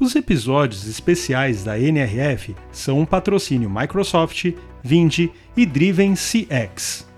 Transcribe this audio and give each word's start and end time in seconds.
Os 0.00 0.14
episódios 0.14 0.86
especiais 0.86 1.64
da 1.64 1.76
NRF 1.76 2.54
são 2.70 3.00
um 3.00 3.04
patrocínio 3.04 3.68
Microsoft, 3.68 4.52
Vindi 4.80 5.32
e 5.56 5.66
Driven 5.66 6.14
CX. 6.14 7.08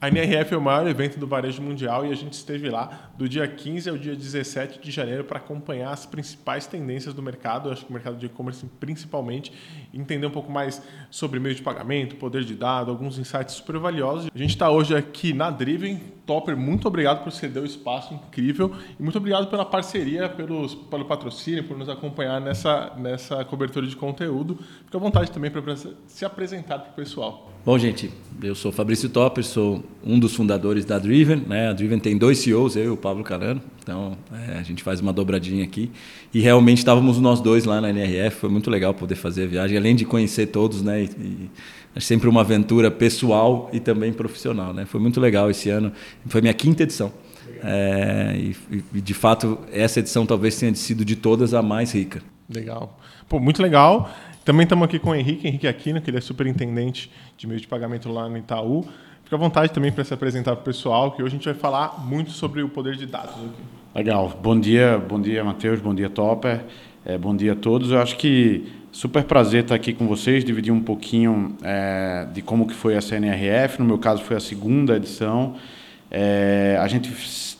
A 0.00 0.08
NRF 0.08 0.52
é 0.52 0.56
o 0.56 0.60
maior 0.60 0.88
evento 0.88 1.20
do 1.20 1.28
varejo 1.28 1.62
mundial 1.62 2.04
e 2.04 2.10
a 2.10 2.14
gente 2.14 2.32
esteve 2.32 2.68
lá 2.68 3.12
do 3.16 3.28
dia 3.28 3.46
15 3.46 3.88
ao 3.88 3.96
dia 3.96 4.16
17 4.16 4.80
de 4.80 4.90
janeiro 4.90 5.22
para 5.22 5.38
acompanhar 5.38 5.92
as 5.92 6.04
principais 6.04 6.66
tendências 6.66 7.14
do 7.14 7.22
mercado, 7.22 7.70
acho 7.70 7.84
que 7.84 7.90
o 7.90 7.94
mercado 7.94 8.16
de 8.16 8.26
e-commerce 8.26 8.66
principalmente, 8.80 9.52
entender 9.94 10.26
um 10.26 10.30
pouco 10.30 10.50
mais 10.50 10.82
sobre 11.08 11.38
meio 11.38 11.54
de 11.54 11.62
pagamento, 11.62 12.16
poder 12.16 12.44
de 12.44 12.54
dado, 12.56 12.90
alguns 12.90 13.16
insights 13.16 13.54
super 13.54 13.78
valiosos. 13.78 14.28
A 14.34 14.38
gente 14.38 14.50
está 14.50 14.68
hoje 14.70 14.94
aqui 14.94 15.32
na 15.32 15.50
Driven. 15.50 16.15
Topper, 16.26 16.56
muito 16.56 16.88
obrigado 16.88 17.22
por 17.22 17.30
ceder 17.30 17.62
o 17.62 17.66
espaço 17.66 18.12
incrível 18.12 18.72
e 18.98 19.02
muito 19.02 19.16
obrigado 19.16 19.48
pela 19.48 19.64
parceria, 19.64 20.28
pelos, 20.28 20.74
pelo 20.74 21.04
patrocínio, 21.04 21.62
por 21.64 21.78
nos 21.78 21.88
acompanhar 21.88 22.40
nessa, 22.40 22.92
nessa 22.98 23.44
cobertura 23.44 23.86
de 23.86 23.94
conteúdo. 23.94 24.58
Fique 24.84 24.96
à 24.96 25.00
vontade 25.00 25.30
também 25.30 25.50
para 25.50 25.62
se 26.06 26.24
apresentar 26.24 26.80
para 26.80 26.90
o 26.90 26.94
pessoal. 26.94 27.52
Bom, 27.64 27.76
gente, 27.78 28.12
eu 28.42 28.54
sou 28.54 28.70
Fabrício 28.70 29.08
Topper, 29.08 29.44
sou 29.44 29.82
um 30.04 30.20
dos 30.20 30.34
fundadores 30.34 30.84
da 30.84 30.98
Driven. 30.98 31.42
Né? 31.46 31.68
A 31.68 31.72
Driven 31.72 31.98
tem 31.98 32.16
dois 32.16 32.38
CEOs, 32.38 32.76
eu 32.76 32.84
e 32.84 32.88
o 32.88 32.96
Pablo 32.96 33.24
Carano. 33.24 33.60
Então, 33.82 34.16
é, 34.32 34.58
a 34.58 34.62
gente 34.62 34.82
faz 34.82 35.00
uma 35.00 35.12
dobradinha 35.12 35.64
aqui. 35.64 35.90
E 36.32 36.40
realmente 36.40 36.78
estávamos 36.78 37.18
nós 37.18 37.40
dois 37.40 37.64
lá 37.64 37.80
na 37.80 37.90
NRF. 37.90 38.36
Foi 38.36 38.48
muito 38.48 38.70
legal 38.70 38.94
poder 38.94 39.16
fazer 39.16 39.44
a 39.44 39.46
viagem, 39.46 39.76
além 39.76 39.96
de 39.96 40.04
conhecer 40.04 40.46
todos, 40.46 40.80
né? 40.82 41.02
E, 41.02 41.06
e 41.06 41.50
é 41.96 42.00
sempre 42.00 42.28
uma 42.28 42.42
aventura 42.42 42.90
pessoal 42.90 43.70
e 43.72 43.80
também 43.80 44.12
profissional, 44.12 44.74
né? 44.74 44.84
Foi 44.84 45.00
muito 45.00 45.18
legal 45.18 45.50
esse 45.50 45.70
ano. 45.70 45.90
Foi 46.26 46.42
minha 46.42 46.52
quinta 46.52 46.82
edição. 46.82 47.10
É, 47.64 48.34
e, 48.36 48.56
e, 48.92 49.00
de 49.00 49.14
fato, 49.14 49.58
essa 49.72 50.00
edição 50.00 50.26
talvez 50.26 50.58
tenha 50.58 50.74
sido 50.74 51.06
de 51.06 51.16
todas 51.16 51.54
a 51.54 51.62
mais 51.62 51.92
rica. 51.92 52.22
Legal. 52.50 53.00
Pô, 53.26 53.40
muito 53.40 53.62
legal. 53.62 54.10
Também 54.44 54.64
estamos 54.64 54.84
aqui 54.84 54.98
com 54.98 55.10
o 55.10 55.14
Henrique, 55.14 55.48
Henrique 55.48 55.66
Aquino, 55.66 56.02
que 56.02 56.10
ele 56.10 56.18
é 56.18 56.20
superintendente 56.20 57.10
de 57.34 57.46
meio 57.46 57.60
de 57.60 57.66
pagamento 57.66 58.10
lá 58.10 58.28
no 58.28 58.36
Itaú. 58.36 58.86
Fica 59.24 59.34
à 59.34 59.38
vontade 59.38 59.72
também 59.72 59.90
para 59.90 60.04
se 60.04 60.12
apresentar 60.12 60.54
para 60.54 60.60
o 60.60 60.64
pessoal, 60.64 61.12
que 61.12 61.22
hoje 61.22 61.34
a 61.34 61.38
gente 61.38 61.46
vai 61.46 61.54
falar 61.54 62.04
muito 62.04 62.30
sobre 62.30 62.62
o 62.62 62.68
poder 62.68 62.96
de 62.96 63.06
dados 63.06 63.30
aqui. 63.30 63.62
Legal. 63.94 64.38
Bom 64.42 64.60
dia, 64.60 64.98
bom 64.98 65.18
dia, 65.18 65.42
Matheus, 65.42 65.80
bom 65.80 65.94
dia, 65.94 66.10
Topper. 66.10 66.62
É, 67.06 67.16
bom 67.16 67.34
dia 67.34 67.54
a 67.54 67.56
todos. 67.56 67.90
Eu 67.90 68.00
acho 68.02 68.18
que 68.18 68.70
super 68.96 69.24
prazer 69.24 69.62
estar 69.62 69.74
aqui 69.74 69.92
com 69.92 70.06
vocês, 70.06 70.42
dividir 70.42 70.72
um 70.72 70.80
pouquinho 70.80 71.54
é, 71.62 72.26
de 72.32 72.40
como 72.40 72.66
que 72.66 72.72
foi 72.72 72.96
a 72.96 73.02
CNRF. 73.02 73.78
No 73.78 73.84
meu 73.84 73.98
caso, 73.98 74.22
foi 74.22 74.38
a 74.38 74.40
segunda 74.40 74.96
edição. 74.96 75.54
É, 76.10 76.78
a 76.80 76.88
gente 76.88 77.12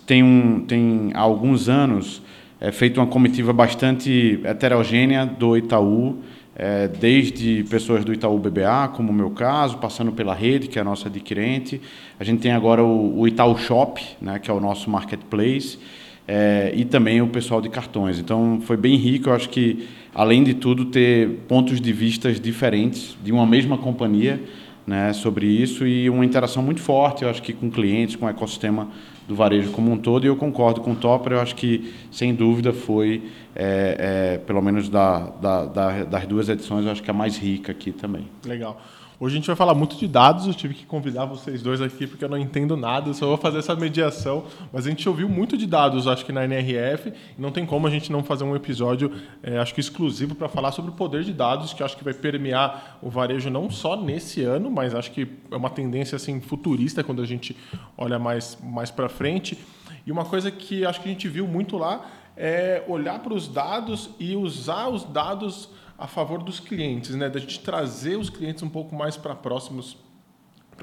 tem, 0.06 0.23
um, 0.23 0.65
tem 0.67 1.11
há 1.12 1.20
alguns 1.20 1.69
anos 1.69 2.23
é, 2.59 2.73
feito 2.73 2.98
uma 2.98 3.06
comitiva 3.06 3.53
bastante 3.53 4.41
heterogênea 4.45 5.27
do 5.27 5.59
Itaú, 5.59 6.20
é, 6.55 6.89
desde 6.89 7.65
pessoas 7.65 8.03
do 8.03 8.15
Itaú 8.15 8.39
BBA, 8.39 8.89
como 8.95 9.11
o 9.11 9.15
meu 9.15 9.28
caso, 9.28 9.77
passando 9.77 10.12
pela 10.12 10.33
rede, 10.33 10.69
que 10.69 10.78
é 10.78 10.81
a 10.81 10.84
nossa 10.87 11.09
adquirente. 11.09 11.83
A 12.19 12.25
gente 12.25 12.41
tem 12.41 12.53
agora 12.53 12.83
o, 12.83 13.21
o 13.21 13.28
Itaú 13.28 13.59
Shop, 13.59 14.03
né, 14.23 14.39
que 14.39 14.50
é 14.50 14.55
o 14.55 14.59
nosso 14.59 14.89
marketplace, 14.89 15.78
é, 16.27 16.73
e 16.75 16.87
também 16.87 17.21
o 17.21 17.27
pessoal 17.27 17.61
de 17.61 17.69
cartões. 17.69 18.19
Então, 18.19 18.59
foi 18.62 18.78
bem 18.78 18.97
rico. 18.97 19.28
Eu 19.28 19.34
acho 19.34 19.50
que, 19.50 19.87
além 20.17 20.42
de 20.42 20.55
tudo, 20.55 20.86
ter 20.86 21.28
pontos 21.47 21.78
de 21.78 21.92
vistas 21.92 22.41
diferentes 22.41 23.14
de 23.22 23.31
uma 23.31 23.45
mesma 23.45 23.77
companhia 23.77 24.42
né, 24.86 25.12
sobre 25.12 25.47
isso 25.47 25.86
e 25.86 26.09
uma 26.09 26.25
interação 26.25 26.62
muito 26.62 26.81
forte, 26.81 27.22
eu 27.22 27.28
acho 27.28 27.42
que 27.42 27.53
com 27.53 27.70
clientes, 27.70 28.17
com 28.17 28.25
o 28.25 28.28
ecossistema 28.28 28.89
do 29.28 29.34
varejo 29.34 29.72
como 29.72 29.92
um 29.92 29.98
todo, 29.98 30.25
e 30.25 30.28
eu 30.28 30.37
concordo 30.37 30.81
com 30.81 30.92
o 30.92 30.97
Topper, 30.97 31.34
eu 31.34 31.41
acho 31.41 31.55
que, 31.55 31.92
sem 32.11 32.34
dúvida, 32.34 32.72
foi, 32.72 33.25
é, 33.55 34.37
é, 34.37 34.39
pelo 34.39 34.62
menos 34.62 34.89
da, 34.89 35.19
da, 35.19 35.67
da, 35.67 36.05
das 36.05 36.27
duas 36.27 36.48
edições, 36.48 36.87
eu 36.87 36.92
acho 36.92 37.03
que 37.03 37.11
a 37.11 37.14
mais 37.14 37.37
rica 37.37 37.72
aqui 37.72 37.92
também. 37.92 38.27
Legal. 38.47 38.81
Hoje 39.19 39.34
a 39.34 39.39
gente 39.39 39.47
vai 39.47 39.56
falar 39.56 39.75
muito 39.75 39.97
de 39.97 40.06
dados, 40.06 40.47
eu 40.47 40.53
tive 40.53 40.75
que 40.75 40.84
convidar 40.84 41.25
vocês 41.25 41.62
dois 41.62 41.81
aqui 41.81 42.06
porque 42.06 42.22
eu 42.22 42.28
não 42.28 42.37
entendo 42.37 42.77
nada, 42.77 43.15
só 43.15 43.27
vou 43.27 43.38
fazer 43.38 43.60
essa 43.60 43.75
mediação, 43.75 44.44
mas 44.71 44.87
a 44.87 44.91
gente 44.91 45.09
ouviu 45.09 45.27
muito 45.27 45.56
de 45.56 45.66
dados, 45.66 46.06
acho 46.06 46.22
que 46.22 46.32
na 46.32 46.44
NRF, 46.44 47.15
não 47.38 47.50
tem 47.50 47.65
como 47.65 47.87
a 47.87 47.91
gente 47.91 48.12
não 48.12 48.22
fazer 48.22 48.44
um 48.44 48.54
episódio, 48.54 49.10
é, 49.43 49.56
acho 49.56 49.72
que 49.72 49.81
exclusivo 49.81 50.34
para 50.34 50.50
falar 50.50 50.71
sobre 50.71 50.91
o 50.91 50.94
poder 50.94 51.25
de 51.25 51.32
dados, 51.32 51.72
que 51.72 51.82
acho 51.82 51.97
que 51.97 52.04
vai 52.04 52.12
permear 52.12 52.99
o 53.00 53.09
varejo 53.09 53.49
não 53.49 53.71
só 53.71 53.97
nesse 53.97 54.43
ano, 54.43 54.71
mas 54.71 54.94
acho 54.94 55.10
que 55.10 55.27
é 55.50 55.56
uma 55.56 55.71
tendência 55.71 56.16
assim 56.16 56.38
futurista 56.38 57.03
quando 57.03 57.22
a 57.22 57.27
gente 57.27 57.56
olha 57.97 58.19
mais, 58.19 58.59
mais 58.62 58.91
para 58.91 59.09
frente. 59.09 59.59
E 60.06 60.12
uma 60.12 60.27
coisa 60.27 60.50
que 60.50 60.84
acho 60.84 61.00
que 61.00 61.09
a 61.09 61.12
gente 61.12 61.27
viu 61.27 61.48
muito 61.48 61.78
lá 61.78 62.04
é 62.37 62.84
olhar 62.87 63.19
para 63.21 63.33
os 63.33 63.48
dados 63.48 64.10
e 64.21 64.37
usar 64.37 64.88
os 64.88 65.04
dados 65.04 65.71
a 65.99 66.07
favor 66.07 66.43
dos 66.43 66.61
clientes, 66.61 67.15
né? 67.15 67.29
Da 67.29 67.39
gente 67.39 67.61
trazer 67.61 68.17
os 68.17 68.31
clientes 68.31 68.62
um 68.62 68.69
pouco 68.69 68.95
mais 68.95 69.17
para 69.17 69.34
próximos 69.34 69.97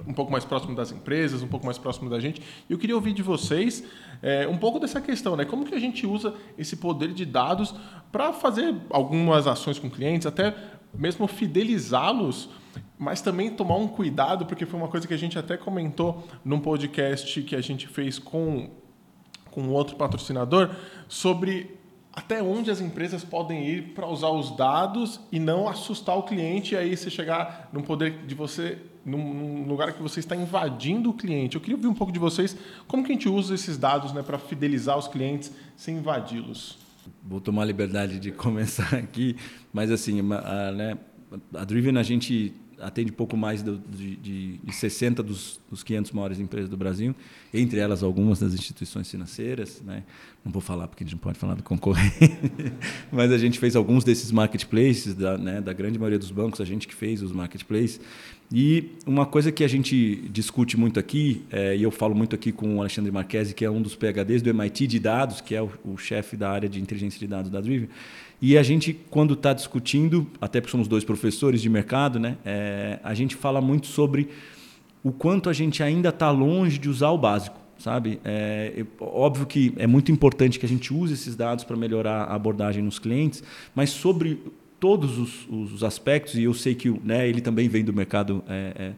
um 0.07 0.13
pouco 0.13 0.31
mais 0.31 0.43
próximo 0.43 0.75
das 0.75 0.91
empresas, 0.91 1.43
um 1.43 1.47
pouco 1.47 1.65
mais 1.65 1.77
próximo 1.77 2.09
da 2.09 2.19
gente. 2.19 2.41
E 2.67 2.73
eu 2.73 2.79
queria 2.79 2.95
ouvir 2.95 3.13
de 3.13 3.21
vocês 3.21 3.83
é, 4.23 4.47
um 4.47 4.57
pouco 4.57 4.79
dessa 4.79 4.99
questão, 4.99 5.35
né? 5.35 5.45
Como 5.45 5.65
que 5.65 5.75
a 5.75 5.79
gente 5.79 6.07
usa 6.07 6.33
esse 6.57 6.77
poder 6.77 7.13
de 7.13 7.25
dados 7.25 7.75
para 8.11 8.33
fazer 8.33 8.75
algumas 8.89 9.45
ações 9.45 9.77
com 9.77 9.89
clientes, 9.89 10.25
até 10.25 10.55
mesmo 10.93 11.27
fidelizá-los, 11.27 12.49
mas 12.97 13.21
também 13.21 13.51
tomar 13.51 13.75
um 13.75 13.87
cuidado, 13.87 14.45
porque 14.45 14.65
foi 14.65 14.79
uma 14.79 14.87
coisa 14.87 15.07
que 15.07 15.13
a 15.13 15.17
gente 15.17 15.37
até 15.37 15.57
comentou 15.57 16.23
num 16.43 16.59
podcast 16.59 17.41
que 17.43 17.55
a 17.55 17.61
gente 17.61 17.87
fez 17.87 18.17
com 18.17 18.69
com 19.51 19.69
outro 19.69 19.95
patrocinador 19.95 20.71
sobre 21.07 21.77
até 22.13 22.43
onde 22.43 22.69
as 22.69 22.79
empresas 22.79 23.23
podem 23.23 23.67
ir 23.67 23.93
para 23.93 24.07
usar 24.07 24.29
os 24.29 24.55
dados 24.55 25.19
e 25.31 25.39
não 25.39 25.67
assustar 25.67 26.15
o 26.15 26.23
cliente 26.23 26.75
e 26.75 26.77
aí 26.77 26.95
você 26.95 27.09
chegar 27.09 27.69
num 27.73 27.81
poder 27.81 28.25
de 28.27 28.35
você 28.35 28.77
num, 29.03 29.65
lugar 29.67 29.91
que 29.93 30.01
você 30.01 30.19
está 30.19 30.35
invadindo 30.35 31.09
o 31.09 31.13
cliente. 31.13 31.55
Eu 31.55 31.61
queria 31.61 31.75
ouvir 31.75 31.87
um 31.87 31.93
pouco 31.93 32.13
de 32.13 32.19
vocês 32.19 32.55
como 32.87 33.03
que 33.03 33.11
a 33.11 33.15
gente 33.15 33.27
usa 33.27 33.55
esses 33.55 33.77
dados 33.77 34.13
né, 34.13 34.21
para 34.21 34.37
fidelizar 34.37 34.97
os 34.97 35.07
clientes 35.07 35.51
sem 35.75 35.97
invadi-los. 35.97 36.77
Vou 37.21 37.41
tomar 37.41 37.63
a 37.63 37.65
liberdade 37.65 38.19
de 38.19 38.31
começar 38.31 38.95
aqui, 38.95 39.35
mas 39.73 39.91
assim, 39.91 40.19
a, 40.31 40.71
né, 40.71 40.97
a 41.53 41.65
Driven 41.65 41.97
a 41.97 42.03
gente 42.03 42.53
atende 42.83 43.11
pouco 43.11 43.35
mais 43.35 43.63
do, 43.63 43.77
de, 43.77 44.15
de, 44.17 44.57
de 44.57 44.71
60 44.73 45.23
dos, 45.23 45.59
dos 45.69 45.83
500 45.83 46.11
maiores 46.11 46.39
empresas 46.39 46.69
do 46.69 46.77
Brasil, 46.77 47.15
entre 47.53 47.79
elas 47.79 48.03
algumas 48.03 48.39
das 48.39 48.53
instituições 48.53 49.09
financeiras. 49.09 49.81
Né? 49.85 50.03
Não 50.43 50.51
vou 50.51 50.61
falar 50.61 50.87
porque 50.87 51.03
a 51.03 51.05
gente 51.05 51.15
não 51.15 51.19
pode 51.19 51.39
falar 51.39 51.55
do 51.55 51.63
concorrente, 51.63 52.33
mas 53.11 53.31
a 53.31 53.37
gente 53.37 53.59
fez 53.59 53.75
alguns 53.75 54.03
desses 54.03 54.31
marketplaces, 54.31 55.13
da, 55.13 55.37
né, 55.37 55.61
da 55.61 55.73
grande 55.73 55.97
maioria 55.97 56.19
dos 56.19 56.31
bancos, 56.31 56.59
a 56.59 56.65
gente 56.65 56.87
que 56.87 56.93
fez 56.93 57.21
os 57.21 57.31
marketplaces. 57.31 57.99
E 58.51 58.91
uma 59.07 59.25
coisa 59.25 59.51
que 59.51 59.63
a 59.63 59.67
gente 59.67 60.29
discute 60.29 60.77
muito 60.77 60.99
aqui, 60.99 61.43
é, 61.51 61.75
e 61.75 61.81
eu 61.81 61.89
falo 61.89 62.13
muito 62.13 62.35
aqui 62.35 62.51
com 62.51 62.75
o 62.75 62.81
Alexandre 62.81 63.11
Marquesi, 63.11 63.53
que 63.53 63.65
é 63.65 63.71
um 63.71 63.81
dos 63.81 63.95
PHDs 63.95 64.41
do 64.43 64.49
MIT 64.49 64.85
de 64.85 64.99
dados, 64.99 65.41
que 65.41 65.55
é 65.55 65.61
o, 65.61 65.71
o 65.83 65.97
chefe 65.97 66.37
da 66.37 66.51
área 66.51 66.69
de 66.69 66.79
inteligência 66.79 67.19
de 67.19 67.25
dados 67.25 67.49
da 67.49 67.59
Driven, 67.59 67.89
e 68.45 68.57
a 68.57 68.61
gente, 68.61 68.93
quando 69.09 69.35
está 69.35 69.53
discutindo, 69.53 70.27
até 70.41 70.59
porque 70.59 70.71
somos 70.71 70.85
dois 70.85 71.05
professores 71.05 71.61
de 71.61 71.69
mercado, 71.69 72.19
né, 72.19 72.35
é, 72.43 72.99
a 73.01 73.13
gente 73.13 73.37
fala 73.37 73.61
muito 73.61 73.87
sobre 73.87 74.27
o 75.01 75.13
quanto 75.13 75.49
a 75.49 75.53
gente 75.53 75.81
ainda 75.81 76.09
está 76.09 76.29
longe 76.29 76.77
de 76.77 76.89
usar 76.89 77.11
o 77.11 77.17
básico. 77.17 77.57
Sabe? 77.77 78.19
É, 78.25 78.85
óbvio 78.99 79.45
que 79.45 79.73
é 79.77 79.87
muito 79.87 80.11
importante 80.11 80.59
que 80.59 80.65
a 80.65 80.69
gente 80.69 80.93
use 80.93 81.13
esses 81.13 81.37
dados 81.37 81.63
para 81.63 81.77
melhorar 81.77 82.23
a 82.25 82.35
abordagem 82.35 82.83
nos 82.83 82.99
clientes, 82.99 83.41
mas 83.73 83.91
sobre 83.91 84.37
todos 84.77 85.17
os, 85.17 85.47
os 85.49 85.81
aspectos, 85.81 86.35
e 86.35 86.43
eu 86.43 86.53
sei 86.53 86.75
que 86.75 86.89
né, 87.01 87.25
ele 87.25 87.39
também 87.39 87.69
vem 87.69 87.85
do 87.85 87.93
mercado. 87.93 88.43
É, 88.49 88.73
é, 88.75 88.93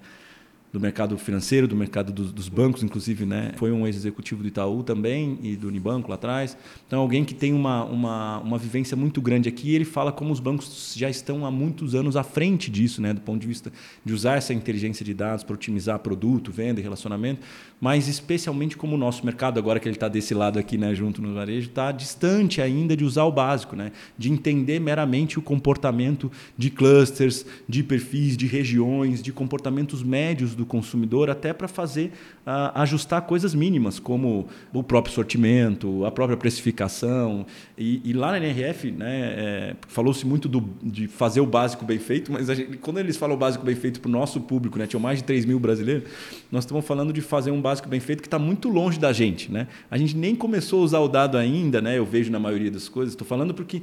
do 0.76 0.82
mercado 0.82 1.18
financeiro, 1.18 1.70
do 1.70 1.76
mercado 1.76 2.12
dos, 2.12 2.34
dos, 2.34 2.50
bancos, 2.50 2.84
inclusive, 2.84 3.26
né? 3.26 3.54
Foi 3.56 3.72
um 3.72 3.88
ex-executivo 3.88 4.42
do 4.42 4.48
Itaú 4.50 4.84
também 4.84 5.40
e 5.42 5.56
do 5.56 5.70
Unibanco 5.70 6.10
lá 6.10 6.16
atrás. 6.16 6.58
Então, 6.86 7.00
alguém 7.00 7.24
que 7.24 7.34
tem 7.34 7.54
uma, 7.54 7.86
uma, 7.86 8.40
uma 8.40 8.58
vivência 8.58 8.98
muito 8.98 9.22
grande 9.22 9.48
aqui, 9.48 9.74
ele 9.74 9.86
fala 9.86 10.12
como 10.12 10.34
os 10.34 10.42
bancos 10.42 10.94
já 10.94 11.10
estão 11.10 11.46
há 11.46 11.52
muitos 11.52 11.96
anos 11.96 12.18
à 12.18 12.24
frente 12.24 12.70
disso, 12.70 13.02
né? 13.02 13.14
Do 13.14 13.22
ponto 13.22 13.40
de 13.40 13.48
vista 13.48 13.72
de 14.04 14.14
usar 14.14 14.36
essa 14.36 14.54
inteligência 14.54 15.06
de 15.06 15.14
dados 15.14 15.46
para 15.46 15.54
otimizar 15.54 15.98
produto, 16.00 16.52
venda 16.52 16.82
e 16.82 16.84
relacionamento, 16.84 17.40
mas 17.86 18.10
especialmente 18.10 18.76
como 18.76 18.96
o 18.96 18.98
nosso 18.98 19.26
mercado, 19.26 19.58
agora 19.58 19.80
que 19.80 19.88
ele 19.88 19.96
está 19.96 20.10
desse 20.10 20.34
lado 20.34 20.60
aqui, 20.60 20.78
né, 20.78 20.94
junto 20.94 21.22
no 21.22 21.34
varejo, 21.34 21.70
está 21.70 21.94
distante 21.94 22.62
ainda 22.62 22.98
de 22.98 23.06
usar 23.06 23.24
o 23.24 23.32
básico, 23.32 23.78
né? 23.78 23.94
De 24.18 24.30
entender 24.30 24.80
meramente 24.82 25.40
o 25.40 25.42
comportamento 25.42 26.30
de 26.58 26.70
clusters, 26.70 27.46
de 27.68 27.82
perfis, 27.82 28.36
de 28.36 28.46
regiões, 28.46 29.24
de 29.24 29.32
comportamentos 29.32 30.04
médios 30.04 30.54
do 30.54 30.66
do 30.66 30.68
consumidor, 30.68 31.30
até 31.30 31.54
para 31.54 31.68
fazer 31.68 32.12
uh, 32.46 32.72
ajustar 32.76 33.22
coisas 33.22 33.54
mínimas, 33.54 34.00
como 34.00 34.48
o 34.74 34.84
próprio 34.84 35.14
sortimento, 35.14 36.04
a 36.04 36.12
própria 36.12 36.36
precificação. 36.36 37.46
E, 37.78 38.02
e 38.04 38.14
lá 38.14 38.32
na 38.32 38.38
NRF, 38.38 38.92
né, 38.92 39.06
é, 39.08 39.76
falou-se 39.88 40.26
muito 40.26 40.50
do, 40.50 40.68
de 40.82 41.08
fazer 41.08 41.40
o 41.40 41.46
básico 41.46 41.86
bem 41.86 42.00
feito, 42.00 42.32
mas 42.32 42.48
gente, 42.48 42.78
quando 42.78 43.00
eles 43.00 43.16
falam 43.16 43.36
o 43.36 43.40
básico 43.40 43.64
bem 43.64 43.76
feito 43.76 44.02
para 44.02 44.10
o 44.10 44.12
nosso 44.12 44.42
público, 44.42 44.78
né, 44.80 44.88
tinham 44.88 45.00
mais 45.00 45.20
de 45.20 45.24
3 45.24 45.46
mil 45.46 45.60
brasileiros, 45.60 46.10
nós 46.52 46.64
estamos 46.64 46.86
falando 46.86 47.14
de 47.14 47.22
fazer 47.22 47.52
um 47.52 47.62
básico 47.62 47.75
básico 47.76 47.90
bem 47.90 48.00
feito 48.00 48.22
que 48.22 48.28
está 48.28 48.40
muito 48.40 48.70
longe 48.70 48.98
da 48.98 49.12
gente. 49.12 49.52
Né? 49.52 49.68
A 49.92 49.98
gente 49.98 50.16
nem 50.16 50.36
começou 50.36 50.82
a 50.82 50.84
usar 50.84 51.00
o 51.00 51.08
dado 51.08 51.38
ainda, 51.38 51.82
né? 51.82 51.98
eu 51.98 52.06
vejo 52.06 52.32
na 52.32 52.40
maioria 52.40 52.72
das 52.72 52.88
coisas. 52.88 53.14
Estou 53.14 53.28
falando 53.28 53.54
porque 53.54 53.82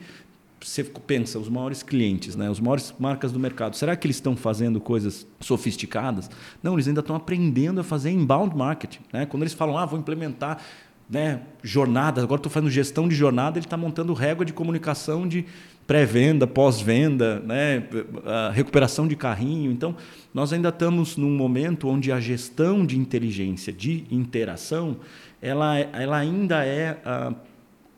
você 0.61 0.83
pensa, 0.85 1.39
os 1.39 1.49
maiores 1.49 1.83
clientes, 1.83 2.37
né? 2.37 2.49
os 2.49 2.61
maiores 2.61 2.95
marcas 2.99 3.33
do 3.33 3.39
mercado, 3.39 3.77
será 3.77 3.95
que 3.97 4.07
eles 4.07 4.17
estão 4.17 4.37
fazendo 4.37 4.81
coisas 4.81 5.27
sofisticadas? 5.41 6.31
Não, 6.63 6.75
eles 6.75 6.89
ainda 6.89 7.01
estão 7.01 7.17
aprendendo 7.17 7.81
a 7.81 7.85
fazer 7.85 8.11
inbound 8.11 8.57
marketing. 8.57 9.01
Né? 9.13 9.27
Quando 9.27 9.43
eles 9.43 9.53
falam, 9.53 9.77
ah, 9.77 9.85
vou 9.85 9.99
implementar 9.99 10.63
né, 11.11 11.43
jornadas, 11.63 12.25
agora 12.25 12.39
estou 12.39 12.51
fazendo 12.51 12.71
gestão 12.71 13.07
de 13.07 13.15
jornada, 13.15 13.59
ele 13.59 13.67
está 13.67 13.77
montando 13.77 14.15
régua 14.15 14.47
de 14.47 14.53
comunicação 14.53 15.29
de 15.29 15.45
pré-venda, 15.93 16.47
pós-venda, 16.47 17.41
né, 17.41 17.83
recuperação 18.55 19.07
de 19.07 19.15
carrinho. 19.15 19.71
Então, 19.71 19.95
nós 20.33 20.51
ainda 20.51 20.71
estamos 20.71 21.19
num 21.19 21.37
momento 21.37 21.87
onde 21.87 22.11
a 22.11 22.19
gestão 22.19 22.87
de 22.87 22.99
inteligência, 22.99 23.71
de 23.71 24.07
interação, 24.11 24.97
ela, 25.43 25.79
ela 25.79 26.17
ainda 26.17 26.65
é 26.65 26.99
uh, 27.05 27.37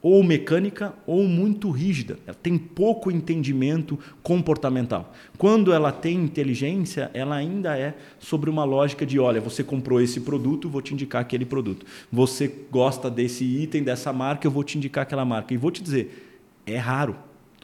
ou 0.02 0.24
mecânica 0.24 0.92
ou 1.06 1.22
muito 1.22 1.70
rígida. 1.70 2.18
Ela 2.26 2.34
tem 2.34 2.58
pouco 2.58 3.12
entendimento 3.12 3.96
comportamental. 4.24 5.14
Quando 5.38 5.72
ela 5.72 5.92
tem 5.92 6.16
inteligência, 6.16 7.12
ela 7.14 7.36
ainda 7.36 7.78
é 7.78 7.94
sobre 8.18 8.50
uma 8.50 8.64
lógica 8.64 9.06
de: 9.06 9.20
olha, 9.20 9.40
você 9.40 9.62
comprou 9.62 10.00
esse 10.00 10.20
produto, 10.22 10.68
vou 10.68 10.82
te 10.82 10.92
indicar 10.92 11.22
aquele 11.22 11.44
produto. 11.44 11.86
Você 12.10 12.52
gosta 12.72 13.08
desse 13.08 13.44
item, 13.44 13.84
dessa 13.84 14.12
marca, 14.12 14.48
eu 14.48 14.50
vou 14.50 14.64
te 14.64 14.76
indicar 14.76 15.02
aquela 15.02 15.24
marca. 15.24 15.54
E 15.54 15.56
vou 15.56 15.70
te 15.70 15.80
dizer: 15.80 16.42
é 16.66 16.76
raro. 16.76 17.14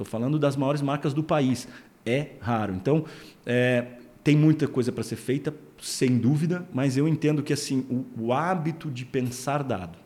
Estou 0.00 0.10
falando 0.10 0.38
das 0.38 0.56
maiores 0.56 0.80
marcas 0.80 1.12
do 1.12 1.22
país. 1.22 1.68
É 2.06 2.28
raro. 2.40 2.72
Então, 2.74 3.04
é, 3.44 3.84
tem 4.24 4.34
muita 4.34 4.66
coisa 4.66 4.90
para 4.90 5.04
ser 5.04 5.16
feita, 5.16 5.54
sem 5.78 6.16
dúvida, 6.16 6.66
mas 6.72 6.96
eu 6.96 7.06
entendo 7.06 7.42
que 7.42 7.52
assim 7.52 7.84
o, 7.90 8.26
o 8.28 8.32
hábito 8.32 8.90
de 8.90 9.04
pensar 9.04 9.62
dado 9.62 9.98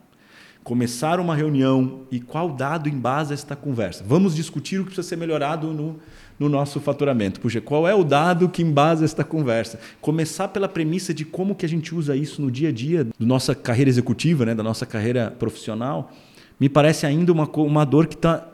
começar 0.64 1.20
uma 1.20 1.36
reunião 1.36 2.06
e 2.10 2.18
qual 2.18 2.50
dado 2.50 2.88
embasa 2.88 3.34
esta 3.34 3.54
conversa. 3.54 4.02
Vamos 4.02 4.34
discutir 4.34 4.78
o 4.78 4.84
que 4.84 4.86
precisa 4.86 5.06
ser 5.06 5.16
melhorado 5.16 5.66
no, 5.74 6.00
no 6.38 6.48
nosso 6.48 6.80
faturamento. 6.80 7.38
Puxa, 7.38 7.60
qual 7.60 7.86
é 7.86 7.94
o 7.94 8.02
dado 8.02 8.48
que 8.48 8.62
embasa 8.62 9.04
esta 9.04 9.22
conversa? 9.22 9.78
Começar 10.00 10.48
pela 10.48 10.66
premissa 10.66 11.12
de 11.12 11.22
como 11.22 11.54
que 11.54 11.66
a 11.66 11.68
gente 11.68 11.94
usa 11.94 12.16
isso 12.16 12.40
no 12.40 12.50
dia 12.50 12.70
a 12.70 12.72
dia 12.72 13.04
da 13.04 13.10
nossa 13.20 13.54
carreira 13.54 13.90
executiva, 13.90 14.46
né, 14.46 14.54
da 14.54 14.62
nossa 14.62 14.86
carreira 14.86 15.30
profissional, 15.38 16.10
me 16.58 16.70
parece 16.70 17.04
ainda 17.04 17.30
uma, 17.30 17.46
uma 17.46 17.84
dor 17.84 18.06
que 18.06 18.14
está 18.14 18.48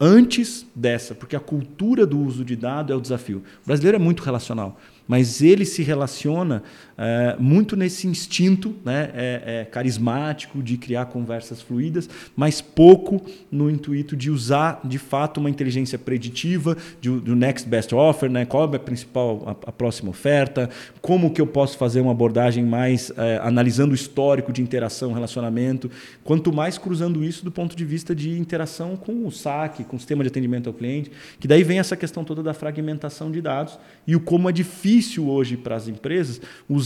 antes 0.00 0.66
dessa, 0.74 1.14
porque 1.14 1.36
a 1.36 1.40
cultura 1.40 2.06
do 2.06 2.18
uso 2.18 2.44
de 2.44 2.56
dado 2.56 2.92
é 2.92 2.96
o 2.96 3.00
desafio. 3.00 3.42
O 3.62 3.66
brasileiro 3.66 3.96
é 3.96 4.00
muito 4.00 4.22
relacional 4.22 4.78
mas 5.06 5.42
ele 5.42 5.64
se 5.64 5.82
relaciona 5.82 6.62
é, 7.02 7.34
muito 7.36 7.74
nesse 7.74 8.06
instinto 8.06 8.76
né, 8.84 9.10
é, 9.12 9.42
é, 9.44 9.64
carismático 9.64 10.62
de 10.62 10.76
criar 10.76 11.06
conversas 11.06 11.60
fluídas, 11.60 12.08
mas 12.36 12.60
pouco 12.60 13.20
no 13.50 13.68
intuito 13.68 14.14
de 14.14 14.30
usar 14.30 14.80
de 14.84 14.98
fato 14.98 15.40
uma 15.40 15.50
inteligência 15.50 15.98
preditiva 15.98 16.76
de, 17.00 17.10
do 17.10 17.34
next 17.34 17.68
best 17.68 17.92
offer, 17.92 18.30
né, 18.30 18.44
qual 18.44 18.72
é 18.72 18.76
a 18.76 18.78
principal, 18.78 19.42
a, 19.46 19.68
a, 19.68 19.72
próxima 19.72 20.10
oferta, 20.10 20.70
como 21.00 21.32
que 21.32 21.40
eu 21.40 21.46
posso 21.46 21.76
fazer 21.76 22.00
uma 22.00 22.12
abordagem 22.12 22.64
mais 22.64 23.10
é, 23.16 23.40
analisando 23.42 23.90
o 23.90 23.96
histórico 23.96 24.52
de 24.52 24.62
interação, 24.62 25.12
relacionamento, 25.12 25.90
quanto 26.22 26.52
mais 26.52 26.78
cruzando 26.78 27.24
isso 27.24 27.44
do 27.44 27.50
ponto 27.50 27.74
de 27.74 27.84
vista 27.84 28.14
de 28.14 28.38
interação 28.38 28.94
com 28.94 29.26
o 29.26 29.32
saque, 29.32 29.82
com 29.82 29.96
o 29.96 29.98
sistema 29.98 30.22
de 30.22 30.28
atendimento 30.28 30.68
ao 30.68 30.72
cliente, 30.72 31.10
que 31.40 31.48
daí 31.48 31.64
vem 31.64 31.80
essa 31.80 31.96
questão 31.96 32.22
toda 32.22 32.44
da 32.44 32.54
fragmentação 32.54 33.28
de 33.28 33.40
dados 33.40 33.76
e 34.06 34.14
o 34.14 34.20
como 34.20 34.48
é 34.48 34.52
difícil 34.52 35.28
hoje 35.28 35.56
para 35.56 35.74
as 35.74 35.88
empresas 35.88 36.40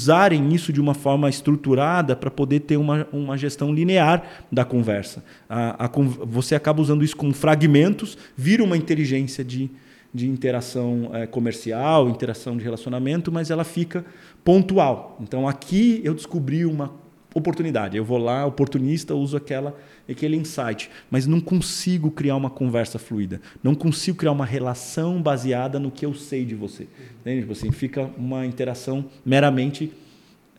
usarem 0.06 0.54
isso 0.54 0.72
de 0.72 0.80
uma 0.80 0.94
forma 0.94 1.28
estruturada 1.28 2.14
para 2.14 2.30
poder 2.30 2.60
ter 2.60 2.76
uma, 2.76 3.08
uma 3.12 3.36
gestão 3.36 3.74
linear 3.74 4.22
da 4.52 4.64
conversa. 4.64 5.24
A, 5.48 5.86
a, 5.86 5.90
você 6.24 6.54
acaba 6.54 6.80
usando 6.80 7.02
isso 7.02 7.16
como 7.16 7.34
fragmentos, 7.34 8.16
vira 8.36 8.62
uma 8.62 8.76
inteligência 8.76 9.44
de, 9.44 9.68
de 10.14 10.28
interação 10.28 11.10
é, 11.12 11.26
comercial, 11.26 12.08
interação 12.08 12.56
de 12.56 12.62
relacionamento, 12.62 13.32
mas 13.32 13.50
ela 13.50 13.64
fica 13.64 14.04
pontual. 14.44 15.18
Então 15.20 15.48
aqui 15.48 16.00
eu 16.04 16.14
descobri 16.14 16.64
uma 16.64 16.92
oportunidade. 17.34 17.96
Eu 17.96 18.04
vou 18.04 18.18
lá, 18.18 18.46
oportunista, 18.46 19.12
uso 19.12 19.36
aquela, 19.36 19.76
aquele 20.12 20.36
insight, 20.36 20.90
mas 21.10 21.26
não 21.26 21.40
consigo 21.40 22.10
criar 22.10 22.36
uma 22.36 22.50
conversa 22.50 22.98
fluida. 22.98 23.40
Não 23.62 23.74
consigo 23.74 24.18
criar 24.18 24.32
uma 24.32 24.46
relação 24.46 25.20
baseada 25.20 25.78
no 25.78 25.90
que 25.90 26.06
eu 26.06 26.14
sei 26.14 26.44
de 26.44 26.54
você. 26.54 26.86
Entende? 27.20 27.40
Tipo 27.40 27.52
assim, 27.52 27.72
fica 27.72 28.10
uma 28.16 28.46
interação 28.46 29.04
meramente 29.24 29.92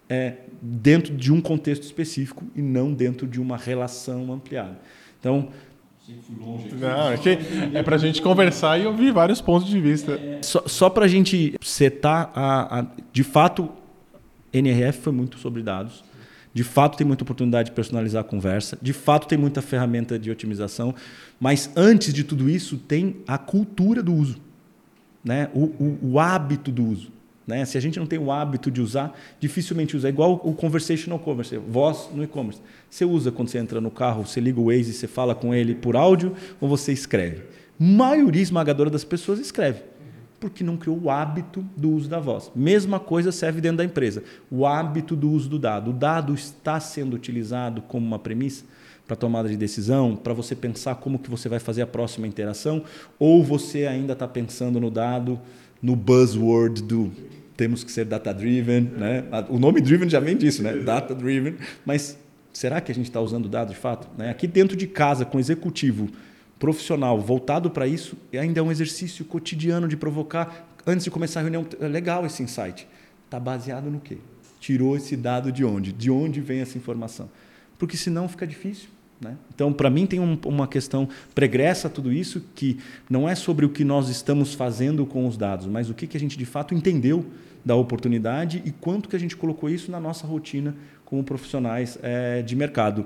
é, 0.09 0.33
dentro 0.61 1.15
de 1.15 1.31
um 1.31 1.41
contexto 1.41 1.83
específico 1.83 2.44
e 2.55 2.61
não 2.61 2.94
dentro 2.94 3.27
de 3.27 3.39
uma 3.39 3.57
relação 3.57 4.31
ampliada. 4.31 4.79
Então, 5.19 5.50
não, 6.79 7.11
é, 7.11 7.17
que 7.17 7.38
é 7.73 7.83
para 7.83 7.95
a 7.95 8.00
gente 8.00 8.21
conversar 8.21 8.79
e 8.79 8.85
ouvir 8.85 9.11
vários 9.11 9.41
pontos 9.41 9.67
de 9.67 9.79
vista. 9.79 10.13
É, 10.13 10.39
só 10.41 10.63
só 10.65 10.89
para 10.89 11.05
a 11.05 11.07
gente 11.07 11.55
setar, 11.61 12.31
a, 12.33 12.79
a, 12.79 12.85
de 13.11 13.23
fato, 13.23 13.69
NRF 14.53 15.01
foi 15.01 15.11
muito 15.11 15.38
sobre 15.38 15.61
dados. 15.61 16.03
De 16.53 16.63
fato, 16.63 16.97
tem 16.97 17.05
muita 17.05 17.23
oportunidade 17.23 17.69
de 17.69 17.75
personalizar 17.75 18.21
a 18.21 18.23
conversa. 18.23 18.77
De 18.81 18.94
fato, 18.94 19.27
tem 19.27 19.38
muita 19.38 19.61
ferramenta 19.61 20.17
de 20.17 20.31
otimização. 20.31 20.94
Mas 21.39 21.69
antes 21.75 22.13
de 22.13 22.23
tudo 22.23 22.49
isso, 22.49 22.77
tem 22.77 23.17
a 23.27 23.38
cultura 23.38 24.01
do 24.01 24.13
uso, 24.13 24.38
né? 25.23 25.49
o, 25.53 25.65
o, 25.65 25.99
o 26.13 26.19
hábito 26.19 26.71
do 26.71 26.85
uso. 26.85 27.11
Né? 27.45 27.63
Se 27.63 27.77
a 27.77 27.81
gente 27.81 27.97
não 27.99 28.05
tem 28.05 28.19
o 28.19 28.31
hábito 28.31 28.69
de 28.69 28.81
usar, 28.81 29.17
dificilmente 29.39 29.95
usa. 29.95 30.07
É 30.07 30.09
igual 30.09 30.41
o 30.44 30.53
conversational 30.53 31.19
commerce, 31.19 31.57
voz 31.57 32.09
no 32.13 32.23
e-commerce. 32.23 32.59
Você 32.89 33.05
usa 33.05 33.31
quando 33.31 33.50
você 33.50 33.57
entra 33.57 33.79
no 33.79 33.91
carro, 33.91 34.25
você 34.25 34.39
liga 34.41 34.59
o 34.59 34.65
Waze 34.65 34.93
você 34.93 35.07
fala 35.07 35.33
com 35.33 35.53
ele 35.53 35.75
por 35.75 35.95
áudio 35.95 36.35
ou 36.59 36.67
você 36.67 36.91
escreve? 36.91 37.43
maioria 37.79 38.41
esmagadora 38.41 38.89
das 38.89 39.03
pessoas 39.03 39.39
escreve 39.39 39.81
porque 40.39 40.63
não 40.63 40.78
criou 40.78 41.00
o 41.00 41.10
hábito 41.10 41.66
do 41.75 41.89
uso 41.92 42.07
da 42.07 42.19
voz. 42.19 42.51
Mesma 42.56 43.00
coisa 43.00 43.31
serve 43.31 43.60
dentro 43.60 43.78
da 43.78 43.84
empresa. 43.84 44.24
O 44.51 44.66
hábito 44.66 45.16
do 45.16 45.30
uso 45.31 45.50
do 45.50 45.57
dado. 45.57 45.92
O 45.92 45.94
dado 45.94 46.34
está 46.34 46.80
sendo 46.80 47.16
utilizado 47.16 47.81
como 47.81 48.06
uma 48.06 48.19
premissa 48.19 48.66
para 49.07 49.16
tomada 49.16 49.48
de 49.48 49.56
decisão, 49.56 50.16
para 50.16 50.34
você 50.34 50.54
pensar 50.54 50.95
como 50.95 51.18
que 51.18 51.30
você 51.30 51.48
vai 51.48 51.60
fazer 51.60 51.81
a 51.81 51.88
próxima 51.88 52.28
interação, 52.28 52.84
ou 53.18 53.42
você 53.42 53.88
ainda 53.88 54.12
está 54.12 54.28
pensando 54.28 54.81
no 54.81 54.92
dado, 54.92 55.39
no 55.81 55.95
buzzword 55.95 56.84
do 56.84 57.12
temos 57.56 57.84
que 57.84 57.92
ser 57.92 58.06
data-driven. 58.06 58.81
Né? 58.81 59.24
O 59.50 59.57
nome 59.57 59.81
driven 59.81 60.07
já 60.07 60.19
vem 60.19 60.38
disso, 60.38 60.62
né? 60.62 60.74
data-driven. 60.74 61.56
Mas 61.84 62.18
será 62.54 62.80
que 62.80 62.92
a 62.92 62.95
gente 62.95 63.06
está 63.06 63.19
usando 63.19 63.48
o 63.48 63.50
dado 63.50 63.69
de 63.69 63.75
fato? 63.75 64.07
Né? 64.16 64.30
Aqui 64.30 64.45
dentro 64.45 64.78
de 64.78 64.86
casa, 64.86 65.25
com 65.25 65.38
o 65.38 65.39
executivo 65.39 66.07
profissional 66.59 67.19
voltado 67.19 67.70
para 67.70 67.88
isso 67.88 68.17
ainda 68.34 68.60
é 68.60 68.63
um 68.63 68.72
exercício 68.72 69.24
cotidiano 69.25 69.88
de 69.88 69.96
provocar 69.96 70.67
antes 70.86 71.03
de 71.03 71.12
começar 71.12 71.41
a 71.41 71.43
reunião. 71.43 71.65
É 71.79 71.88
legal 71.88 72.25
esse 72.25 72.41
insight. 72.41 72.88
Está 73.25 73.39
baseado 73.39 73.89
no 73.89 74.00
quê? 74.00 74.17
Tirou 74.60 74.96
esse 74.96 75.15
dado 75.15 75.51
de 75.51 75.63
onde? 75.63 75.91
De 75.91 76.10
onde 76.10 76.41
vem 76.41 76.60
essa 76.60 76.77
informação? 76.77 77.29
Porque 77.77 77.96
senão 77.96 78.27
fica 78.27 78.48
difícil. 78.48 78.89
Né? 79.20 79.36
Então, 79.53 79.74
para 79.74 79.89
mim, 79.89 80.05
tem 80.05 80.20
um, 80.20 80.38
uma 80.46 80.67
questão 80.67 81.10
pregressa 81.34 81.88
a 81.88 81.91
tudo 81.91 82.12
isso, 82.12 82.43
que 82.53 82.79
não 83.10 83.27
é 83.27 83.34
sobre 83.34 83.65
o 83.65 83.70
que 83.70 83.84
nós 83.84 84.10
estamos 84.10 84.53
fazendo 84.53 85.05
com 85.05 85.27
os 85.27 85.36
dados, 85.36 85.65
mas 85.65 85.89
o 85.89 85.93
que, 85.93 86.05
que 86.05 86.15
a 86.15 86.20
gente 86.20 86.38
de 86.38 86.46
fato 86.46 86.74
entendeu 86.74 87.25
da 87.65 87.75
oportunidade 87.75 88.62
e 88.63 88.72
quanto 88.72 89.10
que 89.10 89.15
a 89.15 89.20
gente 89.20 89.36
colocou 89.36 89.70
isso 89.70 89.91
na 89.91 90.00
nossa 90.00 90.25
rotina 90.25 90.75
como 91.03 91.24
profissionais 91.24 91.98
é, 92.01 92.41
de 92.41 92.55
mercado 92.55 93.05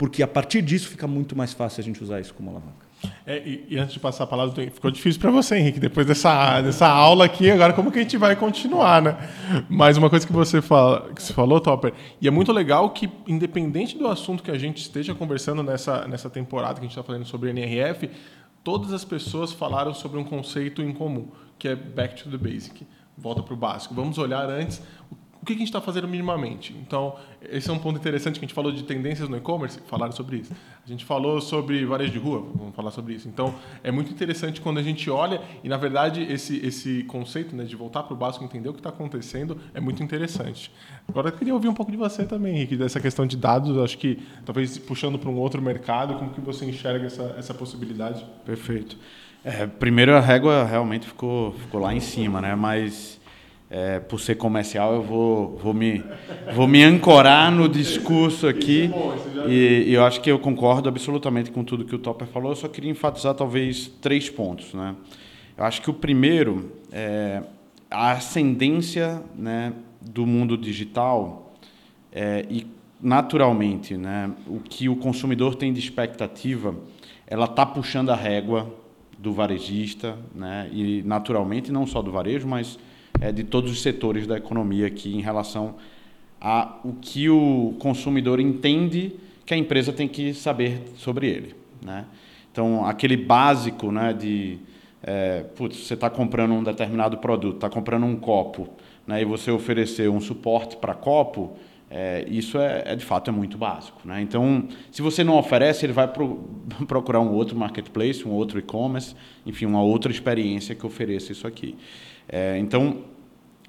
porque 0.00 0.22
a 0.22 0.26
partir 0.26 0.62
disso 0.62 0.88
fica 0.88 1.06
muito 1.06 1.36
mais 1.36 1.52
fácil 1.52 1.82
a 1.82 1.84
gente 1.84 2.02
usar 2.02 2.20
isso 2.20 2.32
como 2.32 2.48
alavanca. 2.48 2.86
É, 3.26 3.38
e, 3.38 3.66
e, 3.70 3.78
antes 3.78 3.94
de 3.94 4.00
passar 4.00 4.24
a 4.24 4.26
palavra, 4.26 4.70
ficou 4.70 4.90
difícil 4.90 5.20
para 5.20 5.30
você, 5.30 5.56
Henrique, 5.56 5.80
depois 5.80 6.06
dessa, 6.06 6.60
dessa 6.60 6.88
aula 6.88 7.24
aqui, 7.24 7.50
agora 7.50 7.72
como 7.72 7.90
que 7.90 7.98
a 7.98 8.02
gente 8.02 8.16
vai 8.16 8.36
continuar, 8.36 9.00
né? 9.00 9.16
Mas 9.68 9.96
uma 9.96 10.10
coisa 10.10 10.26
que 10.26 10.32
você, 10.32 10.60
fala, 10.60 11.12
que 11.14 11.22
você 11.22 11.32
falou, 11.32 11.60
Topper, 11.60 11.92
e 12.20 12.28
é 12.28 12.30
muito 12.30 12.52
legal 12.52 12.90
que, 12.90 13.08
independente 13.26 13.96
do 13.96 14.08
assunto 14.08 14.42
que 14.42 14.50
a 14.50 14.58
gente 14.58 14.78
esteja 14.78 15.14
conversando 15.14 15.62
nessa, 15.62 16.06
nessa 16.08 16.28
temporada 16.28 16.74
que 16.74 16.80
a 16.80 16.82
gente 16.82 16.92
está 16.92 17.02
falando 17.02 17.24
sobre 17.24 17.50
NRF, 17.50 18.10
todas 18.62 18.92
as 18.92 19.04
pessoas 19.04 19.52
falaram 19.52 19.94
sobre 19.94 20.18
um 20.18 20.24
conceito 20.24 20.82
em 20.82 20.92
comum, 20.92 21.28
que 21.58 21.68
é 21.68 21.74
back 21.74 22.22
to 22.22 22.30
the 22.30 22.36
basic, 22.36 22.86
volta 23.16 23.42
para 23.42 23.54
o 23.54 23.56
básico. 23.56 23.94
Vamos 23.94 24.18
olhar 24.18 24.48
antes 24.48 24.82
o 25.10 25.14
que 25.46 25.52
a 25.52 25.56
gente 25.56 25.68
está 25.68 25.80
fazendo 25.80 26.06
minimamente. 26.06 26.76
Então, 26.86 27.16
esse 27.50 27.70
é 27.70 27.72
um 27.72 27.78
ponto 27.78 27.98
interessante 27.98 28.38
que 28.38 28.44
a 28.44 28.46
gente 28.46 28.54
falou 28.54 28.70
de 28.70 28.84
tendências 28.84 29.28
no 29.28 29.36
e-commerce, 29.36 29.80
falaram 29.86 30.12
sobre 30.12 30.38
isso. 30.38 30.52
A 30.84 30.88
gente 30.88 31.04
falou 31.04 31.40
sobre 31.40 31.84
varejo 31.86 32.12
de 32.12 32.18
rua, 32.18 32.46
vamos 32.54 32.74
falar 32.74 32.90
sobre 32.90 33.14
isso. 33.14 33.26
Então, 33.26 33.54
é 33.82 33.90
muito 33.90 34.12
interessante 34.12 34.60
quando 34.60 34.78
a 34.78 34.82
gente 34.82 35.08
olha 35.10 35.40
e, 35.64 35.68
na 35.68 35.76
verdade, 35.76 36.22
esse, 36.22 36.56
esse 36.64 37.04
conceito 37.04 37.56
né, 37.56 37.64
de 37.64 37.74
voltar 37.74 38.02
para 38.02 38.14
o 38.14 38.16
básico, 38.16 38.44
entender 38.44 38.68
o 38.68 38.72
que 38.72 38.80
está 38.80 38.90
acontecendo, 38.90 39.58
é 39.72 39.80
muito 39.80 40.02
interessante. 40.02 40.70
Agora, 41.08 41.28
eu 41.28 41.32
queria 41.32 41.54
ouvir 41.54 41.68
um 41.68 41.74
pouco 41.74 41.90
de 41.90 41.96
você 41.96 42.24
também, 42.24 42.56
Henrique, 42.56 42.76
dessa 42.76 43.00
questão 43.00 43.26
de 43.26 43.36
dados, 43.36 43.78
acho 43.78 43.96
que 43.96 44.18
talvez 44.44 44.76
puxando 44.78 45.18
para 45.18 45.30
um 45.30 45.36
outro 45.36 45.62
mercado, 45.62 46.14
como 46.14 46.30
que 46.30 46.40
você 46.40 46.66
enxerga 46.66 47.06
essa, 47.06 47.34
essa 47.38 47.54
possibilidade? 47.54 48.24
Perfeito. 48.44 48.96
É, 49.42 49.66
primeiro, 49.66 50.14
a 50.14 50.20
régua 50.20 50.64
realmente 50.64 51.06
ficou, 51.06 51.52
ficou 51.52 51.80
lá 51.80 51.94
em 51.94 52.00
cima, 52.00 52.42
né? 52.42 52.54
mas 52.54 53.19
é, 53.70 54.00
por 54.00 54.18
ser 54.18 54.34
comercial, 54.34 54.94
eu 54.94 55.02
vou, 55.02 55.56
vou, 55.56 55.72
me, 55.72 56.02
vou 56.56 56.66
me 56.66 56.82
ancorar 56.82 57.52
no 57.52 57.68
discurso 57.68 58.48
aqui. 58.48 58.90
E, 59.46 59.84
e, 59.86 59.94
eu 59.94 60.04
acho 60.04 60.20
que 60.20 60.30
eu 60.30 60.40
concordo 60.40 60.88
absolutamente 60.88 61.52
com 61.52 61.62
tudo 61.62 61.84
que 61.84 61.94
o 61.94 61.98
Topper 61.98 62.26
falou. 62.26 62.50
Eu 62.50 62.56
só 62.56 62.66
queria 62.66 62.90
enfatizar 62.90 63.32
talvez 63.32 63.86
três 64.00 64.28
pontos. 64.28 64.74
Né? 64.74 64.96
Eu 65.56 65.64
acho 65.64 65.80
que 65.80 65.88
o 65.88 65.94
primeiro 65.94 66.72
é 66.90 67.42
a 67.88 68.12
ascendência 68.12 69.22
né, 69.36 69.72
do 70.00 70.26
mundo 70.26 70.56
digital 70.56 71.54
é, 72.12 72.44
e, 72.50 72.66
naturalmente, 73.00 73.96
né, 73.96 74.32
o 74.46 74.58
que 74.58 74.88
o 74.88 74.96
consumidor 74.96 75.54
tem 75.54 75.72
de 75.72 75.78
expectativa, 75.78 76.74
ela 77.26 77.46
está 77.46 77.64
puxando 77.64 78.10
a 78.10 78.16
régua 78.16 78.72
do 79.18 79.32
varejista, 79.32 80.18
né, 80.34 80.68
e, 80.72 81.02
naturalmente, 81.04 81.70
não 81.70 81.86
só 81.86 82.02
do 82.02 82.10
varejo, 82.10 82.48
mas 82.48 82.78
é, 83.20 83.30
de 83.30 83.44
todos 83.44 83.70
os 83.70 83.82
setores 83.82 84.26
da 84.26 84.36
economia 84.36 84.86
aqui 84.86 85.14
em 85.14 85.20
relação 85.20 85.74
a 86.40 86.78
o 86.84 86.94
que 86.94 87.28
o 87.28 87.74
consumidor 87.78 88.40
entende 88.40 89.12
que 89.44 89.52
a 89.52 89.56
empresa 89.56 89.92
tem 89.92 90.08
que 90.08 90.32
saber 90.32 90.82
sobre 90.96 91.28
ele. 91.28 91.54
Né? 91.84 92.04
Então, 92.50 92.84
aquele 92.84 93.16
básico 93.16 93.92
né, 93.92 94.12
de 94.12 94.58
é, 95.02 95.44
putz, 95.56 95.76
você 95.86 95.94
está 95.94 96.10
comprando 96.10 96.52
um 96.52 96.62
determinado 96.62 97.18
produto, 97.18 97.56
está 97.56 97.70
comprando 97.70 98.04
um 98.04 98.16
copo, 98.16 98.68
né, 99.06 99.22
e 99.22 99.24
você 99.24 99.50
oferecer 99.50 100.08
um 100.10 100.20
suporte 100.20 100.76
para 100.76 100.94
copo, 100.94 101.56
é, 101.90 102.24
isso 102.28 102.58
é, 102.58 102.82
é, 102.86 102.96
de 102.96 103.04
fato 103.04 103.30
é 103.30 103.32
muito 103.32 103.58
básico. 103.58 104.00
Né? 104.04 104.20
Então, 104.22 104.68
se 104.92 105.02
você 105.02 105.24
não 105.24 105.36
oferece, 105.36 105.84
ele 105.84 105.92
vai 105.92 106.06
pro, 106.06 106.48
procurar 106.86 107.20
um 107.20 107.32
outro 107.32 107.56
marketplace, 107.56 108.26
um 108.26 108.30
outro 108.30 108.58
e-commerce, 108.58 109.16
enfim, 109.44 109.66
uma 109.66 109.82
outra 109.82 110.12
experiência 110.12 110.74
que 110.74 110.86
ofereça 110.86 111.32
isso 111.32 111.46
aqui. 111.46 111.76
É, 112.28 112.56
então, 112.58 112.98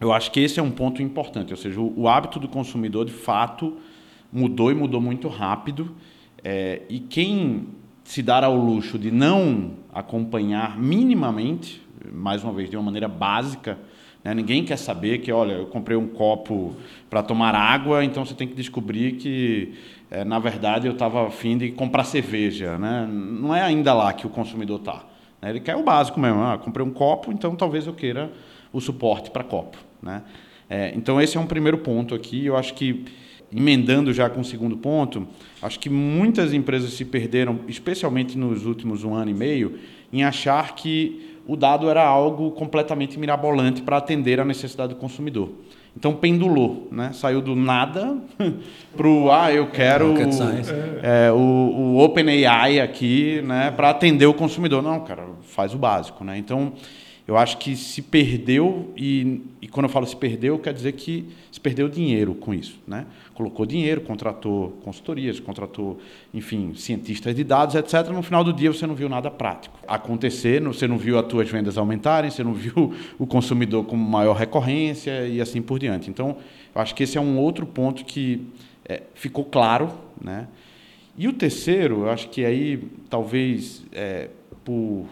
eu 0.01 0.11
acho 0.11 0.31
que 0.31 0.39
esse 0.39 0.59
é 0.59 0.63
um 0.63 0.71
ponto 0.71 1.01
importante, 1.01 1.53
ou 1.53 1.57
seja, 1.57 1.79
o, 1.79 2.01
o 2.01 2.09
hábito 2.09 2.39
do 2.39 2.47
consumidor, 2.47 3.05
de 3.05 3.13
fato, 3.13 3.77
mudou 4.33 4.71
e 4.71 4.75
mudou 4.75 4.99
muito 4.99 5.27
rápido. 5.27 5.95
É, 6.43 6.81
e 6.89 6.99
quem 6.99 7.67
se 8.03 8.23
dar 8.23 8.43
ao 8.43 8.55
luxo 8.55 8.97
de 8.97 9.11
não 9.11 9.73
acompanhar 9.93 10.75
minimamente, 10.79 11.81
mais 12.11 12.43
uma 12.43 12.51
vez, 12.51 12.67
de 12.67 12.75
uma 12.75 12.83
maneira 12.83 13.07
básica, 13.07 13.77
né? 14.23 14.33
ninguém 14.33 14.65
quer 14.65 14.77
saber 14.77 15.19
que, 15.19 15.31
olha, 15.31 15.53
eu 15.53 15.67
comprei 15.67 15.95
um 15.95 16.07
copo 16.07 16.75
para 17.07 17.21
tomar 17.21 17.53
água, 17.53 18.03
então 18.03 18.25
você 18.25 18.33
tem 18.33 18.47
que 18.47 18.55
descobrir 18.55 19.17
que, 19.17 19.75
é, 20.09 20.25
na 20.25 20.39
verdade, 20.39 20.87
eu 20.87 20.93
estava 20.93 21.27
afim 21.27 21.59
de 21.59 21.71
comprar 21.71 22.05
cerveja. 22.05 22.75
Né? 22.79 23.07
Não 23.07 23.55
é 23.55 23.61
ainda 23.61 23.93
lá 23.93 24.11
que 24.13 24.25
o 24.25 24.29
consumidor 24.31 24.79
está. 24.79 25.10
Né? 25.41 25.49
Ele 25.49 25.59
quer 25.59 25.75
o 25.75 25.83
básico 25.83 26.19
mesmo. 26.19 26.41
Ah, 26.41 26.57
comprei 26.57 26.85
um 26.85 26.91
copo, 26.91 27.31
então 27.31 27.55
talvez 27.55 27.87
eu 27.87 27.93
queira 27.93 28.31
o 28.71 28.79
suporte 28.79 29.31
para 29.31 29.43
copo. 29.43 29.77
Né? 30.01 30.21
É, 30.69 30.93
então, 30.95 31.19
esse 31.19 31.37
é 31.37 31.39
um 31.39 31.47
primeiro 31.47 31.79
ponto 31.79 32.13
aqui. 32.13 32.45
Eu 32.45 32.55
acho 32.55 32.73
que, 32.73 33.05
emendando 33.53 34.13
já 34.13 34.29
com 34.29 34.41
o 34.41 34.45
segundo 34.45 34.77
ponto, 34.77 35.27
acho 35.61 35.79
que 35.79 35.89
muitas 35.89 36.53
empresas 36.53 36.93
se 36.93 37.03
perderam, 37.03 37.59
especialmente 37.67 38.37
nos 38.37 38.65
últimos 38.65 39.03
um 39.03 39.13
ano 39.13 39.31
e 39.31 39.33
meio, 39.33 39.79
em 40.13 40.23
achar 40.23 40.75
que 40.75 41.37
o 41.47 41.55
dado 41.55 41.89
era 41.89 42.05
algo 42.05 42.51
completamente 42.51 43.19
mirabolante 43.19 43.81
para 43.81 43.97
atender 43.97 44.39
a 44.39 44.45
necessidade 44.45 44.93
do 44.93 44.99
consumidor. 44.99 45.49
Então 45.95 46.15
pendulou, 46.15 46.87
né? 46.91 47.11
saiu 47.13 47.41
do 47.41 47.55
nada 47.55 48.17
para 48.95 49.07
o 49.07 49.29
ah, 49.29 49.51
eu 49.51 49.67
quero 49.67 50.13
é, 51.03 51.31
o, 51.31 51.35
o 51.35 51.97
OpenAI 51.99 52.79
aqui 52.79 53.41
né, 53.41 53.71
para 53.71 53.89
atender 53.89 54.25
o 54.25 54.33
consumidor. 54.33 54.81
Não, 54.81 55.01
cara, 55.01 55.27
faz 55.41 55.73
o 55.73 55.77
básico. 55.77 56.23
Né? 56.23 56.37
Então, 56.37 56.73
eu 57.27 57.37
acho 57.37 57.57
que 57.57 57.75
se 57.75 58.01
perdeu, 58.01 58.91
e, 58.95 59.41
e 59.61 59.67
quando 59.67 59.85
eu 59.85 59.89
falo 59.89 60.05
se 60.05 60.15
perdeu, 60.15 60.57
quer 60.57 60.73
dizer 60.73 60.93
que 60.93 61.27
se 61.51 61.59
perdeu 61.59 61.87
dinheiro 61.87 62.33
com 62.35 62.53
isso. 62.53 62.79
Né? 62.87 63.05
Colocou 63.41 63.65
dinheiro, 63.65 64.01
contratou 64.01 64.69
consultorias, 64.83 65.39
contratou, 65.39 65.97
enfim, 66.31 66.75
cientistas 66.75 67.33
de 67.33 67.43
dados, 67.43 67.73
etc. 67.73 68.07
No 68.09 68.21
final 68.21 68.43
do 68.43 68.53
dia 68.53 68.71
você 68.71 68.85
não 68.85 68.93
viu 68.93 69.09
nada 69.09 69.31
prático 69.31 69.79
acontecer, 69.87 70.61
você 70.61 70.87
não 70.87 70.95
viu 70.95 71.17
as 71.17 71.25
tuas 71.25 71.49
vendas 71.49 71.75
aumentarem, 71.75 72.29
você 72.29 72.43
não 72.43 72.53
viu 72.53 72.93
o 73.17 73.25
consumidor 73.25 73.83
com 73.85 73.95
maior 73.95 74.35
recorrência 74.35 75.27
e 75.27 75.41
assim 75.41 75.59
por 75.59 75.79
diante. 75.79 76.07
Então, 76.07 76.37
eu 76.75 76.79
acho 76.79 76.93
que 76.93 77.01
esse 77.01 77.17
é 77.17 77.21
um 77.21 77.39
outro 77.39 77.65
ponto 77.65 78.05
que 78.05 78.45
é, 78.85 79.01
ficou 79.15 79.43
claro. 79.43 79.91
Né? 80.23 80.47
E 81.17 81.27
o 81.27 81.33
terceiro, 81.33 82.01
eu 82.01 82.11
acho 82.11 82.29
que 82.29 82.45
aí, 82.45 82.83
talvez, 83.09 83.83
é, 83.91 84.29
por 84.63 85.07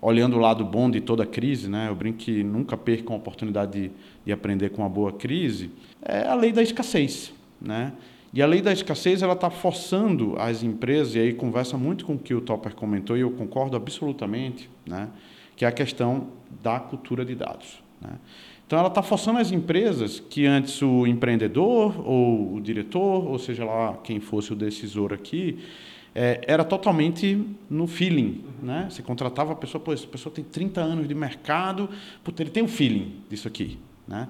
olhando 0.00 0.36
o 0.36 0.38
lado 0.38 0.64
bom 0.64 0.88
de 0.88 1.00
toda 1.00 1.26
crise, 1.26 1.68
né? 1.68 1.88
Eu 1.88 1.94
brinco 1.94 2.18
que 2.18 2.44
nunca 2.44 2.76
percam 2.76 3.14
a 3.14 3.18
oportunidade 3.18 3.72
de, 3.72 3.90
de 4.24 4.32
aprender 4.32 4.70
com 4.70 4.82
uma 4.82 4.88
boa 4.88 5.12
crise. 5.12 5.70
É 6.00 6.26
a 6.26 6.34
lei 6.34 6.52
da 6.52 6.62
escassez, 6.62 7.32
né? 7.64 7.92
E 8.34 8.40
a 8.40 8.46
lei 8.46 8.62
da 8.62 8.72
escassez 8.72 9.22
ela 9.22 9.34
está 9.34 9.50
forçando 9.50 10.34
as 10.38 10.62
empresas 10.62 11.14
e 11.14 11.18
aí 11.18 11.34
conversa 11.34 11.76
muito 11.76 12.06
com 12.06 12.14
o 12.14 12.18
que 12.18 12.34
o 12.34 12.40
Topper 12.40 12.74
comentou 12.74 13.16
e 13.16 13.20
eu 13.20 13.30
concordo 13.30 13.76
absolutamente, 13.76 14.70
né? 14.86 15.10
Que 15.54 15.66
é 15.66 15.68
a 15.68 15.72
questão 15.72 16.28
da 16.62 16.80
cultura 16.80 17.26
de 17.26 17.34
dados. 17.34 17.82
Né? 18.00 18.18
Então 18.66 18.78
ela 18.78 18.88
está 18.88 19.02
forçando 19.02 19.38
as 19.38 19.52
empresas 19.52 20.18
que 20.18 20.46
antes 20.46 20.80
o 20.80 21.06
empreendedor 21.06 22.08
ou 22.08 22.54
o 22.54 22.60
diretor, 22.60 23.28
ou 23.28 23.38
seja 23.38 23.66
lá 23.66 23.98
quem 24.02 24.18
fosse 24.18 24.50
o 24.50 24.56
decisor 24.56 25.12
aqui, 25.12 25.58
é, 26.14 26.40
era 26.46 26.64
totalmente 26.64 27.46
no 27.68 27.86
feeling. 27.86 28.42
Né? 28.62 28.88
Você 28.88 29.02
contratava 29.02 29.52
a 29.52 29.56
pessoa, 29.56 29.78
pô, 29.78 29.92
essa 29.92 30.06
pessoa 30.06 30.34
tem 30.34 30.42
30 30.42 30.80
anos 30.80 31.06
de 31.06 31.14
mercado, 31.14 31.88
puta, 32.24 32.42
ele 32.42 32.50
tem 32.50 32.62
um 32.62 32.68
feeling 32.68 33.16
disso 33.28 33.46
aqui. 33.46 33.78
Né? 34.08 34.26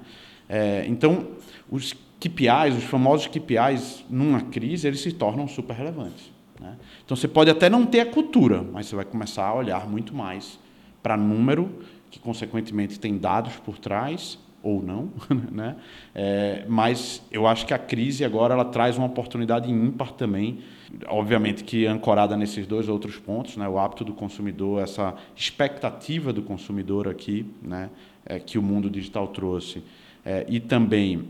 É, 0.48 0.84
então, 0.88 1.28
os 1.70 1.94
KPIs, 2.28 2.76
os 2.78 2.84
famosos 2.84 3.26
KPIs, 3.26 4.04
numa 4.08 4.40
crise, 4.40 4.86
eles 4.86 5.00
se 5.00 5.12
tornam 5.12 5.48
super 5.48 5.74
relevantes. 5.74 6.30
Né? 6.60 6.76
Então, 7.04 7.16
você 7.16 7.26
pode 7.26 7.50
até 7.50 7.68
não 7.68 7.84
ter 7.84 8.00
a 8.00 8.06
cultura, 8.06 8.62
mas 8.62 8.86
você 8.86 8.96
vai 8.96 9.04
começar 9.04 9.46
a 9.46 9.54
olhar 9.54 9.88
muito 9.88 10.14
mais 10.14 10.58
para 11.02 11.16
número, 11.16 11.70
que, 12.10 12.20
consequentemente, 12.20 13.00
tem 13.00 13.18
dados 13.18 13.56
por 13.56 13.78
trás, 13.78 14.38
ou 14.62 14.80
não, 14.80 15.10
né? 15.50 15.74
É, 16.14 16.64
mas 16.68 17.20
eu 17.32 17.48
acho 17.48 17.66
que 17.66 17.74
a 17.74 17.78
crise 17.78 18.24
agora 18.24 18.54
ela 18.54 18.64
traz 18.64 18.96
uma 18.96 19.08
oportunidade 19.08 19.68
ímpar 19.68 20.12
também 20.12 20.60
obviamente 21.06 21.64
que 21.64 21.86
ancorada 21.86 22.36
nesses 22.36 22.66
dois 22.66 22.88
outros 22.88 23.18
pontos, 23.18 23.56
né, 23.56 23.68
o 23.68 23.78
hábito 23.78 24.04
do 24.04 24.12
consumidor, 24.12 24.82
essa 24.82 25.14
expectativa 25.34 26.32
do 26.32 26.42
consumidor 26.42 27.08
aqui, 27.08 27.46
né, 27.62 27.90
é, 28.24 28.38
que 28.38 28.58
o 28.58 28.62
mundo 28.62 28.90
digital 28.90 29.28
trouxe, 29.28 29.82
é, 30.24 30.44
e 30.48 30.60
também 30.60 31.28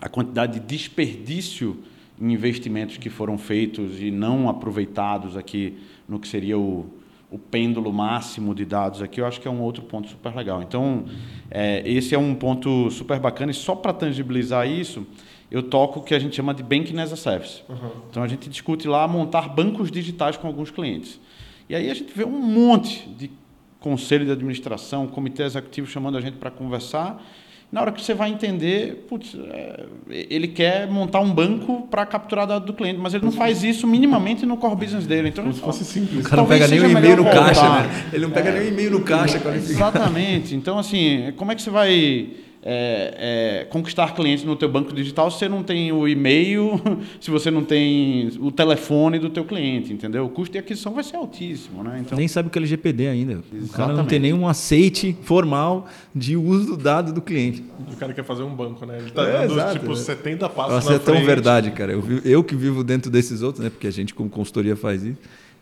a 0.00 0.08
quantidade 0.08 0.60
de 0.60 0.66
desperdício 0.66 1.82
em 2.20 2.32
investimentos 2.32 2.96
que 2.96 3.10
foram 3.10 3.36
feitos 3.36 4.00
e 4.00 4.10
não 4.10 4.48
aproveitados 4.48 5.36
aqui 5.36 5.78
no 6.08 6.18
que 6.18 6.28
seria 6.28 6.58
o, 6.58 6.86
o 7.30 7.38
pêndulo 7.38 7.92
máximo 7.92 8.54
de 8.54 8.64
dados 8.64 9.02
aqui, 9.02 9.20
eu 9.20 9.26
acho 9.26 9.40
que 9.40 9.48
é 9.48 9.50
um 9.50 9.60
outro 9.60 9.82
ponto 9.82 10.08
super 10.08 10.34
legal. 10.34 10.62
Então, 10.62 11.04
é, 11.50 11.82
esse 11.88 12.14
é 12.14 12.18
um 12.18 12.34
ponto 12.34 12.90
super 12.90 13.18
bacana 13.18 13.50
e 13.50 13.54
só 13.54 13.74
para 13.74 13.92
tangibilizar 13.92 14.68
isso, 14.68 15.06
eu 15.50 15.62
toco 15.62 16.00
o 16.00 16.02
que 16.02 16.14
a 16.14 16.18
gente 16.18 16.34
chama 16.34 16.52
de 16.52 16.62
Banking 16.62 16.98
as 16.98 17.12
a 17.12 17.16
Service. 17.16 17.62
Uhum. 17.68 17.90
Então 18.10 18.22
a 18.22 18.28
gente 18.28 18.48
discute 18.48 18.88
lá 18.88 19.06
montar 19.06 19.48
bancos 19.48 19.90
digitais 19.90 20.36
com 20.36 20.46
alguns 20.46 20.70
clientes. 20.70 21.20
E 21.68 21.74
aí 21.74 21.90
a 21.90 21.94
gente 21.94 22.12
vê 22.12 22.24
um 22.24 22.40
monte 22.40 23.08
de 23.08 23.30
conselho 23.78 24.24
de 24.24 24.32
administração, 24.32 25.06
comitê 25.06 25.44
executivo 25.44 25.86
chamando 25.86 26.18
a 26.18 26.20
gente 26.20 26.36
para 26.36 26.50
conversar. 26.50 27.22
Na 27.70 27.80
hora 27.80 27.92
que 27.92 28.00
você 28.00 28.14
vai 28.14 28.30
entender, 28.30 29.06
putz, 29.08 29.36
é, 29.50 29.84
ele 30.08 30.48
quer 30.48 30.88
montar 30.88 31.20
um 31.20 31.32
banco 31.32 31.86
para 31.90 32.06
capturar 32.06 32.46
dados 32.46 32.64
do 32.64 32.72
cliente, 32.72 32.98
mas 32.98 33.12
ele 33.12 33.24
não 33.24 33.32
faz 33.32 33.64
isso 33.64 33.86
minimamente 33.86 34.46
no 34.46 34.56
core 34.56 34.76
business 34.76 35.06
dele. 35.06 35.30
Então, 35.30 35.52
se 35.52 35.60
fosse 35.60 35.84
simples. 35.84 36.24
O 36.24 36.28
cara 36.28 36.42
não 36.42 36.48
pega 36.48 36.68
nem 36.68 36.80
o 36.80 36.90
e-mail 36.90 37.16
no 37.16 37.24
caixa, 37.24 37.68
né? 37.68 38.08
Ele 38.12 38.24
não 38.24 38.30
pega 38.30 38.50
é, 38.50 38.52
nem 38.52 38.62
o 38.62 38.68
e-mail 38.68 38.90
no 38.92 39.00
caixa. 39.00 39.40
Exatamente. 39.54 40.54
Então, 40.54 40.78
assim, 40.78 41.32
como 41.36 41.50
é 41.50 41.54
que 41.56 41.62
você 41.62 41.70
vai 41.70 42.28
é, 42.68 43.60
é, 43.60 43.64
conquistar 43.66 44.12
clientes 44.12 44.44
no 44.44 44.56
teu 44.56 44.68
banco 44.68 44.92
digital 44.92 45.30
se 45.30 45.38
você 45.38 45.48
não 45.48 45.62
tem 45.62 45.92
o 45.92 46.08
e-mail, 46.08 46.80
se 47.20 47.30
você 47.30 47.48
não 47.48 47.64
tem 47.64 48.28
o 48.40 48.50
telefone 48.50 49.20
do 49.20 49.30
teu 49.30 49.44
cliente, 49.44 49.92
entendeu? 49.92 50.24
O 50.24 50.28
custo 50.28 50.52
de 50.52 50.58
aquisição 50.58 50.92
vai 50.92 51.04
ser 51.04 51.14
altíssimo, 51.14 51.84
né? 51.84 52.00
Então, 52.04 52.18
nem 52.18 52.26
sabe 52.26 52.48
o 52.48 52.50
que 52.50 52.58
é 52.58 52.60
LGPD 52.60 53.06
ainda. 53.06 53.32
Exatamente. 53.34 53.70
O 53.70 53.72
cara 53.72 53.92
não 53.92 54.04
tem 54.04 54.18
nenhum 54.18 54.48
aceite 54.48 55.16
formal 55.22 55.86
de 56.12 56.36
uso 56.36 56.76
do 56.76 56.76
dado 56.76 57.12
do 57.12 57.22
cliente. 57.22 57.62
O 57.92 57.96
cara 57.96 58.12
quer 58.12 58.24
fazer 58.24 58.42
um 58.42 58.52
banco, 58.52 58.84
né? 58.84 58.98
Ele 58.98 59.08
está 59.08 59.22
é, 59.22 59.32
dando 59.32 59.52
exato, 59.52 59.78
tipo 59.78 59.88
né? 59.90 59.96
70 59.96 60.48
passos 60.48 60.74
Nossa, 60.74 60.90
na 60.90 60.96
é 60.96 60.98
frente. 60.98 61.18
tão 61.18 61.24
verdade, 61.24 61.70
cara. 61.70 61.92
Eu, 61.92 62.02
eu 62.24 62.42
que 62.42 62.56
vivo 62.56 62.82
dentro 62.82 63.12
desses 63.12 63.42
outros, 63.42 63.62
né? 63.62 63.70
Porque 63.70 63.86
a 63.86 63.92
gente 63.92 64.12
como 64.12 64.28
consultoria 64.28 64.74
faz 64.74 65.04
isso 65.04 65.18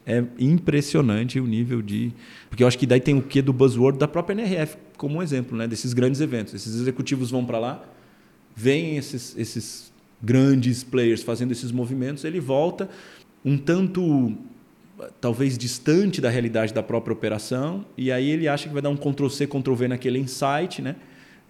é 0.07 0.23
impressionante 0.39 1.41
o 1.41 1.47
nível 1.47 1.81
de. 1.81 2.13
Porque 2.49 2.63
eu 2.63 2.69
acho 2.69 2.79
que 2.79 2.87
daí 2.87 3.01
tem 3.01 3.17
o 3.17 3.23
quê 3.23 3.41
do 3.41 3.53
buzzword 3.53 3.99
da 3.99 4.07
própria 4.07 4.35
NRF, 4.35 4.77
como 4.97 5.19
um 5.19 5.23
exemplo, 5.23 5.57
né? 5.57 5.67
desses 5.67 5.93
grandes 5.93 6.21
eventos. 6.21 6.55
Esses 6.55 6.75
executivos 6.75 7.31
vão 7.31 7.45
para 7.45 7.59
lá, 7.59 7.85
veem 8.55 8.97
esses, 8.97 9.37
esses 9.37 9.93
grandes 10.23 10.85
players 10.85 11.23
fazendo 11.23 11.53
esses 11.53 11.73
movimentos, 11.73 12.25
ele 12.25 12.41
volta 12.41 12.89
um 13.45 13.59
tanto 13.59 14.35
talvez 15.21 15.59
distante 15.59 16.21
da 16.21 16.31
realidade 16.31 16.73
da 16.73 16.83
própria 16.83 17.13
operação, 17.13 17.85
e 17.97 18.13
aí 18.13 18.31
ele 18.31 18.47
acha 18.47 18.69
que 18.69 18.73
vai 18.73 18.81
dar 18.81 18.91
um 18.91 18.97
Ctrl 18.97 19.29
C, 19.29 19.47
Ctrl 19.47 19.75
V 19.75 19.89
naquele 19.89 20.19
insight, 20.19 20.81
né? 20.81 20.97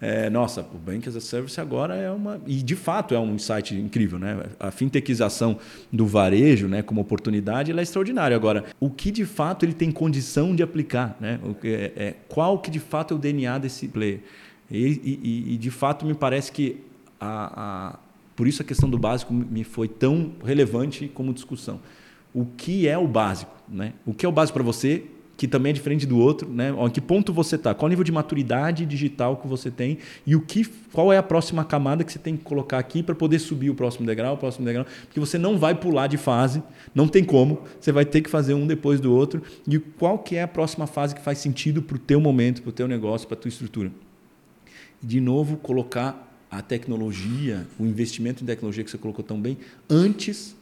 É, 0.01 0.29
nossa, 0.29 0.61
o 0.61 0.77
Bank 0.77 1.07
as 1.07 1.15
a 1.15 1.21
Service 1.21 1.59
agora 1.59 1.95
é 1.95 2.11
uma. 2.11 2.39
E 2.45 2.61
de 2.61 2.75
fato 2.75 3.15
é 3.15 3.19
um 3.19 3.35
insight 3.35 3.75
incrível. 3.75 4.19
Né? 4.19 4.45
A 4.59 4.69
fintechização 4.69 5.57
do 5.91 6.05
varejo 6.05 6.67
né, 6.67 6.81
como 6.81 6.99
oportunidade 6.99 7.71
é 7.71 7.81
extraordinária. 7.81 8.35
Agora, 8.35 8.65
o 8.79 8.89
que 8.89 9.09
de 9.09 9.25
fato 9.25 9.65
ele 9.65 9.73
tem 9.73 9.91
condição 9.91 10.55
de 10.55 10.61
aplicar? 10.61 11.15
Né? 11.19 11.39
Que 11.61 11.67
é, 11.67 11.93
é, 11.95 12.15
qual 12.27 12.59
que 12.59 12.69
de 12.69 12.79
fato 12.79 13.13
é 13.13 13.17
o 13.17 13.19
DNA 13.19 13.57
desse 13.57 13.87
player? 13.87 14.19
E, 14.69 15.21
e, 15.23 15.53
e 15.53 15.57
de 15.57 15.71
fato 15.71 16.05
me 16.05 16.13
parece 16.13 16.51
que 16.51 16.83
a, 17.19 17.93
a, 17.93 17.99
por 18.35 18.47
isso 18.47 18.61
a 18.61 18.65
questão 18.65 18.89
do 18.89 18.97
básico 18.97 19.33
me 19.33 19.63
foi 19.63 19.87
tão 19.87 20.33
relevante 20.43 21.07
como 21.07 21.33
discussão. 21.33 21.79
O 22.33 22.45
que 22.45 22.85
é 22.85 22.97
o 22.97 23.07
básico? 23.07 23.53
Né? 23.69 23.93
O 24.05 24.13
que 24.13 24.25
é 24.25 24.29
o 24.29 24.31
básico 24.31 24.55
para 24.55 24.63
você 24.63 25.05
que 25.37 25.47
também 25.47 25.71
é 25.71 25.73
diferente 25.73 26.05
do 26.05 26.17
outro, 26.17 26.49
né? 26.49 26.73
Em 26.77 26.89
que 26.89 27.01
ponto 27.01 27.33
você 27.33 27.55
está? 27.55 27.73
Qual 27.73 27.87
o 27.87 27.89
nível 27.89 28.03
de 28.03 28.11
maturidade 28.11 28.85
digital 28.85 29.37
que 29.37 29.47
você 29.47 29.69
tem 29.69 29.97
e 30.25 30.35
o 30.35 30.41
que, 30.41 30.65
qual 30.93 31.11
é 31.11 31.17
a 31.17 31.23
próxima 31.23 31.65
camada 31.65 32.03
que 32.03 32.11
você 32.11 32.19
tem 32.19 32.37
que 32.37 32.43
colocar 32.43 32.79
aqui 32.79 33.03
para 33.03 33.13
poder 33.13 33.39
subir 33.39 33.69
o 33.69 33.75
próximo 33.75 34.05
degrau, 34.05 34.35
o 34.35 34.37
próximo 34.37 34.65
degrau, 34.65 34.85
porque 35.05 35.19
você 35.19 35.37
não 35.37 35.57
vai 35.57 35.75
pular 35.75 36.07
de 36.07 36.17
fase, 36.17 36.63
não 36.93 37.07
tem 37.07 37.23
como, 37.23 37.61
você 37.79 37.91
vai 37.91 38.05
ter 38.05 38.21
que 38.21 38.29
fazer 38.29 38.53
um 38.53 38.65
depois 38.65 38.99
do 38.99 39.13
outro 39.13 39.41
e 39.67 39.77
qual 39.77 40.19
que 40.19 40.37
é 40.37 40.43
a 40.43 40.47
próxima 40.47 40.87
fase 40.87 41.13
que 41.13 41.21
faz 41.21 41.39
sentido 41.39 41.81
para 41.81 41.97
o 41.97 41.99
teu 41.99 42.21
momento, 42.21 42.61
para 42.61 42.69
o 42.69 42.73
teu 42.73 42.87
negócio, 42.87 43.27
para 43.27 43.37
a 43.37 43.41
tua 43.41 43.49
estrutura. 43.49 43.91
De 45.03 45.19
novo 45.19 45.57
colocar 45.57 46.21
a 46.49 46.61
tecnologia, 46.61 47.67
o 47.77 47.85
investimento 47.85 48.41
em 48.41 48.47
tecnologia 48.47 48.83
que 48.83 48.89
você 48.89 48.97
colocou 48.97 49.23
tão 49.25 49.39
bem 49.39 49.57
antes 49.89 50.55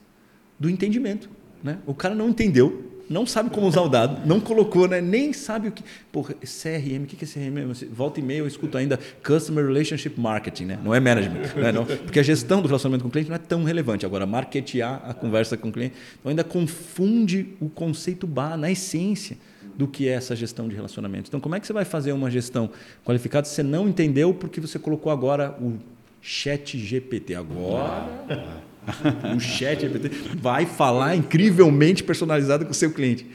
do 0.59 0.67
entendimento, 0.67 1.29
né? 1.63 1.77
O 1.85 1.93
cara 1.93 2.15
não 2.15 2.29
entendeu 2.29 2.92
não 3.09 3.25
sabe 3.25 3.49
como 3.49 3.67
usar 3.67 3.81
o 3.81 3.89
dado, 3.89 4.25
não 4.25 4.39
colocou, 4.39 4.87
né? 4.87 5.01
nem 5.01 5.33
sabe 5.33 5.67
o 5.67 5.71
que. 5.71 5.83
Porra, 6.11 6.33
CRM, 6.35 7.03
o 7.03 7.05
que 7.05 7.23
é 7.23 7.27
CRM? 7.27 7.73
Volta 7.91 8.19
e 8.19 8.23
meia 8.23 8.39
eu 8.39 8.47
escuto 8.47 8.77
ainda 8.77 8.99
Customer 9.25 9.65
Relationship 9.65 10.19
Marketing, 10.19 10.65
né? 10.65 10.79
não 10.83 10.93
é 10.93 10.99
management. 10.99 11.53
Né? 11.55 11.71
Não, 11.71 11.85
porque 11.85 12.19
a 12.19 12.23
gestão 12.23 12.61
do 12.61 12.67
relacionamento 12.67 13.03
com 13.03 13.09
o 13.09 13.11
cliente 13.11 13.29
não 13.29 13.35
é 13.35 13.39
tão 13.39 13.63
relevante. 13.63 14.05
Agora, 14.05 14.25
marketear 14.25 15.01
a 15.07 15.13
conversa 15.13 15.57
com 15.57 15.69
o 15.69 15.71
cliente, 15.71 15.95
então 16.19 16.29
ainda 16.29 16.43
confunde 16.43 17.49
o 17.59 17.69
conceito 17.69 18.25
bar 18.25 18.57
na 18.57 18.71
essência 18.71 19.37
do 19.75 19.87
que 19.87 20.07
é 20.07 20.13
essa 20.13 20.35
gestão 20.35 20.67
de 20.67 20.75
relacionamento. 20.75 21.27
Então, 21.27 21.39
como 21.39 21.55
é 21.55 21.59
que 21.59 21.67
você 21.67 21.73
vai 21.73 21.85
fazer 21.85 22.11
uma 22.11 22.29
gestão 22.29 22.69
qualificada 23.03 23.47
se 23.47 23.55
você 23.55 23.63
não 23.63 23.87
entendeu 23.87 24.33
porque 24.33 24.61
você 24.61 24.77
colocou 24.77 25.11
agora 25.11 25.57
o 25.59 25.77
chat 26.21 26.77
GPT? 26.77 27.35
Agora 27.35 28.63
o 29.35 29.39
chat 29.39 29.81
GPT 29.81 30.09
vai 30.35 30.65
falar 30.65 31.15
incrivelmente 31.15 32.03
personalizado 32.03 32.65
com 32.65 32.71
o 32.71 32.75
seu 32.75 32.91
cliente. 32.91 33.25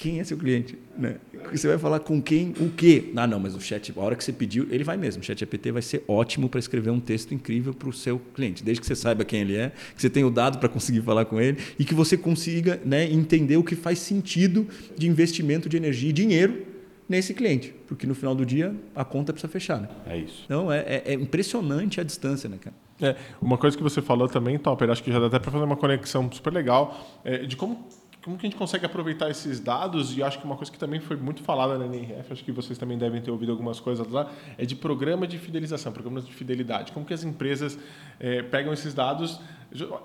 Quem 0.00 0.18
é 0.18 0.24
seu 0.24 0.38
cliente? 0.38 0.78
Né? 0.96 1.16
Você 1.52 1.68
vai 1.68 1.76
falar 1.76 2.00
com 2.00 2.22
quem, 2.22 2.54
o 2.58 2.70
quê? 2.70 3.12
Ah, 3.14 3.26
não, 3.26 3.38
mas 3.38 3.54
o 3.54 3.60
chat, 3.60 3.92
a 3.94 4.00
hora 4.00 4.16
que 4.16 4.24
você 4.24 4.32
pediu, 4.32 4.66
ele 4.70 4.82
vai 4.82 4.96
mesmo. 4.96 5.20
O 5.20 5.24
chat 5.24 5.38
GPT 5.38 5.72
vai 5.72 5.82
ser 5.82 6.02
ótimo 6.08 6.48
para 6.48 6.58
escrever 6.58 6.88
um 6.88 6.98
texto 6.98 7.34
incrível 7.34 7.74
para 7.74 7.86
o 7.86 7.92
seu 7.92 8.18
cliente, 8.34 8.64
desde 8.64 8.80
que 8.80 8.86
você 8.86 8.96
saiba 8.96 9.26
quem 9.26 9.42
ele 9.42 9.56
é, 9.56 9.72
que 9.94 10.00
você 10.00 10.08
tenha 10.08 10.26
o 10.26 10.30
dado 10.30 10.58
para 10.58 10.70
conseguir 10.70 11.02
falar 11.02 11.26
com 11.26 11.38
ele 11.38 11.58
e 11.78 11.84
que 11.84 11.92
você 11.92 12.16
consiga 12.16 12.80
né, 12.82 13.12
entender 13.12 13.58
o 13.58 13.62
que 13.62 13.76
faz 13.76 13.98
sentido 13.98 14.66
de 14.96 15.06
investimento 15.06 15.68
de 15.68 15.76
energia 15.76 16.08
e 16.08 16.14
dinheiro 16.14 16.66
nesse 17.06 17.34
cliente, 17.34 17.74
porque 17.86 18.06
no 18.06 18.14
final 18.14 18.34
do 18.34 18.46
dia 18.46 18.74
a 18.94 19.04
conta 19.04 19.34
precisa 19.34 19.52
fechar. 19.52 19.82
Né? 19.82 19.88
É 20.06 20.16
isso. 20.16 20.44
Então 20.46 20.72
é, 20.72 20.78
é, 20.78 21.02
é 21.06 21.12
impressionante 21.12 22.00
a 22.00 22.04
distância, 22.04 22.48
né, 22.48 22.56
cara? 22.58 22.74
É, 23.00 23.16
uma 23.40 23.56
coisa 23.56 23.76
que 23.76 23.82
você 23.82 24.02
falou 24.02 24.28
também, 24.28 24.58
Topper, 24.58 24.90
acho 24.90 25.02
que 25.02 25.12
já 25.12 25.18
dá 25.18 25.26
até 25.26 25.38
para 25.38 25.50
fazer 25.50 25.64
uma 25.64 25.76
conexão 25.76 26.30
super 26.30 26.52
legal 26.52 26.98
é, 27.24 27.38
de 27.38 27.56
como 27.56 27.88
como 28.22 28.36
que 28.36 28.46
a 28.46 28.50
gente 28.50 28.58
consegue 28.58 28.84
aproveitar 28.84 29.30
esses 29.30 29.60
dados 29.60 30.16
e 30.16 30.22
acho 30.22 30.38
que 30.38 30.44
uma 30.44 30.56
coisa 30.56 30.70
que 30.70 30.78
também 30.78 31.00
foi 31.00 31.16
muito 31.16 31.42
falada 31.42 31.78
na 31.78 31.86
NRF, 31.86 32.32
acho 32.32 32.44
que 32.44 32.52
vocês 32.52 32.78
também 32.78 32.98
devem 32.98 33.20
ter 33.20 33.30
ouvido 33.30 33.50
algumas 33.50 33.80
coisas 33.80 34.06
lá, 34.10 34.30
é 34.58 34.66
de 34.66 34.76
programa 34.76 35.26
de 35.26 35.38
fidelização, 35.38 35.90
programas 35.92 36.26
de 36.26 36.32
fidelidade. 36.32 36.92
Como 36.92 37.06
que 37.06 37.14
as 37.14 37.24
empresas 37.24 37.78
é, 38.18 38.42
pegam 38.42 38.72
esses 38.72 38.92
dados? 38.92 39.40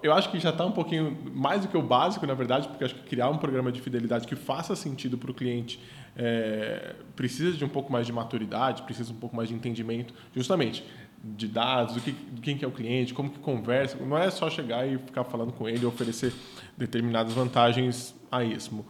Eu 0.01 0.13
acho 0.13 0.29
que 0.31 0.39
já 0.39 0.51
está 0.51 0.65
um 0.65 0.71
pouquinho 0.71 1.17
mais 1.33 1.63
do 1.63 1.67
que 1.67 1.75
o 1.75 1.81
básico, 1.81 2.25
na 2.25 2.35
verdade, 2.35 2.67
porque 2.67 2.83
acho 2.83 2.95
que 2.95 3.03
criar 3.03 3.29
um 3.29 3.37
programa 3.37 3.71
de 3.71 3.81
fidelidade 3.81 4.27
que 4.27 4.35
faça 4.35 4.75
sentido 4.75 5.17
para 5.17 5.31
o 5.31 5.33
cliente 5.33 5.79
é, 6.15 6.95
precisa 7.15 7.57
de 7.57 7.65
um 7.65 7.69
pouco 7.69 7.91
mais 7.91 8.05
de 8.05 8.13
maturidade, 8.13 8.83
precisa 8.83 9.11
um 9.11 9.17
pouco 9.17 9.35
mais 9.35 9.49
de 9.49 9.55
entendimento, 9.55 10.13
justamente 10.33 10.85
de 11.23 11.47
dados, 11.47 11.95
do 11.95 12.01
que, 12.01 12.11
de 12.11 12.41
quem 12.41 12.57
que 12.57 12.63
é 12.63 12.67
o 12.67 12.71
cliente, 12.71 13.13
como 13.13 13.29
que 13.29 13.39
conversa. 13.39 13.97
Não 13.97 14.17
é 14.17 14.29
só 14.29 14.49
chegar 14.49 14.87
e 14.87 14.97
ficar 14.97 15.23
falando 15.23 15.51
com 15.51 15.67
ele 15.67 15.83
e 15.83 15.85
oferecer 15.85 16.33
determinadas 16.77 17.33
vantagens 17.33 18.15
a 18.31 18.43
esmo. 18.43 18.85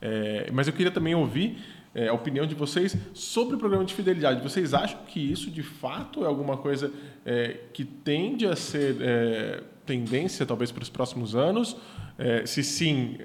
É, 0.00 0.50
mas 0.52 0.66
eu 0.66 0.72
queria 0.72 0.92
também 0.92 1.14
ouvir 1.14 1.58
é, 1.94 2.08
a 2.08 2.12
opinião 2.12 2.46
de 2.46 2.54
vocês 2.54 2.96
sobre 3.14 3.56
o 3.56 3.58
programa 3.58 3.84
de 3.84 3.94
fidelidade. 3.94 4.42
Vocês 4.42 4.74
acham 4.74 5.00
que 5.06 5.20
isso 5.20 5.50
de 5.50 5.62
fato 5.62 6.24
é 6.24 6.26
alguma 6.26 6.56
coisa 6.56 6.92
é, 7.24 7.58
que 7.72 7.84
tende 7.84 8.46
a 8.46 8.54
ser 8.54 8.96
é, 9.00 9.62
tendência 9.86 10.44
talvez 10.44 10.70
para 10.70 10.82
os 10.82 10.90
próximos 10.90 11.34
anos? 11.34 11.76
É, 12.18 12.44
se 12.44 12.62
sim, 12.62 13.18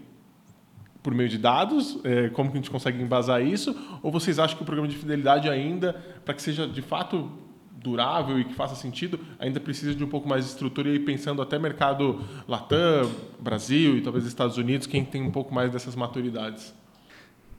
por 1.02 1.14
meio 1.14 1.30
de 1.30 1.38
dados, 1.38 2.00
é, 2.04 2.30
como 2.30 2.50
que 2.50 2.58
a 2.58 2.62
gente 2.62 2.72
consegue 2.72 3.02
embasar 3.02 3.46
isso? 3.46 3.76
Ou 4.02 4.12
vocês 4.12 4.40
acham 4.40 4.56
que 4.56 4.64
o 4.64 4.66
programa 4.66 4.88
de 4.88 4.96
fidelidade 4.96 5.50
ainda, 5.50 5.94
para 6.24 6.34
que 6.34 6.42
seja 6.42 6.66
de 6.66 6.82
fato 6.82 7.30
durável 7.84 8.40
e 8.40 8.46
que 8.46 8.54
faça 8.54 8.76
sentido, 8.76 9.20
ainda 9.38 9.60
precisa 9.60 9.94
de 9.94 10.04
um 10.04 10.08
pouco 10.08 10.28
mais 10.28 10.46
de 10.46 10.52
estrutura 10.52 10.90
e 10.90 11.00
pensando 11.00 11.42
até 11.42 11.60
mercado 11.60 12.22
Latam, 12.48 13.12
Brasil 13.40 13.98
e 13.98 14.02
talvez 14.02 14.26
Estados 14.26 14.58
Unidos, 14.58 14.88
quem 14.88 15.04
tem 15.04 15.22
um 15.22 15.32
pouco 15.32 15.54
mais 15.54 15.72
dessas 15.72 15.96
maturidades. 15.96 16.74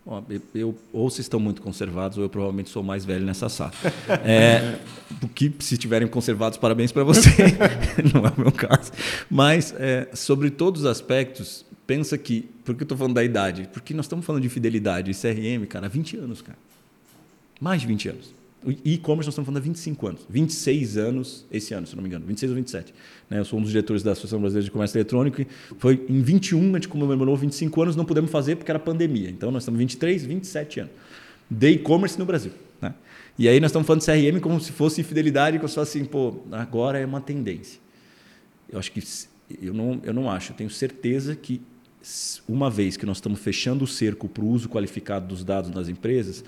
Bom, 0.06 0.22
eu, 0.54 0.76
ou 0.92 1.08
vocês 1.08 1.24
estão 1.24 1.40
muito 1.40 1.62
conservados, 1.62 2.18
ou 2.18 2.24
eu 2.24 2.28
provavelmente 2.28 2.68
sou 2.68 2.82
mais 2.82 3.04
velho 3.04 3.24
nessa 3.24 3.48
sala. 3.48 3.72
É, 4.22 4.78
que, 5.34 5.52
se 5.60 5.74
estiverem 5.74 6.06
conservados, 6.06 6.58
parabéns 6.58 6.92
para 6.92 7.04
você. 7.04 7.30
Não 8.12 8.26
é 8.26 8.30
o 8.30 8.40
meu 8.40 8.52
caso. 8.52 8.92
Mas, 9.30 9.74
é, 9.78 10.10
sobre 10.12 10.50
todos 10.50 10.82
os 10.82 10.86
aspectos, 10.86 11.64
pensa 11.86 12.18
que. 12.18 12.42
Por 12.64 12.74
que 12.74 12.82
eu 12.82 12.84
estou 12.84 12.98
falando 12.98 13.14
da 13.14 13.24
idade? 13.24 13.68
Porque 13.72 13.94
nós 13.94 14.04
estamos 14.04 14.26
falando 14.26 14.42
de 14.42 14.48
fidelidade 14.50 15.10
e 15.10 15.14
CRM, 15.14 15.66
cara, 15.66 15.86
há 15.86 15.88
20 15.88 16.18
anos, 16.18 16.42
cara. 16.42 16.58
Mais 17.58 17.80
de 17.80 17.86
20 17.86 18.08
anos 18.10 18.43
e-commerce 18.84 19.26
nós 19.26 19.34
estamos 19.34 19.46
falando 19.46 19.58
há 19.58 19.64
25 19.64 20.06
anos. 20.06 20.26
26 20.28 20.96
anos 20.96 21.46
esse 21.50 21.74
ano, 21.74 21.86
se 21.86 21.94
não 21.94 22.02
me 22.02 22.08
engano. 22.08 22.26
26 22.26 22.50
ou 22.50 22.56
27. 22.56 22.94
Né? 23.30 23.38
Eu 23.38 23.44
sou 23.44 23.58
um 23.58 23.62
dos 23.62 23.70
diretores 23.70 24.02
da 24.02 24.12
Associação 24.12 24.40
Brasileira 24.40 24.64
de 24.64 24.70
Comércio 24.70 24.96
Eletrônico 24.96 25.42
e 25.42 25.46
foi 25.78 26.04
em 26.08 26.22
21 26.22 26.70
a 26.70 26.74
gente 26.74 26.88
comemorou 26.88 27.36
25 27.36 27.82
anos, 27.82 27.96
não 27.96 28.04
pudemos 28.04 28.30
fazer 28.30 28.56
porque 28.56 28.70
era 28.70 28.78
pandemia. 28.78 29.30
Então 29.30 29.50
nós 29.50 29.62
estamos 29.62 29.78
23, 29.78 30.24
27 30.24 30.80
anos 30.80 30.92
de 31.50 31.70
e-commerce 31.70 32.18
no 32.18 32.24
Brasil. 32.24 32.52
Né? 32.80 32.94
E 33.38 33.48
aí 33.48 33.60
nós 33.60 33.70
estamos 33.70 33.86
falando 33.86 34.00
de 34.00 34.06
CRM 34.06 34.40
como 34.40 34.60
se 34.60 34.72
fosse 34.72 35.02
fidelidade, 35.02 35.58
como 35.58 35.68
se 35.68 35.74
fosse 35.74 35.98
assim, 35.98 36.06
pô, 36.06 36.42
agora 36.52 36.98
é 36.98 37.06
uma 37.06 37.20
tendência. 37.20 37.80
Eu 38.70 38.78
acho 38.78 38.90
que 38.92 39.02
eu 39.60 39.74
não, 39.74 40.00
eu 40.02 40.12
não 40.12 40.30
acho, 40.30 40.52
eu 40.52 40.56
tenho 40.56 40.70
certeza 40.70 41.36
que 41.36 41.60
uma 42.46 42.68
vez 42.68 42.96
que 42.96 43.06
nós 43.06 43.16
estamos 43.16 43.40
fechando 43.40 43.84
o 43.84 43.86
cerco 43.86 44.28
para 44.28 44.44
o 44.44 44.48
uso 44.48 44.68
qualificado 44.68 45.26
dos 45.26 45.42
dados 45.42 45.70
nas 45.70 45.88
empresas, 45.88 46.44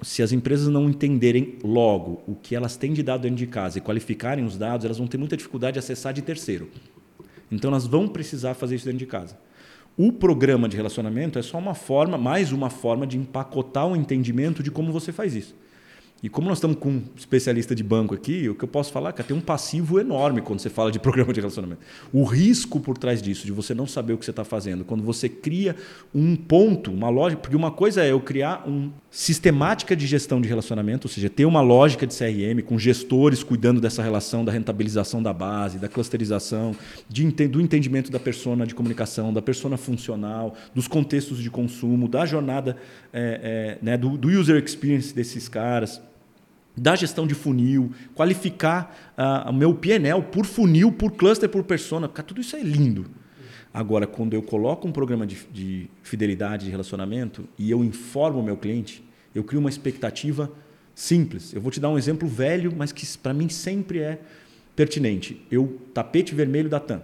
se 0.00 0.22
as 0.22 0.32
empresas 0.32 0.68
não 0.68 0.88
entenderem 0.88 1.58
logo 1.62 2.22
o 2.26 2.34
que 2.34 2.54
elas 2.54 2.76
têm 2.76 2.92
de 2.92 3.02
dado 3.02 3.22
dentro 3.22 3.36
de 3.36 3.46
casa 3.46 3.78
e 3.78 3.80
qualificarem 3.80 4.44
os 4.44 4.56
dados, 4.56 4.84
elas 4.84 4.98
vão 4.98 5.06
ter 5.06 5.18
muita 5.18 5.36
dificuldade 5.36 5.74
de 5.74 5.78
acessar 5.80 6.12
de 6.12 6.22
terceiro. 6.22 6.70
Então, 7.50 7.70
elas 7.70 7.86
vão 7.86 8.06
precisar 8.06 8.54
fazer 8.54 8.76
isso 8.76 8.84
dentro 8.84 8.98
de 8.98 9.06
casa. 9.06 9.38
O 9.96 10.12
programa 10.12 10.68
de 10.68 10.76
relacionamento 10.76 11.38
é 11.38 11.42
só 11.42 11.58
uma 11.58 11.74
forma, 11.74 12.16
mais 12.16 12.52
uma 12.52 12.70
forma 12.70 13.06
de 13.06 13.18
empacotar 13.18 13.86
o 13.86 13.96
entendimento 13.96 14.62
de 14.62 14.70
como 14.70 14.92
você 14.92 15.10
faz 15.12 15.34
isso. 15.34 15.56
E 16.20 16.28
como 16.28 16.48
nós 16.48 16.58
estamos 16.58 16.78
com 16.78 16.88
um 16.88 17.02
especialista 17.16 17.76
de 17.76 17.84
banco 17.84 18.12
aqui, 18.12 18.48
o 18.48 18.54
que 18.54 18.64
eu 18.64 18.68
posso 18.68 18.90
falar 18.90 19.10
é 19.10 19.12
que 19.12 19.22
tem 19.22 19.36
um 19.36 19.40
passivo 19.40 20.00
enorme 20.00 20.40
quando 20.40 20.58
você 20.58 20.68
fala 20.68 20.90
de 20.90 20.98
programa 21.00 21.32
de 21.32 21.38
relacionamento. 21.38 21.80
O 22.12 22.24
risco 22.24 22.80
por 22.80 22.98
trás 22.98 23.22
disso, 23.22 23.46
de 23.46 23.52
você 23.52 23.72
não 23.72 23.86
saber 23.86 24.14
o 24.14 24.18
que 24.18 24.24
você 24.24 24.32
está 24.32 24.42
fazendo, 24.42 24.84
quando 24.84 25.04
você 25.04 25.28
cria 25.28 25.76
um 26.12 26.34
ponto, 26.34 26.90
uma 26.90 27.08
lógica, 27.08 27.40
porque 27.40 27.54
uma 27.54 27.70
coisa 27.70 28.02
é 28.02 28.10
eu 28.10 28.20
criar 28.20 28.64
uma 28.66 28.92
sistemática 29.10 29.94
de 29.94 30.08
gestão 30.08 30.40
de 30.40 30.48
relacionamento, 30.48 31.06
ou 31.06 31.12
seja, 31.12 31.30
ter 31.30 31.44
uma 31.44 31.60
lógica 31.60 32.04
de 32.04 32.12
CRM 32.16 32.62
com 32.66 32.76
gestores 32.76 33.44
cuidando 33.44 33.80
dessa 33.80 34.02
relação, 34.02 34.44
da 34.44 34.50
rentabilização 34.50 35.22
da 35.22 35.32
base, 35.32 35.78
da 35.78 35.88
clusterização, 35.88 36.74
de, 37.08 37.30
do 37.46 37.60
entendimento 37.60 38.10
da 38.10 38.18
persona 38.18 38.66
de 38.66 38.74
comunicação, 38.74 39.32
da 39.32 39.40
persona 39.40 39.76
funcional, 39.76 40.56
dos 40.74 40.88
contextos 40.88 41.38
de 41.38 41.48
consumo, 41.48 42.08
da 42.08 42.26
jornada 42.26 42.76
é, 43.12 43.78
é, 43.80 43.84
né, 43.84 43.96
do, 43.96 44.18
do 44.18 44.28
user 44.28 44.60
experience 44.62 45.14
desses 45.14 45.48
caras 45.48 46.07
da 46.78 46.94
gestão 46.96 47.26
de 47.26 47.34
funil, 47.34 47.92
qualificar 48.14 49.14
uh, 49.16 49.50
o 49.50 49.52
meu 49.52 49.74
PNL 49.74 50.22
por 50.22 50.46
funil, 50.46 50.92
por 50.92 51.12
cluster, 51.12 51.48
por 51.48 51.64
persona. 51.64 52.08
Porque 52.08 52.22
tudo 52.22 52.40
isso 52.40 52.56
é 52.56 52.60
lindo. 52.60 53.06
Agora, 53.72 54.06
quando 54.06 54.34
eu 54.34 54.42
coloco 54.42 54.88
um 54.88 54.92
programa 54.92 55.26
de, 55.26 55.36
de 55.52 55.90
fidelidade 56.02 56.64
de 56.64 56.70
relacionamento 56.70 57.48
e 57.58 57.70
eu 57.70 57.84
informo 57.84 58.40
o 58.40 58.42
meu 58.42 58.56
cliente, 58.56 59.04
eu 59.34 59.44
crio 59.44 59.60
uma 59.60 59.68
expectativa 59.68 60.50
simples. 60.94 61.52
Eu 61.52 61.60
vou 61.60 61.70
te 61.70 61.78
dar 61.78 61.88
um 61.90 61.98
exemplo 61.98 62.28
velho, 62.28 62.74
mas 62.76 62.92
que 62.92 63.06
para 63.18 63.34
mim 63.34 63.48
sempre 63.48 64.00
é 64.00 64.18
pertinente. 64.74 65.44
Eu 65.50 65.80
tapete 65.92 66.34
vermelho 66.34 66.68
da 66.68 66.80
TAM. 66.80 67.02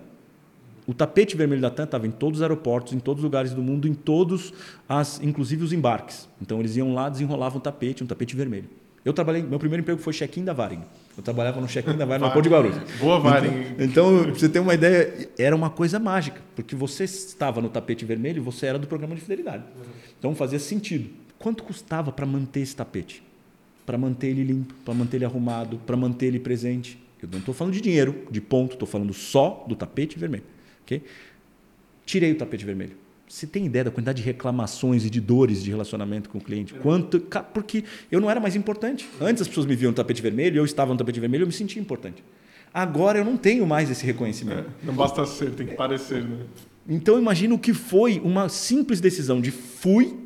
O 0.86 0.92
tapete 0.92 1.36
vermelho 1.36 1.62
da 1.62 1.70
TAM 1.70 1.84
estava 1.84 2.06
em 2.06 2.10
todos 2.10 2.40
os 2.40 2.42
aeroportos, 2.42 2.92
em 2.92 2.98
todos 2.98 3.20
os 3.20 3.24
lugares 3.24 3.52
do 3.52 3.62
mundo, 3.62 3.88
em 3.88 3.94
todos, 3.94 4.52
as, 4.88 5.20
inclusive 5.22 5.64
os 5.64 5.72
embarques. 5.72 6.28
Então 6.40 6.60
eles 6.60 6.76
iam 6.76 6.92
lá, 6.92 7.08
desenrolavam 7.08 7.58
o 7.58 7.60
tapete, 7.60 8.02
um 8.02 8.06
tapete 8.06 8.34
vermelho. 8.36 8.68
Eu 9.04 9.12
trabalhei, 9.12 9.42
meu 9.42 9.58
primeiro 9.58 9.82
emprego 9.82 10.00
foi 10.00 10.14
check-in 10.14 10.44
da 10.44 10.54
Varig. 10.54 10.80
Eu 11.14 11.22
trabalhava 11.22 11.60
no 11.60 11.66
check-in 11.66 11.96
da 11.96 12.06
Varig 12.06 12.20
no 12.20 12.26
aeroporto 12.32 12.48
de 12.48 12.54
Guarulhos. 12.54 12.98
Boa 12.98 13.20
Varig. 13.20 13.74
Então, 13.78 14.22
então, 14.22 14.34
você 14.34 14.48
ter 14.48 14.60
uma 14.60 14.72
ideia, 14.72 15.28
era 15.38 15.54
uma 15.54 15.68
coisa 15.68 15.98
mágica, 15.98 16.40
porque 16.56 16.74
você 16.74 17.04
estava 17.04 17.60
no 17.60 17.68
tapete 17.68 18.04
vermelho, 18.04 18.42
você 18.42 18.66
era 18.66 18.78
do 18.78 18.86
programa 18.86 19.14
de 19.14 19.20
fidelidade. 19.20 19.64
Então 20.18 20.34
fazia 20.34 20.58
sentido. 20.58 21.10
Quanto 21.38 21.62
custava 21.62 22.10
para 22.10 22.24
manter 22.24 22.60
esse 22.60 22.74
tapete? 22.74 23.22
Para 23.84 23.98
manter 23.98 24.28
ele 24.28 24.42
limpo, 24.42 24.72
para 24.82 24.94
manter 24.94 25.18
ele 25.18 25.26
arrumado, 25.26 25.78
para 25.84 25.96
manter 25.96 26.26
ele 26.26 26.40
presente? 26.40 26.98
Eu 27.22 27.28
não 27.30 27.40
estou 27.40 27.54
falando 27.54 27.74
de 27.74 27.82
dinheiro, 27.82 28.26
de 28.30 28.40
ponto, 28.40 28.72
estou 28.72 28.88
falando 28.88 29.12
só 29.12 29.64
do 29.68 29.76
tapete 29.76 30.18
vermelho. 30.18 30.44
Okay? 30.82 31.02
Tirei 32.06 32.32
o 32.32 32.36
tapete 32.36 32.64
vermelho. 32.64 33.03
Você 33.28 33.46
tem 33.46 33.66
ideia 33.66 33.84
da 33.84 33.90
quantidade 33.90 34.20
de 34.20 34.26
reclamações 34.26 35.04
e 35.04 35.10
de 35.10 35.20
dores 35.20 35.62
de 35.62 35.70
relacionamento 35.70 36.28
com 36.28 36.38
o 36.38 36.40
cliente? 36.40 36.74
Quanto, 36.74 37.20
porque 37.52 37.84
eu 38.10 38.20
não 38.20 38.30
era 38.30 38.38
mais 38.38 38.54
importante. 38.54 39.08
Antes 39.20 39.42
as 39.42 39.48
pessoas 39.48 39.66
me 39.66 39.74
viam 39.74 39.90
no 39.90 39.96
tapete 39.96 40.20
vermelho, 40.20 40.58
eu 40.58 40.64
estava 40.64 40.92
no 40.92 40.98
tapete 40.98 41.18
vermelho, 41.18 41.42
eu 41.42 41.46
me 41.46 41.52
sentia 41.52 41.80
importante. 41.80 42.22
Agora 42.72 43.18
eu 43.18 43.24
não 43.24 43.36
tenho 43.36 43.66
mais 43.66 43.90
esse 43.90 44.04
reconhecimento. 44.04 44.68
É, 44.82 44.86
não 44.86 44.94
basta 44.94 45.24
ser, 45.26 45.52
tem 45.52 45.66
que 45.66 45.74
parecer, 45.74 46.22
né? 46.22 46.44
Então 46.88 47.18
imagina 47.18 47.54
o 47.54 47.58
que 47.58 47.72
foi 47.72 48.20
uma 48.22 48.48
simples 48.48 49.00
decisão 49.00 49.40
de 49.40 49.50
fui 49.50 50.18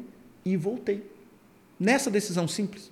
e 0.45 0.57
voltei. 0.57 1.05
Nessa 1.79 2.11
decisão 2.11 2.49
simples. 2.49 2.91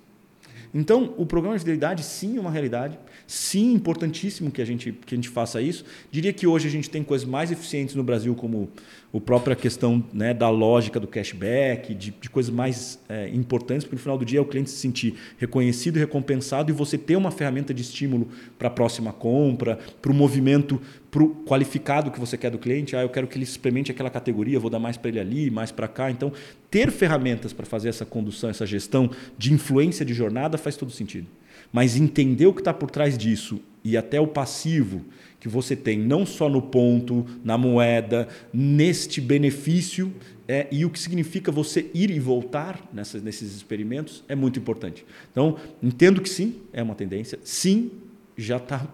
Então, 0.72 1.14
o 1.16 1.24
programa 1.24 1.56
de 1.56 1.60
fidelidade, 1.60 2.04
sim, 2.04 2.36
é 2.36 2.40
uma 2.40 2.50
realidade. 2.50 2.98
Sim, 3.26 3.72
importantíssimo 3.72 4.52
que 4.52 4.62
a 4.62 4.64
gente, 4.64 4.92
que 4.92 5.14
a 5.14 5.16
gente 5.16 5.28
faça 5.28 5.60
isso. 5.60 5.84
Diria 6.12 6.32
que 6.32 6.46
hoje 6.46 6.68
a 6.68 6.70
gente 6.70 6.88
tem 6.88 7.02
coisas 7.02 7.26
mais 7.26 7.50
eficientes 7.50 7.96
no 7.96 8.04
Brasil, 8.04 8.36
como 8.36 8.70
a 9.12 9.20
própria 9.20 9.56
questão 9.56 10.04
né, 10.12 10.32
da 10.32 10.48
lógica 10.48 11.00
do 11.00 11.08
cashback, 11.08 11.92
de, 11.92 12.12
de 12.12 12.30
coisas 12.30 12.54
mais 12.54 13.00
é, 13.08 13.28
importantes, 13.30 13.84
porque 13.84 13.96
no 13.96 14.00
final 14.00 14.16
do 14.16 14.24
dia 14.24 14.38
é 14.38 14.42
o 14.42 14.44
cliente 14.44 14.70
se 14.70 14.76
sentir 14.76 15.14
reconhecido 15.38 15.96
e 15.96 15.98
recompensado 15.98 16.70
e 16.70 16.74
você 16.74 16.96
ter 16.96 17.16
uma 17.16 17.32
ferramenta 17.32 17.74
de 17.74 17.82
estímulo 17.82 18.28
para 18.56 18.68
a 18.68 18.70
próxima 18.70 19.12
compra, 19.12 19.76
para 20.00 20.12
o 20.12 20.14
movimento 20.14 20.80
pro 21.10 21.30
qualificado 21.46 22.12
que 22.12 22.20
você 22.20 22.36
quer 22.36 22.50
do 22.50 22.58
cliente. 22.58 22.94
Ah, 22.94 23.02
eu 23.02 23.08
quero 23.08 23.26
que 23.26 23.36
ele 23.36 23.44
experimente 23.44 23.90
aquela 23.90 24.10
categoria, 24.10 24.60
vou 24.60 24.70
dar 24.70 24.78
mais 24.78 24.96
para 24.96 25.08
ele 25.08 25.18
ali, 25.18 25.50
mais 25.50 25.72
para 25.72 25.88
cá. 25.88 26.10
Então, 26.10 26.32
ter 26.70 26.92
ferramentas 26.92 27.52
para 27.52 27.66
fazer 27.66 27.88
essa 27.88 28.04
condução, 28.04 28.50
essa 28.50 28.66
gestão 28.66 29.10
de 29.36 29.52
influência 29.52 30.04
de 30.04 30.14
jornada 30.14 30.56
faz 30.56 30.76
todo 30.76 30.92
sentido. 30.92 31.26
Mas 31.72 31.96
entender 31.96 32.46
o 32.46 32.52
que 32.52 32.60
está 32.60 32.72
por 32.72 32.90
trás 32.90 33.16
disso 33.16 33.60
e 33.84 33.96
até 33.96 34.20
o 34.20 34.26
passivo 34.26 35.04
que 35.38 35.48
você 35.48 35.76
tem, 35.76 35.98
não 35.98 36.26
só 36.26 36.48
no 36.48 36.60
ponto, 36.60 37.24
na 37.44 37.56
moeda, 37.56 38.26
neste 38.52 39.20
benefício, 39.20 40.12
é, 40.48 40.66
e 40.70 40.84
o 40.84 40.90
que 40.90 40.98
significa 40.98 41.52
você 41.52 41.90
ir 41.94 42.10
e 42.10 42.18
voltar 42.18 42.80
nessas, 42.92 43.22
nesses 43.22 43.54
experimentos 43.54 44.24
é 44.28 44.34
muito 44.34 44.58
importante. 44.58 45.04
Então, 45.30 45.56
entendo 45.82 46.20
que 46.20 46.28
sim, 46.28 46.56
é 46.72 46.82
uma 46.82 46.94
tendência. 46.94 47.38
Sim, 47.44 47.90
já 48.36 48.56
está 48.58 48.86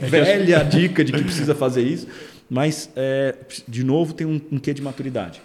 velha 0.00 0.60
a 0.60 0.62
dica 0.62 1.04
de 1.04 1.12
que 1.12 1.22
precisa 1.22 1.54
fazer 1.54 1.82
isso, 1.82 2.08
mas, 2.48 2.90
é, 2.96 3.36
de 3.66 3.84
novo, 3.84 4.12
tem 4.12 4.26
um, 4.26 4.40
um 4.52 4.58
quê 4.58 4.72
de 4.72 4.82
maturidade. 4.82 5.40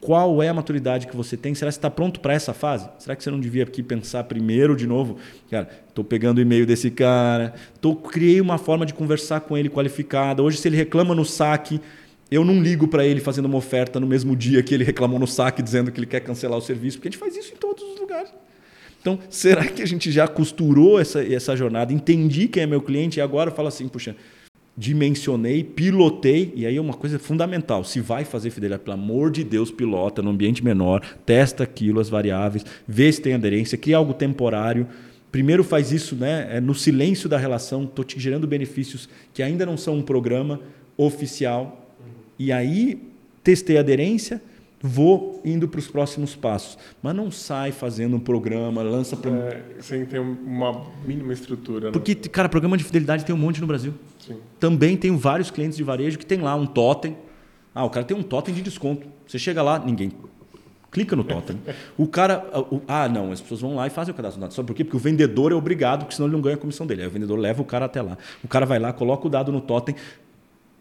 Qual 0.00 0.42
é 0.42 0.48
a 0.48 0.54
maturidade 0.54 1.06
que 1.06 1.14
você 1.14 1.36
tem? 1.36 1.54
Será 1.54 1.68
que 1.68 1.74
você 1.74 1.78
está 1.78 1.90
pronto 1.90 2.20
para 2.20 2.32
essa 2.32 2.54
fase? 2.54 2.88
Será 2.98 3.14
que 3.14 3.22
você 3.22 3.30
não 3.30 3.38
devia 3.38 3.64
aqui 3.64 3.82
pensar 3.82 4.24
primeiro 4.24 4.74
de 4.74 4.86
novo? 4.86 5.18
Cara, 5.50 5.68
estou 5.88 6.02
pegando 6.02 6.38
o 6.38 6.40
e-mail 6.40 6.64
desse 6.64 6.90
cara, 6.90 7.52
tô, 7.82 7.94
criei 7.94 8.40
uma 8.40 8.56
forma 8.56 8.86
de 8.86 8.94
conversar 8.94 9.40
com 9.40 9.58
ele 9.58 9.68
qualificada. 9.68 10.42
Hoje, 10.42 10.56
se 10.56 10.66
ele 10.66 10.76
reclama 10.76 11.14
no 11.14 11.24
saque, 11.24 11.80
eu 12.30 12.44
não 12.44 12.62
ligo 12.62 12.88
para 12.88 13.04
ele 13.04 13.20
fazendo 13.20 13.44
uma 13.44 13.58
oferta 13.58 14.00
no 14.00 14.06
mesmo 14.06 14.34
dia 14.34 14.62
que 14.62 14.74
ele 14.74 14.84
reclamou 14.84 15.18
no 15.18 15.26
saque 15.26 15.62
dizendo 15.62 15.92
que 15.92 16.00
ele 16.00 16.06
quer 16.06 16.20
cancelar 16.20 16.58
o 16.58 16.62
serviço, 16.62 16.96
porque 16.96 17.08
a 17.08 17.10
gente 17.10 17.20
faz 17.20 17.36
isso 17.36 17.52
em 17.52 17.56
todos 17.56 17.82
os 17.82 18.00
lugares. 18.00 18.30
Então, 19.00 19.18
será 19.28 19.66
que 19.66 19.82
a 19.82 19.86
gente 19.86 20.10
já 20.10 20.28
costurou 20.28 21.00
essa, 21.00 21.22
essa 21.22 21.56
jornada? 21.56 21.92
Entendi 21.92 22.48
quem 22.48 22.62
é 22.62 22.66
meu 22.66 22.80
cliente 22.80 23.18
e 23.18 23.22
agora 23.22 23.50
fala 23.50 23.68
assim, 23.68 23.88
puxa, 23.88 24.14
dimensionei, 24.76 25.62
pilotei, 25.62 26.52
e 26.54 26.64
aí 26.64 26.76
é 26.76 26.80
uma 26.80 26.94
coisa 26.94 27.18
fundamental. 27.18 27.84
Se 27.84 28.00
vai 28.00 28.24
fazer 28.24 28.50
fidelidade, 28.50 28.82
pelo 28.82 28.94
amor 28.94 29.30
de 29.30 29.44
Deus, 29.44 29.70
pilota 29.70 30.22
no 30.22 30.30
ambiente 30.30 30.64
menor, 30.64 31.02
testa 31.26 31.64
aquilo, 31.64 32.00
as 32.00 32.08
variáveis, 32.08 32.64
vê 32.86 33.12
se 33.12 33.20
tem 33.20 33.34
aderência, 33.34 33.76
cria 33.76 33.96
algo 33.96 34.14
temporário. 34.14 34.86
Primeiro 35.30 35.62
faz 35.62 35.92
isso 35.92 36.16
né, 36.16 36.48
é 36.50 36.60
no 36.60 36.74
silêncio 36.74 37.28
da 37.28 37.36
relação, 37.36 37.84
estou 37.84 38.04
te 38.04 38.18
gerando 38.18 38.46
benefícios 38.46 39.08
que 39.32 39.42
ainda 39.42 39.66
não 39.66 39.76
são 39.76 39.96
um 39.96 40.02
programa 40.02 40.60
oficial. 40.96 41.94
E 42.38 42.50
aí 42.50 43.00
testei 43.44 43.76
a 43.76 43.80
aderência, 43.80 44.40
vou 44.82 45.40
indo 45.44 45.68
para 45.68 45.78
os 45.78 45.88
próximos 45.88 46.34
passos. 46.34 46.78
Mas 47.02 47.14
não 47.14 47.30
sai 47.30 47.70
fazendo 47.70 48.16
um 48.16 48.20
programa, 48.20 48.82
lança... 48.82 49.16
É, 49.26 49.82
sem 49.82 50.06
ter 50.06 50.18
uma 50.18 50.86
mínima 51.06 51.32
estrutura. 51.32 51.86
Né? 51.86 51.92
Porque, 51.92 52.14
cara, 52.14 52.48
programa 52.48 52.76
de 52.76 52.84
fidelidade 52.84 53.24
tem 53.24 53.34
um 53.34 53.38
monte 53.38 53.60
no 53.60 53.66
Brasil. 53.66 53.94
Sim. 54.34 54.40
Também 54.58 54.96
tenho 54.96 55.16
vários 55.16 55.50
clientes 55.50 55.76
de 55.76 55.84
varejo 55.84 56.18
que 56.18 56.26
tem 56.26 56.40
lá 56.40 56.54
um 56.54 56.66
totem. 56.66 57.16
Ah, 57.74 57.84
o 57.84 57.90
cara 57.90 58.04
tem 58.04 58.16
um 58.16 58.22
totem 58.22 58.54
de 58.54 58.62
desconto. 58.62 59.06
Você 59.26 59.38
chega 59.38 59.62
lá, 59.62 59.78
ninguém 59.78 60.12
clica 60.90 61.14
no 61.14 61.22
totem. 61.22 61.56
o 61.96 62.06
cara, 62.06 62.44
o, 62.70 62.80
ah, 62.86 63.08
não, 63.08 63.32
as 63.32 63.40
pessoas 63.40 63.60
vão 63.60 63.76
lá 63.76 63.86
e 63.86 63.90
fazem 63.90 64.12
o 64.12 64.16
cadastro 64.16 64.40
do 64.40 64.42
dado. 64.42 64.54
Sabe 64.54 64.66
por 64.66 64.74
quê? 64.74 64.84
Porque 64.84 64.96
o 64.96 65.00
vendedor 65.00 65.52
é 65.52 65.54
obrigado, 65.54 66.00
porque 66.00 66.14
senão 66.14 66.26
ele 66.26 66.34
não 66.34 66.42
ganha 66.42 66.56
a 66.56 66.58
comissão 66.58 66.86
dele. 66.86 67.02
Aí 67.02 67.08
o 67.08 67.10
vendedor 67.10 67.38
leva 67.38 67.62
o 67.62 67.64
cara 67.64 67.84
até 67.84 68.02
lá. 68.02 68.18
O 68.42 68.48
cara 68.48 68.66
vai 68.66 68.78
lá, 68.78 68.92
coloca 68.92 69.26
o 69.26 69.30
dado 69.30 69.52
no 69.52 69.60
totem 69.60 69.94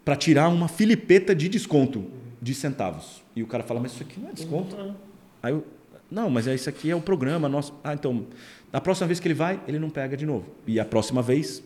para 0.04 0.16
tirar 0.16 0.50
uma 0.50 0.68
filipeta 0.68 1.36
de 1.36 1.48
desconto 1.48 2.06
de 2.42 2.54
centavos. 2.54 3.24
E 3.36 3.44
o 3.44 3.48
cara 3.48 3.64
fala, 3.64 3.80
mas 3.80 3.94
isso 3.94 4.04
aqui 4.04 4.20
não 4.20 4.30
é 4.30 4.34
desconto. 4.34 4.76
Uhum. 4.76 4.94
Aí 5.44 5.54
eu, 5.54 5.64
não, 6.10 6.30
mas 6.30 6.48
é 6.48 6.56
isso 6.56 6.68
aqui 6.68 6.90
é 6.90 6.96
o 6.96 7.02
programa 7.02 7.48
nosso. 7.48 7.74
Ah, 7.84 7.94
então, 7.94 8.26
na 8.74 8.82
próxima 8.82 9.08
vez 9.08 9.20
que 9.20 9.28
ele 9.28 9.36
vai, 9.36 9.60
ele 9.68 9.78
não 9.78 9.90
pega 9.90 10.18
de 10.18 10.26
novo. 10.26 10.46
E 10.66 10.80
a 10.80 10.86
próxima 10.86 11.22
vez, 11.22 11.64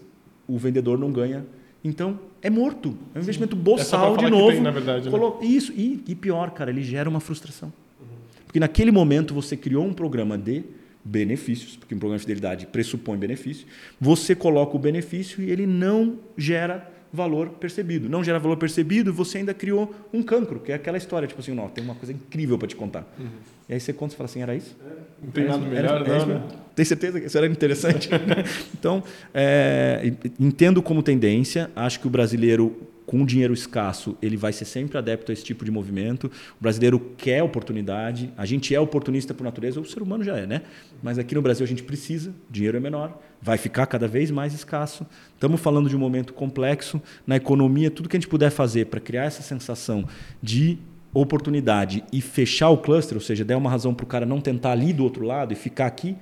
o 0.48 0.58
vendedor 0.58 0.98
não 1.00 1.12
ganha. 1.12 1.46
Então, 1.84 2.20
é 2.42 2.50
morto. 2.50 2.98
É 3.14 3.20
um 3.20 3.22
investimento 3.22 3.56
boçal 3.56 4.16
é 4.16 4.20
de 4.20 4.30
novo. 4.30 4.52
Tem, 4.52 4.62
na 4.62 4.72
verdade, 4.72 5.10
né? 5.10 5.20
Isso. 5.42 5.74
E, 5.74 6.04
e, 6.08 6.16
pior, 6.16 6.52
cara, 6.52 6.72
ele 6.72 6.84
gera 6.84 7.10
uma 7.10 7.20
frustração. 7.20 7.74
Uhum. 8.00 8.08
Porque 8.46 8.60
naquele 8.60 8.92
momento 8.92 9.34
você 9.34 9.58
criou 9.58 9.86
um 9.86 9.94
programa 9.94 10.38
de 10.38 10.64
benefícios, 11.04 11.76
porque 11.76 11.94
um 11.94 12.00
programa 12.00 12.18
de 12.18 12.24
fidelidade 12.24 12.66
pressupõe 12.68 13.18
benefício. 13.18 13.68
Você 14.00 14.34
coloca 14.34 14.76
o 14.76 14.80
benefício 14.80 15.44
e 15.44 15.52
ele 15.52 15.68
não 15.68 16.20
gera 16.38 16.90
valor 17.14 17.50
percebido. 17.50 18.10
Não 18.10 18.24
gera 18.24 18.40
valor 18.40 18.58
percebido, 18.58 19.14
você 19.14 19.38
ainda 19.38 19.54
criou 19.54 19.94
um 20.12 20.24
cancro, 20.24 20.60
que 20.60 20.72
é 20.72 20.76
aquela 20.76 20.98
história, 20.98 21.28
tipo 21.28 21.40
assim, 21.40 21.54
não, 21.54 21.70
tem 21.70 21.84
uma 21.84 21.94
coisa 21.94 22.12
incrível 22.12 22.58
para 22.58 22.68
te 22.68 22.76
contar. 22.76 23.08
Uhum. 23.20 23.28
E 23.70 23.74
aí 23.74 23.80
você 23.80 23.94
conta 23.94 24.16
e 24.16 24.18
fala 24.18 24.26
assim, 24.26 24.42
era 24.42 24.56
isso? 24.56 24.76
É, 24.84 24.94
não 25.24 25.32
tem 25.32 25.44
era 25.44 25.52
nada 25.54 25.64
isso? 25.64 25.76
melhor, 25.76 26.02
era, 26.02 26.20
não, 26.20 26.26
né? 26.26 26.42
Tem 26.76 26.84
certeza 26.84 27.20
que 27.20 27.28
isso 27.28 27.38
era 27.38 27.46
interessante? 27.46 28.10
então, 28.74 29.04
é, 29.32 30.12
entendo 30.40 30.82
como 30.82 31.04
tendência, 31.04 31.70
acho 31.76 32.00
que 32.00 32.08
o 32.08 32.10
brasileiro 32.10 32.76
com 33.06 33.26
dinheiro 33.26 33.54
escasso, 33.54 34.18
ele 34.22 34.38
vai 34.38 34.54
ser 34.54 34.66
sempre 34.66 34.98
adepto 34.98 35.32
a 35.32 35.34
esse 35.34 35.44
tipo 35.44 35.66
de 35.66 35.72
movimento. 35.72 36.28
O 36.60 36.64
brasileiro 36.64 37.00
quer 37.18 37.44
oportunidade, 37.44 38.32
a 38.38 38.46
gente 38.46 38.74
é 38.74 38.80
oportunista 38.80 39.34
por 39.34 39.44
natureza, 39.44 39.80
o 39.80 39.86
ser 39.86 40.02
humano 40.02 40.24
já 40.24 40.38
é, 40.38 40.46
né? 40.46 40.62
Mas 41.02 41.18
aqui 41.18 41.36
no 41.36 41.42
Brasil 41.42 41.66
a 41.66 41.68
gente 41.68 41.84
precisa, 41.84 42.34
dinheiro 42.50 42.78
é 42.78 42.80
menor, 42.80 43.20
vai 43.42 43.58
ficar 43.58 43.86
cada 43.88 44.08
vez 44.08 44.32
mais 44.32 44.54
escasso. 44.54 45.06
Estamos 45.34 45.60
falando 45.60 45.90
de 45.90 45.96
um 45.96 46.00
momento 46.00 46.34
complexo 46.34 47.02
na 47.28 47.36
economia, 47.36 47.92
tudo 47.92 48.08
que 48.08 48.16
a 48.16 48.20
gente 48.20 48.30
puder 48.30 48.50
fazer 48.50 48.86
para 48.86 49.00
criar 49.00 49.26
essa 49.26 49.42
sensação 49.42 50.08
de 50.42 50.78
oportunidade 51.14 52.04
e 52.12 52.22
fechar 52.22 52.70
o 52.70 52.78
cluster, 52.78 53.16
ou 53.16 53.22
seja, 53.22 53.46
der 53.46 53.56
uma 53.56 53.70
razão 53.70 53.94
para 53.94 54.04
o 54.04 54.08
cara 54.08 54.26
não 54.26 54.42
tentar 54.42 54.72
ali 54.72 54.92
do 54.92 55.04
outro 55.04 55.26
lado 55.26 55.54
e 55.54 55.56
ficar 55.56 55.86
aqui, 55.86 56.16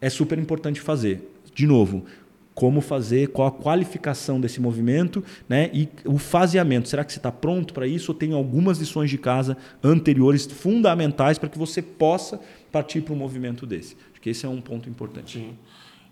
é 0.00 0.10
super 0.10 0.38
importante 0.38 0.80
fazer. 0.80 1.32
De 1.54 1.66
novo, 1.66 2.04
como 2.58 2.80
fazer, 2.80 3.28
qual 3.28 3.46
a 3.46 3.52
qualificação 3.52 4.40
desse 4.40 4.60
movimento 4.60 5.22
né? 5.48 5.70
e 5.72 5.88
o 6.04 6.18
faseamento. 6.18 6.88
Será 6.88 7.04
que 7.04 7.12
você 7.12 7.20
está 7.20 7.30
pronto 7.30 7.72
para 7.72 7.86
isso 7.86 8.10
ou 8.10 8.18
tem 8.18 8.32
algumas 8.32 8.78
lições 8.80 9.08
de 9.08 9.16
casa 9.16 9.56
anteriores 9.80 10.44
fundamentais 10.44 11.38
para 11.38 11.48
que 11.48 11.56
você 11.56 11.80
possa 11.80 12.40
partir 12.72 13.02
para 13.02 13.14
um 13.14 13.16
movimento 13.16 13.64
desse? 13.64 13.96
Acho 14.10 14.20
que 14.20 14.30
esse 14.30 14.44
é 14.44 14.48
um 14.48 14.60
ponto 14.60 14.88
importante. 14.88 15.38
Sim. 15.38 15.56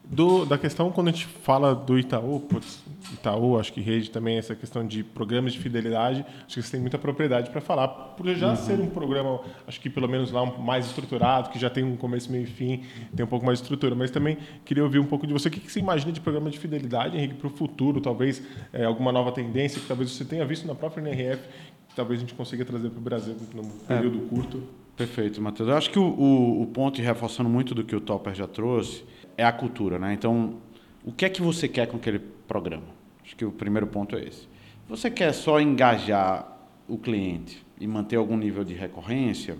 Do, 0.09 0.45
da 0.45 0.57
questão, 0.57 0.93
quando 0.93 1.09
a 1.09 1.11
gente 1.11 1.27
fala 1.27 1.75
do 1.75 1.99
Itaú, 1.99 2.39
putz, 2.39 2.81
Itaú, 3.13 3.59
acho 3.59 3.73
que 3.73 3.81
rede 3.81 4.09
também, 4.09 4.39
essa 4.39 4.55
questão 4.55 4.87
de 4.87 5.03
programas 5.03 5.53
de 5.53 5.59
fidelidade, 5.59 6.25
acho 6.47 6.55
que 6.55 6.63
você 6.63 6.71
tem 6.71 6.81
muita 6.81 6.97
propriedade 6.97 7.51
para 7.51 7.61
falar, 7.61 7.89
por 7.89 8.27
já 8.35 8.51
uhum. 8.51 8.57
ser 8.57 8.81
um 8.81 8.89
programa, 8.89 9.41
acho 9.67 9.81
que 9.81 9.91
pelo 9.91 10.09
menos 10.09 10.31
lá 10.31 10.45
um, 10.45 10.59
mais 10.59 10.87
estruturado, 10.87 11.51
que 11.51 11.59
já 11.59 11.69
tem 11.69 11.83
um 11.83 11.97
começo, 11.97 12.31
meio 12.31 12.45
e 12.45 12.47
fim, 12.47 12.85
tem 13.17 13.25
um 13.25 13.29
pouco 13.29 13.45
mais 13.45 13.59
de 13.59 13.65
estrutura. 13.65 13.97
Mas 13.97 14.13
também 14.13 14.39
queria 14.65 14.85
ouvir 14.85 15.01
um 15.01 15.05
pouco 15.05 15.27
de 15.27 15.33
você. 15.33 15.49
O 15.49 15.51
que, 15.51 15.59
que 15.59 15.71
você 15.71 15.81
imagina 15.81 16.13
de 16.13 16.21
programa 16.21 16.51
de 16.51 16.59
fidelidade, 16.59 17.17
Henrique, 17.17 17.35
para 17.35 17.49
o 17.49 17.51
futuro? 17.51 18.01
Talvez 18.01 18.43
é, 18.73 18.85
alguma 18.85 19.11
nova 19.11 19.33
tendência 19.33 19.81
que 19.81 19.89
talvez 19.89 20.13
você 20.13 20.25
tenha 20.25 20.45
visto 20.47 20.69
na 20.69 20.75
própria 20.75 21.01
NRF, 21.01 21.43
que 21.89 21.97
talvez 21.97 22.21
a 22.21 22.23
gente 22.23 22.35
consiga 22.35 22.65
trazer 22.65 22.91
para 22.91 22.99
o 22.99 23.03
Brasil 23.03 23.35
num 23.53 23.69
período 23.89 24.25
é. 24.25 24.29
curto. 24.29 24.63
Perfeito, 24.97 25.43
Matheus. 25.43 25.69
Eu 25.69 25.77
acho 25.77 25.91
que 25.91 25.99
o, 25.99 26.05
o, 26.05 26.63
o 26.63 26.67
ponto, 26.69 27.01
e 27.01 27.05
reforçando 27.05 27.51
muito 27.51 27.75
do 27.75 27.85
que 27.85 27.95
o 27.95 28.01
Topper 28.01 28.35
já 28.35 28.47
trouxe, 28.47 29.05
é 29.37 29.45
a 29.45 29.53
cultura, 29.53 29.99
né? 29.99 30.13
Então, 30.13 30.59
o 31.05 31.13
que 31.13 31.25
é 31.25 31.29
que 31.29 31.43
você 31.43 31.69
quer 31.69 31.87
com 31.87 31.97
aquele 31.97 32.19
programa? 32.19 32.87
Acho 33.25 33.37
que 33.37 33.45
o 33.45 33.53
primeiro 33.53 33.87
ponto 33.87 34.17
é 34.17 34.25
esse. 34.25 34.49
Você 34.89 35.11
quer 35.11 35.33
só 35.33 35.61
engajar 35.61 36.57
o 36.89 36.97
cliente 36.97 37.65
e 37.81 37.87
manter 37.87 38.17
algum 38.17 38.37
nível 38.37 38.65
de 38.65 38.75
recorrência? 38.75 39.57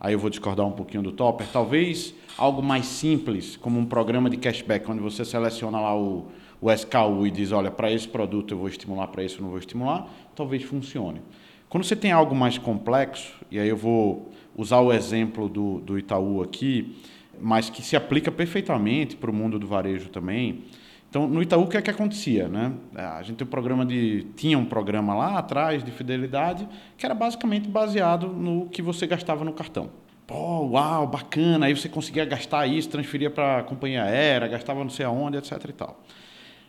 aí 0.00 0.14
eu 0.14 0.18
vou 0.18 0.30
discordar 0.30 0.66
um 0.66 0.72
pouquinho 0.72 1.02
do 1.02 1.12
Topper, 1.12 1.46
talvez 1.52 2.14
algo 2.38 2.62
mais 2.62 2.86
simples, 2.86 3.56
como 3.56 3.78
um 3.78 3.84
programa 3.84 4.30
de 4.30 4.38
cashback, 4.38 4.90
onde 4.90 5.00
você 5.00 5.26
seleciona 5.26 5.78
lá 5.78 5.94
o, 5.94 6.28
o 6.58 6.72
SKU 6.72 7.26
e 7.26 7.30
diz, 7.30 7.52
olha, 7.52 7.70
para 7.70 7.92
esse 7.92 8.08
produto 8.08 8.54
eu 8.54 8.58
vou 8.58 8.68
estimular, 8.68 9.06
para 9.08 9.22
esse 9.22 9.36
eu 9.36 9.42
não 9.42 9.50
vou 9.50 9.58
estimular, 9.58 10.08
talvez 10.34 10.62
funcione. 10.62 11.20
Quando 11.68 11.84
você 11.84 11.94
tem 11.94 12.10
algo 12.10 12.34
mais 12.34 12.56
complexo, 12.56 13.34
e 13.50 13.58
aí 13.58 13.68
eu 13.68 13.76
vou 13.76 14.30
usar 14.56 14.80
o 14.80 14.90
exemplo 14.90 15.48
do, 15.48 15.80
do 15.80 15.98
Itaú 15.98 16.42
aqui, 16.42 16.96
mas 17.40 17.70
que 17.70 17.82
se 17.82 17.96
aplica 17.96 18.30
perfeitamente 18.30 19.16
para 19.16 19.30
o 19.30 19.34
mundo 19.34 19.58
do 19.58 19.66
varejo 19.66 20.08
também, 20.08 20.64
então, 21.10 21.26
no 21.26 21.42
Itaú, 21.42 21.62
o 21.62 21.66
que 21.66 21.76
é 21.76 21.82
que 21.82 21.90
acontecia? 21.90 22.46
Né? 22.46 22.72
A 22.94 23.20
gente 23.24 23.36
tem 23.36 23.44
um 23.44 23.50
programa 23.50 23.84
de, 23.84 24.28
tinha 24.36 24.56
um 24.56 24.64
programa 24.64 25.12
lá 25.12 25.38
atrás 25.38 25.82
de 25.82 25.90
fidelidade 25.90 26.68
que 26.96 27.04
era 27.04 27.16
basicamente 27.16 27.68
baseado 27.68 28.28
no 28.28 28.68
que 28.68 28.80
você 28.80 29.08
gastava 29.08 29.44
no 29.44 29.52
cartão. 29.52 29.90
Pô, 30.24 30.68
uau, 30.68 31.08
bacana, 31.08 31.66
aí 31.66 31.74
você 31.74 31.88
conseguia 31.88 32.24
gastar 32.24 32.64
isso, 32.68 32.88
transferia 32.88 33.28
para 33.28 33.58
a 33.58 33.62
companhia 33.64 34.04
aérea, 34.04 34.46
gastava 34.46 34.84
não 34.84 34.90
sei 34.90 35.04
aonde, 35.04 35.36
etc 35.36 35.52
e 35.68 35.72
tal. 35.72 36.00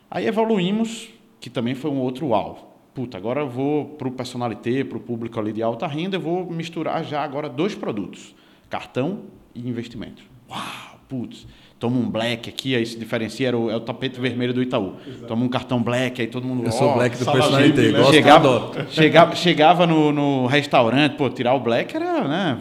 Aí 0.10 0.26
evoluímos, 0.26 1.10
que 1.40 1.48
também 1.48 1.76
foi 1.76 1.92
um 1.92 2.00
outro 2.00 2.30
uau. 2.30 2.80
Puta, 2.96 3.20
agora 3.20 3.42
eu 3.42 3.48
vou 3.48 3.86
para 3.86 4.08
o 4.08 4.12
personalité, 4.12 4.84
para 4.84 4.98
o 4.98 5.02
público 5.02 5.40
ali 5.40 5.54
de 5.54 5.62
alta 5.62 5.86
renda, 5.86 6.16
eu 6.16 6.22
vou 6.22 6.50
misturar 6.52 7.04
já 7.04 7.22
agora 7.24 7.48
dois 7.48 7.76
produtos, 7.76 8.36
cartão 8.68 9.26
e 9.54 9.70
investimento. 9.70 10.31
Uau, 10.52 11.00
putz, 11.08 11.48
toma 11.80 11.98
um 11.98 12.10
black 12.10 12.48
aqui, 12.48 12.76
aí 12.76 12.86
se 12.86 13.00
diferencia, 13.00 13.48
era 13.48 13.58
o, 13.58 13.72
é 13.72 13.76
o 13.76 13.80
tapete 13.80 14.20
vermelho 14.20 14.54
do 14.54 14.62
Itaú. 14.62 14.98
Exato. 15.08 15.26
Toma 15.26 15.46
um 15.46 15.50
cartão 15.50 15.82
black, 15.82 16.22
aí 16.22 16.28
todo 16.28 16.46
mundo... 16.46 16.66
Eu 16.66 16.72
sou 16.72 16.94
black 16.94 17.18
do 17.18 17.26
personalité, 17.26 17.92
gosto, 17.92 18.14
chegava, 18.14 18.88
chegava, 18.90 19.36
chegava 19.36 19.88
no, 19.88 20.12
no, 20.12 20.46
restaurante, 20.46 21.16
pô, 21.16 21.30
tirar 21.30 21.56
o 21.56 21.60
black 21.60 21.96
era, 21.96 22.28
né... 22.28 22.60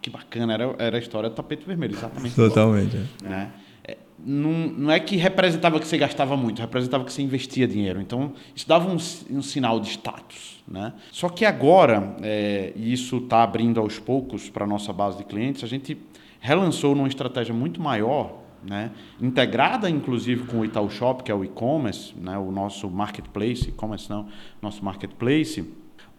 que 0.00 0.10
bacana, 0.10 0.54
era, 0.54 0.74
era 0.78 0.96
a 0.96 1.00
história 1.00 1.28
do 1.28 1.36
tapete 1.36 1.64
vermelho, 1.66 1.94
exatamente. 1.94 2.34
Totalmente. 2.34 2.96
É. 3.24 3.28
Né? 3.28 3.50
É, 3.84 3.96
não, 4.18 4.50
não 4.50 4.90
é 4.90 4.98
que 4.98 5.16
representava 5.16 5.78
que 5.78 5.86
você 5.86 5.96
gastava 5.96 6.36
muito, 6.36 6.60
representava 6.60 7.04
que 7.04 7.12
você 7.12 7.22
investia 7.22 7.68
dinheiro. 7.68 8.00
Então, 8.00 8.32
isso 8.56 8.66
dava 8.66 8.90
um, 8.90 8.96
um 9.30 9.42
sinal 9.42 9.78
de 9.78 9.90
status. 9.90 10.58
Né? 10.66 10.92
Só 11.12 11.28
que 11.28 11.44
agora, 11.44 12.16
é, 12.22 12.72
e 12.74 12.92
isso 12.92 13.18
está 13.18 13.44
abrindo 13.44 13.78
aos 13.78 14.00
poucos 14.00 14.50
para 14.50 14.64
a 14.64 14.66
nossa 14.66 14.92
base 14.92 15.18
de 15.18 15.24
clientes, 15.24 15.62
a 15.62 15.66
gente 15.68 15.96
relançou 16.40 16.94
numa 16.94 17.08
estratégia 17.08 17.54
muito 17.54 17.80
maior 17.80 18.48
né? 18.62 18.90
integrada 19.20 19.88
inclusive 19.88 20.44
com 20.44 20.60
o 20.60 20.64
Itaú 20.64 20.90
Shop, 20.90 21.22
que 21.22 21.30
é 21.30 21.34
o 21.34 21.44
e-commerce, 21.44 22.14
né? 22.16 22.36
o 22.38 22.50
nosso 22.50 22.88
marketplace, 22.88 23.68
e-commerce 23.68 24.08
não, 24.08 24.28
nosso 24.60 24.84
marketplace, 24.84 25.64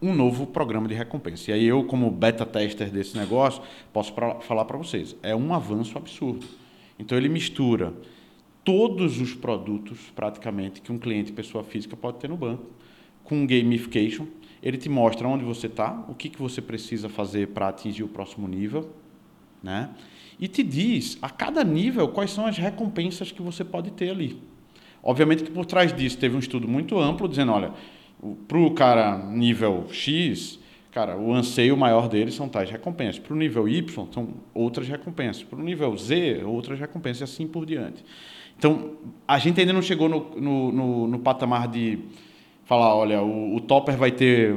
um 0.02 0.14
novo 0.14 0.48
programa 0.48 0.88
de 0.88 0.94
recompensa. 0.94 1.52
E 1.52 1.54
aí 1.54 1.66
eu, 1.66 1.84
como 1.84 2.10
beta 2.10 2.46
tester 2.46 2.90
desse 2.90 3.18
negócio, 3.18 3.62
posso 3.92 4.14
pra, 4.14 4.40
falar 4.40 4.66
para 4.66 4.78
vocês, 4.78 5.16
é 5.22 5.36
um 5.36 5.54
avanço 5.54 5.98
absurdo. 5.98 6.46
Então 6.98 7.18
ele 7.18 7.30
mistura 7.30 7.94
todos 8.64 9.20
os 9.20 9.34
produtos, 9.34 10.12
praticamente, 10.16 10.82
que 10.82 10.92
um 10.92 10.98
cliente 10.98 11.32
pessoa 11.32 11.64
física 11.64 11.98
pode 11.98 12.20
ter 12.20 12.30
no 12.30 12.38
banco, 12.38 12.66
com 13.24 13.46
gamification. 13.46 14.26
Ele 14.62 14.78
te 14.78 14.90
mostra 14.90 15.28
onde 15.28 15.44
você 15.44 15.68
está, 15.68 16.06
o 16.08 16.14
que, 16.14 16.30
que 16.30 16.40
você 16.40 16.62
precisa 16.62 17.08
fazer 17.08 17.50
para 17.50 17.70
atingir 17.70 18.04
o 18.04 18.08
próximo 18.08 18.48
nível, 18.48 18.90
né? 19.62 19.90
e 20.40 20.48
te 20.48 20.64
diz 20.64 21.18
a 21.22 21.30
cada 21.30 21.64
nível 21.64 22.08
quais 22.08 22.32
são 22.32 22.46
as 22.46 22.58
recompensas 22.58 23.32
que 23.32 23.42
você 23.42 23.64
pode 23.64 23.92
ter 23.92 24.10
ali. 24.10 24.42
Obviamente 25.04 25.44
que 25.44 25.52
por 25.52 25.66
trás 25.66 25.94
disso 25.94 26.18
teve 26.18 26.36
um 26.36 26.40
estudo 26.40 26.68
muito 26.68 26.98
amplo 26.98 27.28
dizendo, 27.28 27.52
olha, 27.52 27.74
para 28.48 28.58
o 28.58 28.72
cara 28.72 29.18
nível 29.18 29.88
X, 29.92 30.60
cara, 30.92 31.18
o 31.18 31.34
anseio 31.34 31.76
maior 31.76 32.08
dele 32.08 32.32
são 32.32 32.48
tais 32.48 32.70
recompensas. 32.70 33.20
Para 33.20 33.34
o 33.34 33.38
nível 33.38 33.68
Y, 33.68 34.08
são 34.12 34.30
outras 34.54 34.88
recompensas. 34.88 35.44
Para 35.44 35.60
o 35.60 35.64
nível 35.64 35.96
Z, 35.98 36.44
outras 36.46 36.80
recompensas, 36.80 37.22
e 37.22 37.24
assim 37.24 37.48
por 37.48 37.66
diante. 37.66 38.04
Então, 38.58 38.94
a 39.26 39.40
gente 39.40 39.60
ainda 39.60 39.72
não 39.72 39.82
chegou 39.82 40.10
no, 40.10 40.36
no, 40.40 40.72
no, 40.72 41.08
no 41.08 41.20
patamar 41.20 41.68
de 41.68 42.00
falar, 42.66 42.94
olha, 42.94 43.22
o, 43.22 43.56
o, 43.56 43.62
Topper 43.62 43.98
vai 43.98 44.12
ter 44.12 44.54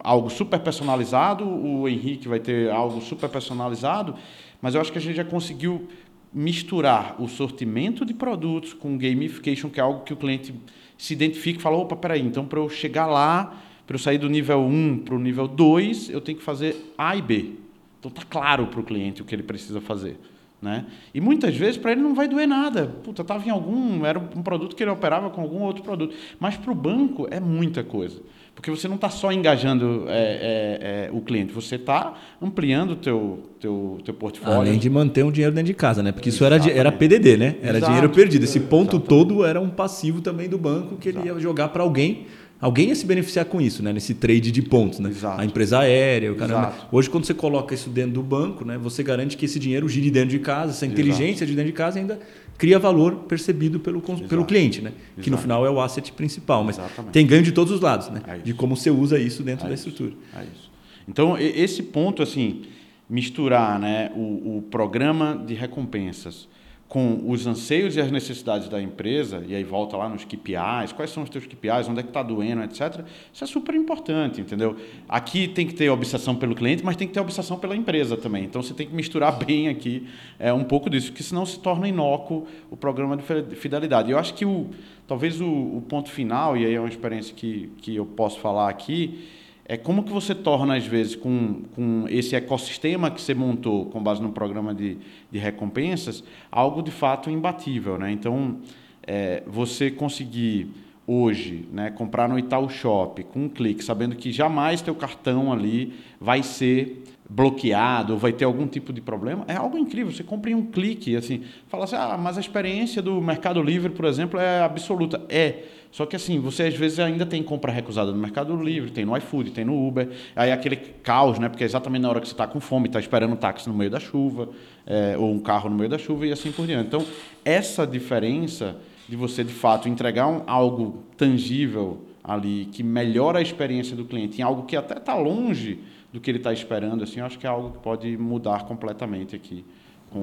algo 0.00 0.30
super 0.30 0.60
personalizado, 0.60 1.48
o 1.48 1.88
Henrique 1.88 2.28
vai 2.28 2.40
ter 2.40 2.70
algo 2.70 3.00
super 3.00 3.28
personalizado, 3.28 4.14
mas 4.60 4.74
eu 4.74 4.80
acho 4.80 4.92
que 4.92 4.98
a 4.98 5.00
gente 5.00 5.16
já 5.16 5.24
conseguiu 5.24 5.88
misturar 6.32 7.16
o 7.18 7.28
sortimento 7.28 8.04
de 8.04 8.12
produtos 8.12 8.74
com 8.74 8.98
gamification, 8.98 9.70
que 9.70 9.80
é 9.80 9.82
algo 9.82 10.00
que 10.00 10.12
o 10.12 10.16
cliente 10.16 10.54
se 10.98 11.14
identifica 11.14 11.58
e 11.58 11.62
fala, 11.62 11.76
opa, 11.76 11.96
peraí, 11.96 12.20
então 12.20 12.44
para 12.44 12.58
eu 12.58 12.68
chegar 12.68 13.06
lá, 13.06 13.62
para 13.86 13.94
eu 13.94 13.98
sair 13.98 14.18
do 14.18 14.28
nível 14.28 14.60
1 14.60 14.98
para 15.04 15.14
o 15.14 15.18
nível 15.18 15.46
2, 15.46 16.10
eu 16.10 16.20
tenho 16.20 16.38
que 16.38 16.44
fazer 16.44 16.92
A 16.98 17.16
e 17.16 17.22
B. 17.22 17.52
Então 17.98 18.10
está 18.10 18.22
claro 18.22 18.66
para 18.66 18.80
o 18.80 18.82
cliente 18.82 19.22
o 19.22 19.24
que 19.24 19.34
ele 19.34 19.42
precisa 19.42 19.80
fazer. 19.80 20.18
Né? 20.60 20.86
E 21.14 21.20
muitas 21.20 21.54
vezes 21.54 21.76
para 21.76 21.92
ele 21.92 22.00
não 22.00 22.14
vai 22.14 22.26
doer 22.26 22.46
nada. 22.46 22.86
Puta, 23.04 23.22
estava 23.22 23.46
em 23.46 23.50
algum, 23.50 24.04
era 24.04 24.18
um 24.18 24.42
produto 24.42 24.74
que 24.74 24.82
ele 24.82 24.90
operava 24.90 25.30
com 25.30 25.40
algum 25.40 25.60
outro 25.62 25.82
produto. 25.82 26.14
Mas 26.40 26.56
para 26.56 26.72
o 26.72 26.74
banco 26.74 27.26
é 27.30 27.38
muita 27.38 27.84
coisa. 27.84 28.20
Porque 28.56 28.70
você 28.70 28.88
não 28.88 28.94
está 28.94 29.10
só 29.10 29.30
engajando 29.30 30.06
é, 30.08 30.12
é, 30.12 31.08
é, 31.08 31.10
o 31.12 31.20
cliente, 31.20 31.52
você 31.52 31.74
está 31.74 32.14
ampliando 32.40 32.92
o 32.92 32.96
teu, 32.96 33.42
teu, 33.60 33.98
teu 34.02 34.14
portfólio. 34.14 34.58
Além 34.58 34.78
de 34.78 34.88
manter 34.88 35.22
um 35.26 35.30
dinheiro 35.30 35.54
dentro 35.54 35.66
de 35.66 35.74
casa, 35.74 36.02
né? 36.02 36.10
Porque 36.10 36.30
isso 36.30 36.42
era, 36.42 36.56
era 36.70 36.90
PDD, 36.90 37.36
né? 37.36 37.56
Era 37.62 37.76
Exato. 37.76 37.92
dinheiro 37.92 38.08
perdido. 38.14 38.44
Esse 38.44 38.58
ponto 38.60 38.96
Exatamente. 38.96 39.08
todo 39.08 39.44
era 39.44 39.60
um 39.60 39.68
passivo 39.68 40.22
também 40.22 40.48
do 40.48 40.56
banco 40.56 40.96
que 40.96 41.10
Exato. 41.10 41.26
ele 41.28 41.34
ia 41.34 41.38
jogar 41.38 41.68
para 41.68 41.82
alguém. 41.82 42.28
Alguém 42.60 42.88
ia 42.88 42.94
se 42.94 43.04
beneficiar 43.04 43.44
com 43.44 43.60
isso, 43.60 43.82
né? 43.82 43.92
Nesse 43.92 44.14
trade 44.14 44.50
de 44.50 44.62
pontos, 44.62 44.98
né? 44.98 45.10
Exato. 45.10 45.40
A 45.40 45.44
empresa 45.44 45.80
aérea, 45.80 46.32
o 46.32 46.36
caramba. 46.36 46.74
Hoje, 46.90 47.10
quando 47.10 47.24
você 47.24 47.34
coloca 47.34 47.74
isso 47.74 47.90
dentro 47.90 48.12
do 48.12 48.22
banco, 48.22 48.64
né? 48.64 48.78
Você 48.78 49.02
garante 49.02 49.36
que 49.36 49.44
esse 49.44 49.58
dinheiro 49.58 49.86
gire 49.88 50.10
dentro 50.10 50.30
de 50.30 50.38
casa, 50.38 50.72
essa 50.72 50.86
inteligência 50.86 51.46
de 51.46 51.54
dentro 51.54 51.70
de 51.70 51.76
casa 51.76 51.98
ainda 51.98 52.18
cria 52.56 52.78
valor 52.78 53.24
percebido 53.28 53.78
pelo, 53.78 54.00
pelo 54.00 54.46
cliente, 54.46 54.80
né? 54.80 54.90
Exato. 54.90 55.22
Que 55.22 55.30
no 55.30 55.36
final 55.36 55.66
é 55.66 55.70
o 55.70 55.80
asset 55.80 56.10
principal, 56.12 56.64
mas 56.64 56.78
Exatamente. 56.78 57.12
tem 57.12 57.26
ganho 57.26 57.42
de 57.42 57.52
todos 57.52 57.72
os 57.72 57.80
lados, 57.80 58.08
né? 58.08 58.22
É 58.26 58.38
de 58.38 58.54
como 58.54 58.74
você 58.74 58.90
usa 58.90 59.18
isso 59.18 59.42
dentro 59.42 59.66
é 59.66 59.68
da 59.68 59.74
isso. 59.74 59.88
estrutura. 59.88 60.16
É 60.34 60.42
isso. 60.42 60.70
Então 61.06 61.36
esse 61.38 61.82
ponto 61.82 62.22
assim, 62.22 62.62
misturar, 63.08 63.78
né, 63.78 64.10
o, 64.16 64.58
o 64.58 64.62
programa 64.70 65.44
de 65.46 65.52
recompensas 65.54 66.48
com 66.88 67.28
os 67.28 67.46
anseios 67.46 67.96
e 67.96 68.00
as 68.00 68.12
necessidades 68.12 68.68
da 68.68 68.80
empresa, 68.80 69.44
e 69.46 69.54
aí 69.54 69.64
volta 69.64 69.96
lá 69.96 70.08
nos 70.08 70.24
KPIs, 70.24 70.92
quais 70.94 71.10
são 71.10 71.24
os 71.24 71.28
teus 71.28 71.44
KPIs, 71.44 71.88
onde 71.88 71.98
é 71.98 72.02
que 72.02 72.10
está 72.10 72.22
doendo, 72.22 72.62
etc. 72.62 73.04
Isso 73.32 73.42
é 73.42 73.46
super 73.46 73.74
importante, 73.74 74.40
entendeu? 74.40 74.76
Aqui 75.08 75.48
tem 75.48 75.66
que 75.66 75.74
ter 75.74 75.90
obsessão 75.90 76.36
pelo 76.36 76.54
cliente, 76.54 76.84
mas 76.84 76.94
tem 76.94 77.08
que 77.08 77.14
ter 77.14 77.20
obsessão 77.20 77.58
pela 77.58 77.74
empresa 77.74 78.16
também. 78.16 78.44
Então 78.44 78.62
você 78.62 78.72
tem 78.72 78.86
que 78.86 78.94
misturar 78.94 79.32
bem 79.44 79.68
aqui 79.68 80.06
é, 80.38 80.52
um 80.52 80.64
pouco 80.64 80.88
disso, 80.88 81.08
porque 81.08 81.24
senão 81.24 81.44
se 81.44 81.58
torna 81.58 81.88
inócuo 81.88 82.46
o 82.70 82.76
programa 82.76 83.16
de 83.16 83.56
fidelidade. 83.56 84.12
Eu 84.12 84.18
acho 84.18 84.34
que 84.34 84.44
o, 84.44 84.70
talvez 85.08 85.40
o, 85.40 85.46
o 85.46 85.82
ponto 85.88 86.08
final, 86.08 86.56
e 86.56 86.64
aí 86.64 86.74
é 86.74 86.80
uma 86.80 86.88
experiência 86.88 87.34
que, 87.34 87.68
que 87.78 87.96
eu 87.96 88.06
posso 88.06 88.38
falar 88.38 88.68
aqui, 88.68 89.26
é 89.68 89.76
como 89.76 90.04
que 90.04 90.12
você 90.12 90.34
torna, 90.34 90.76
às 90.76 90.86
vezes, 90.86 91.16
com, 91.16 91.62
com 91.74 92.04
esse 92.08 92.36
ecossistema 92.36 93.10
que 93.10 93.20
você 93.20 93.34
montou 93.34 93.86
com 93.86 94.00
base 94.00 94.22
no 94.22 94.30
programa 94.30 94.72
de, 94.72 94.96
de 95.30 95.38
recompensas, 95.38 96.22
algo 96.52 96.80
de 96.82 96.92
fato 96.92 97.28
imbatível. 97.28 97.98
Né? 97.98 98.12
Então, 98.12 98.58
é, 99.04 99.42
você 99.44 99.90
conseguir 99.90 100.68
hoje 101.04 101.68
né, 101.72 101.90
comprar 101.90 102.28
no 102.28 102.38
Itaú 102.38 102.68
Shop 102.68 103.22
com 103.24 103.44
um 103.44 103.48
clique, 103.48 103.82
sabendo 103.82 104.14
que 104.14 104.30
jamais 104.30 104.82
teu 104.82 104.94
cartão 104.94 105.52
ali 105.52 105.94
vai 106.20 106.44
ser 106.44 107.02
bloqueado 107.28 108.16
vai 108.16 108.32
ter 108.32 108.44
algum 108.44 108.66
tipo 108.66 108.92
de 108.92 109.00
problema, 109.00 109.44
é 109.48 109.56
algo 109.56 109.76
incrível. 109.76 110.12
Você 110.12 110.22
compra 110.22 110.50
em 110.50 110.54
um 110.54 110.66
clique, 110.66 111.16
assim, 111.16 111.42
fala 111.68 111.84
assim, 111.84 111.96
ah, 111.96 112.16
mas 112.16 112.38
a 112.38 112.40
experiência 112.40 113.02
do 113.02 113.20
Mercado 113.20 113.60
Livre, 113.62 113.90
por 113.90 114.04
exemplo, 114.04 114.38
é 114.38 114.62
absoluta. 114.62 115.22
É, 115.28 115.64
só 115.96 116.04
que 116.04 116.14
assim, 116.14 116.38
você 116.38 116.64
às 116.64 116.74
vezes 116.74 117.00
ainda 117.00 117.24
tem 117.24 117.42
compra 117.42 117.72
recusada 117.72 118.12
no 118.12 118.18
Mercado 118.18 118.54
Livre, 118.54 118.90
tem 118.90 119.06
no 119.06 119.16
iFood, 119.16 119.50
tem 119.52 119.64
no 119.64 119.88
Uber. 119.88 120.10
Aí 120.36 120.52
aquele 120.52 120.76
caos, 120.76 121.38
né? 121.38 121.48
Porque 121.48 121.64
é 121.64 121.66
exatamente 121.66 122.02
na 122.02 122.10
hora 122.10 122.20
que 122.20 122.26
você 122.26 122.34
está 122.34 122.46
com 122.46 122.60
fome, 122.60 122.88
está 122.88 123.00
esperando 123.00 123.32
um 123.32 123.36
táxi 123.36 123.66
no 123.66 123.74
meio 123.74 123.90
da 123.90 123.98
chuva, 123.98 124.50
é, 124.86 125.16
ou 125.16 125.32
um 125.32 125.38
carro 125.38 125.70
no 125.70 125.74
meio 125.74 125.88
da 125.88 125.96
chuva 125.96 126.26
e 126.26 126.32
assim 126.32 126.52
por 126.52 126.66
diante. 126.66 126.88
Então, 126.88 127.02
essa 127.42 127.86
diferença 127.86 128.76
de 129.08 129.16
você, 129.16 129.42
de 129.42 129.54
fato, 129.54 129.88
entregar 129.88 130.26
um, 130.26 130.42
algo 130.46 131.02
tangível 131.16 132.04
ali, 132.22 132.66
que 132.66 132.82
melhora 132.82 133.38
a 133.38 133.42
experiência 133.42 133.96
do 133.96 134.04
cliente 134.04 134.38
em 134.38 134.44
algo 134.44 134.64
que 134.64 134.76
até 134.76 134.98
está 134.98 135.14
longe 135.14 135.78
do 136.12 136.20
que 136.20 136.30
ele 136.30 136.36
está 136.36 136.52
esperando, 136.52 137.04
assim, 137.04 137.20
eu 137.20 137.24
acho 137.24 137.38
que 137.38 137.46
é 137.46 137.48
algo 137.48 137.70
que 137.70 137.78
pode 137.78 138.18
mudar 138.18 138.66
completamente 138.66 139.34
aqui. 139.34 139.64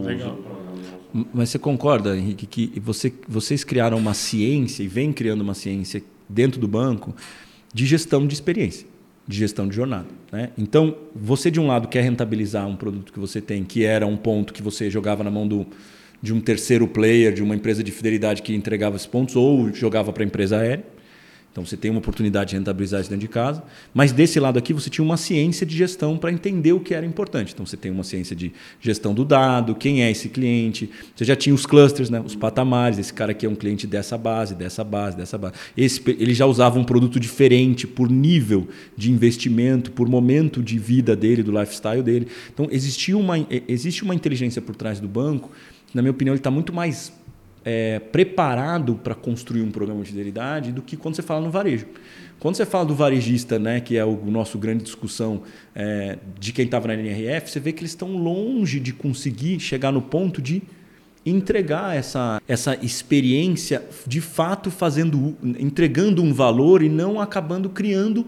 Legal. 0.02 0.38
Mas 1.34 1.50
você 1.50 1.60
concorda, 1.60 2.18
Henrique, 2.18 2.48
que 2.48 2.80
você, 2.80 3.14
vocês 3.28 3.64
criaram 3.64 3.98
uma 3.98 4.14
ciência 4.14 4.82
e 4.82 4.88
vem 4.88 5.14
criando 5.14 5.42
uma 5.42 5.54
ciência 5.54 6.02
dentro 6.28 6.60
do 6.60 6.68
banco 6.68 7.16
de 7.74 7.86
gestão 7.86 8.26
de 8.26 8.34
experiência, 8.34 8.88
de 9.28 9.38
gestão 9.38 9.68
de 9.68 9.76
jornada. 9.76 10.08
Né? 10.32 10.50
Então, 10.58 10.96
você 11.16 11.52
de 11.52 11.60
um 11.60 11.68
lado 11.68 11.88
quer 11.88 12.02
rentabilizar 12.02 12.68
um 12.68 12.76
produto 12.76 13.14
que 13.14 13.20
você 13.20 13.40
tem, 13.40 13.64
que 13.64 13.84
era 13.84 14.08
um 14.08 14.18
ponto 14.18 14.54
que 14.54 14.64
você 14.64 14.90
jogava 14.90 15.24
na 15.24 15.30
mão 15.30 15.48
do, 15.48 15.68
de 16.22 16.34
um 16.34 16.42
terceiro 16.42 16.88
player, 16.88 17.34
de 17.34 17.44
uma 17.44 17.56
empresa 17.56 17.84
de 17.84 17.92
fidelidade 17.92 18.42
que 18.42 18.56
entregava 18.56 18.96
esses 18.96 19.08
pontos, 19.08 19.36
ou 19.36 19.72
jogava 19.74 20.12
para 20.12 20.24
a 20.24 20.26
empresa 20.26 20.58
aérea. 20.58 20.86
Então 21.54 21.64
você 21.64 21.78
tem 21.78 21.92
uma 21.92 22.00
oportunidade 22.00 22.50
de 22.50 22.56
rentabilizar 22.56 23.00
isso 23.00 23.12
dentro 23.12 23.22
de 23.22 23.28
casa, 23.28 23.64
mas 23.94 24.12
desse 24.12 24.40
lado 24.40 24.58
aqui 24.58 24.74
você 24.74 24.90
tinha 24.90 25.06
uma 25.06 25.16
ciência 25.16 25.68
de 25.68 25.78
gestão 25.78 26.18
para 26.18 26.32
entender 26.32 26.74
o 26.74 26.80
que 26.80 26.96
era 26.96 27.06
importante. 27.06 27.54
Então 27.54 27.64
você 27.64 27.78
tem 27.78 27.92
uma 27.92 28.04
ciência 28.04 28.36
de 28.36 28.52
gestão 28.82 29.14
do 29.14 29.24
dado, 29.24 29.76
quem 29.76 30.04
é 30.04 30.10
esse 30.10 30.30
cliente, 30.30 30.90
você 31.16 31.24
já 31.24 31.36
tinha 31.36 31.54
os 31.54 31.64
clusters, 31.64 32.10
né, 32.10 32.20
os 32.26 32.36
patamares, 32.36 32.98
esse 32.98 33.14
cara 33.14 33.34
aqui 33.34 33.46
é 33.46 33.50
um 33.50 33.54
cliente 33.54 33.86
dessa 33.86 34.18
base, 34.18 34.56
dessa 34.56 34.84
base, 34.84 35.16
dessa 35.16 35.38
base. 35.38 35.54
Esse, 35.78 36.02
ele 36.08 36.34
já 36.34 36.48
usava 36.48 36.80
um 36.80 36.84
produto 36.84 37.20
diferente 37.20 37.86
por 37.86 38.10
nível 38.10 38.68
de 38.98 39.12
investimento, 39.12 39.92
por 39.92 40.10
momento 40.10 40.64
de 40.64 40.80
vida 40.80 41.16
dele, 41.16 41.44
do 41.44 41.52
lifestyle 41.52 42.02
dele. 42.02 42.28
Então 42.52 42.68
existia 42.72 43.16
uma, 43.16 43.36
existe 43.68 44.04
uma 44.04 44.16
inteligência 44.16 44.60
por 44.60 44.76
trás 44.76 45.00
do 45.00 45.08
banco, 45.08 45.52
na 45.94 46.02
minha 46.02 46.12
opinião 46.12 46.34
ele 46.34 46.40
está 46.40 46.50
muito 46.50 46.74
mais 46.74 47.14
é, 47.66 48.00
preparado 48.00 48.96
para 48.96 49.16
construir 49.16 49.62
um 49.62 49.72
programa 49.72 50.02
de 50.02 50.10
fidelidade 50.10 50.72
do 50.72 50.82
que 50.82 50.98
quando 50.98 51.16
você 51.16 51.22
fala 51.22 51.42
no 51.42 51.52
varejo. 51.52 51.88
Quando 52.40 52.56
você 52.56 52.66
fala 52.66 52.86
do 52.86 52.94
varejista, 52.94 53.58
né, 53.58 53.80
que 53.80 53.96
é 53.96 54.04
o 54.04 54.18
nosso 54.26 54.58
grande 54.58 54.84
discussão 54.84 55.44
é, 55.74 56.18
de 56.40 56.52
quem 56.52 56.66
estava 56.66 56.88
na 56.88 56.96
NRF, 56.96 57.50
você 57.50 57.60
vê 57.60 57.72
que 57.72 57.82
eles 57.82 57.92
estão 57.92 58.18
longe 58.18 58.80
de 58.80 58.92
conseguir 58.92 59.60
chegar 59.60 59.92
no 59.92 60.02
ponto 60.02 60.42
de 60.42 60.62
entregar 61.26 61.96
essa, 61.96 62.42
essa 62.46 62.76
experiência 62.84 63.82
de 64.06 64.20
fato 64.20 64.70
fazendo 64.70 65.38
entregando 65.42 66.22
um 66.22 66.34
valor 66.34 66.84
e 66.84 66.90
não 66.90 67.20
acabando 67.20 67.70
criando 67.70 68.26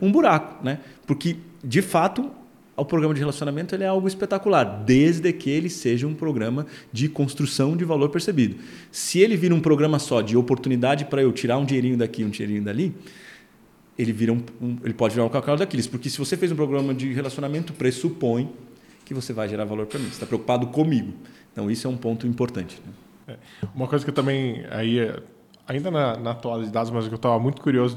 um 0.00 0.10
buraco, 0.10 0.64
né? 0.64 0.80
Porque 1.06 1.36
de 1.62 1.80
fato 1.80 2.32
o 2.76 2.84
programa 2.84 3.14
de 3.14 3.20
relacionamento 3.20 3.74
ele 3.74 3.84
é 3.84 3.86
algo 3.86 4.08
espetacular, 4.08 4.64
desde 4.64 5.32
que 5.32 5.50
ele 5.50 5.68
seja 5.68 6.06
um 6.06 6.14
programa 6.14 6.66
de 6.92 7.08
construção 7.08 7.76
de 7.76 7.84
valor 7.84 8.08
percebido. 8.08 8.56
Se 8.90 9.20
ele 9.20 9.36
vira 9.36 9.54
um 9.54 9.60
programa 9.60 9.98
só 9.98 10.22
de 10.22 10.36
oportunidade 10.36 11.04
para 11.04 11.22
eu 11.22 11.32
tirar 11.32 11.58
um 11.58 11.64
dinheirinho 11.64 11.98
daqui, 11.98 12.24
um 12.24 12.30
dinheirinho 12.30 12.62
dali, 12.62 12.94
ele 13.98 14.12
vira 14.12 14.32
um, 14.32 14.42
um 14.60 14.78
ele 14.82 14.94
pode 14.94 15.14
virar 15.14 15.26
um 15.26 15.28
calcanhar 15.28 15.58
daqueles, 15.58 15.86
porque 15.86 16.08
se 16.08 16.18
você 16.18 16.36
fez 16.36 16.50
um 16.50 16.56
programa 16.56 16.94
de 16.94 17.12
relacionamento, 17.12 17.72
pressupõe 17.72 18.50
que 19.04 19.12
você 19.12 19.32
vai 19.32 19.48
gerar 19.48 19.64
valor 19.64 19.86
para 19.86 19.98
mim. 19.98 20.06
Você 20.06 20.12
está 20.12 20.26
preocupado 20.26 20.66
comigo. 20.68 21.12
Então 21.52 21.70
isso 21.70 21.86
é 21.86 21.90
um 21.90 21.96
ponto 21.96 22.26
importante. 22.26 22.80
Né? 23.26 23.34
É. 23.62 23.66
Uma 23.74 23.86
coisa 23.86 24.04
que 24.04 24.10
eu 24.10 24.14
também 24.14 24.64
aí 24.70 24.98
ainda 25.66 25.90
na, 25.90 26.16
na 26.16 26.30
atualidade, 26.32 26.92
mas 26.92 27.06
que 27.06 27.12
eu 27.12 27.16
estava 27.16 27.38
muito 27.38 27.60
curioso 27.60 27.96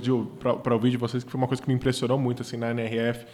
para 0.63 0.73
ouvir 0.73 0.91
de 0.91 0.97
vocês, 0.97 1.23
que 1.23 1.31
foi 1.31 1.37
uma 1.37 1.47
coisa 1.47 1.61
que 1.61 1.67
me 1.67 1.73
impressionou 1.73 2.17
muito 2.17 2.41
assim 2.41 2.57
na 2.57 2.71
NRF. 2.71 3.25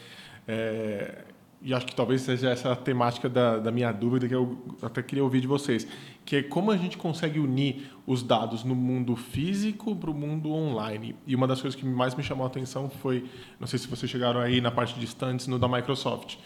É, 0.48 1.26
e 1.64 1.74
acho 1.74 1.86
que 1.86 1.96
talvez 1.96 2.22
seja 2.22 2.50
essa 2.50 2.72
a 2.72 2.76
temática 2.76 3.30
da, 3.30 3.60
da 3.60 3.72
minha 3.72 3.92
dúvida 3.92 4.28
que 4.28 4.34
eu 4.34 4.58
até 4.82 5.04
queria 5.04 5.24
ouvir 5.24 5.42
de 5.42 5.48
vocês, 5.48 5.88
que 6.26 6.38
é 6.38 6.44
como 6.44 6.72
a 6.72 6.78
gente 6.78 6.98
consegue 6.98 7.40
unir 7.40 7.92
os 8.08 8.24
dados 8.24 8.64
no 8.64 8.74
mundo 8.74 9.16
físico 9.16 9.96
para 9.96 10.10
o 10.10 10.14
mundo 10.14 10.52
online. 10.52 11.16
E 11.28 11.36
uma 11.36 11.48
das 11.48 11.62
coisas 11.62 11.80
que 11.80 11.86
mais 11.86 12.16
me 12.16 12.24
chamou 12.24 12.46
a 12.46 12.48
atenção 12.48 12.90
foi, 12.90 13.30
não 13.60 13.68
sei 13.68 13.78
se 13.78 13.88
vocês 13.88 14.10
chegaram 14.10 14.40
aí 14.40 14.60
na 14.60 14.72
parte 14.72 15.00
de 15.00 15.06
stands 15.06 15.46
no 15.46 15.60
da 15.60 15.68
Microsoft, 15.68 16.38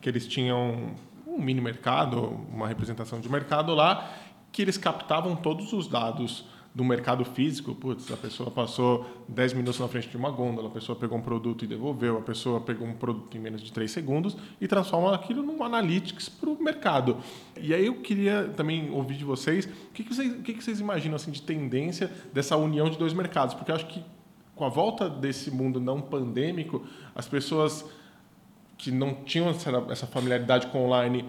que 0.00 0.08
eles 0.08 0.26
tinham 0.26 0.94
um 1.24 1.40
mini 1.40 1.60
mercado, 1.60 2.40
uma 2.52 2.66
representação 2.66 3.20
de 3.20 3.28
mercado 3.28 3.74
lá, 3.74 4.10
que 4.50 4.60
eles 4.60 4.76
captavam 4.76 5.36
todos 5.36 5.72
os 5.72 5.86
dados 5.86 6.44
do 6.74 6.82
mercado 6.84 7.24
físico, 7.24 7.72
putz, 7.72 8.10
a 8.10 8.16
pessoa 8.16 8.50
passou 8.50 9.06
10 9.28 9.52
minutos 9.52 9.78
na 9.78 9.86
frente 9.86 10.08
de 10.08 10.16
uma 10.16 10.30
gôndola, 10.30 10.68
a 10.68 10.70
pessoa 10.72 10.98
pegou 10.98 11.16
um 11.16 11.22
produto 11.22 11.64
e 11.64 11.68
devolveu, 11.68 12.18
a 12.18 12.20
pessoa 12.20 12.60
pegou 12.60 12.86
um 12.86 12.94
produto 12.94 13.36
em 13.36 13.40
menos 13.40 13.62
de 13.62 13.70
3 13.70 13.88
segundos 13.88 14.36
e 14.60 14.66
transforma 14.66 15.14
aquilo 15.14 15.42
num 15.42 15.62
analytics 15.62 16.28
para 16.28 16.50
o 16.50 16.60
mercado. 16.60 17.18
E 17.56 17.72
aí 17.72 17.86
eu 17.86 17.94
queria 18.00 18.52
também 18.56 18.90
ouvir 18.90 19.16
de 19.16 19.24
vocês, 19.24 19.66
o 19.66 19.92
que, 19.92 20.02
que, 20.02 20.12
vocês, 20.12 20.32
o 20.32 20.42
que, 20.42 20.52
que 20.52 20.64
vocês 20.64 20.80
imaginam 20.80 21.14
assim, 21.14 21.30
de 21.30 21.42
tendência 21.42 22.10
dessa 22.32 22.56
união 22.56 22.90
de 22.90 22.98
dois 22.98 23.12
mercados? 23.12 23.54
Porque 23.54 23.70
eu 23.70 23.76
acho 23.76 23.86
que 23.86 24.02
com 24.56 24.64
a 24.64 24.68
volta 24.68 25.08
desse 25.08 25.52
mundo 25.52 25.80
não 25.80 26.00
pandêmico, 26.00 26.84
as 27.14 27.28
pessoas 27.28 27.84
que 28.76 28.90
não 28.90 29.14
tinham 29.14 29.48
essa, 29.48 30.06
familiaridade 30.06 30.66
com 30.68 30.84
online 30.84 31.28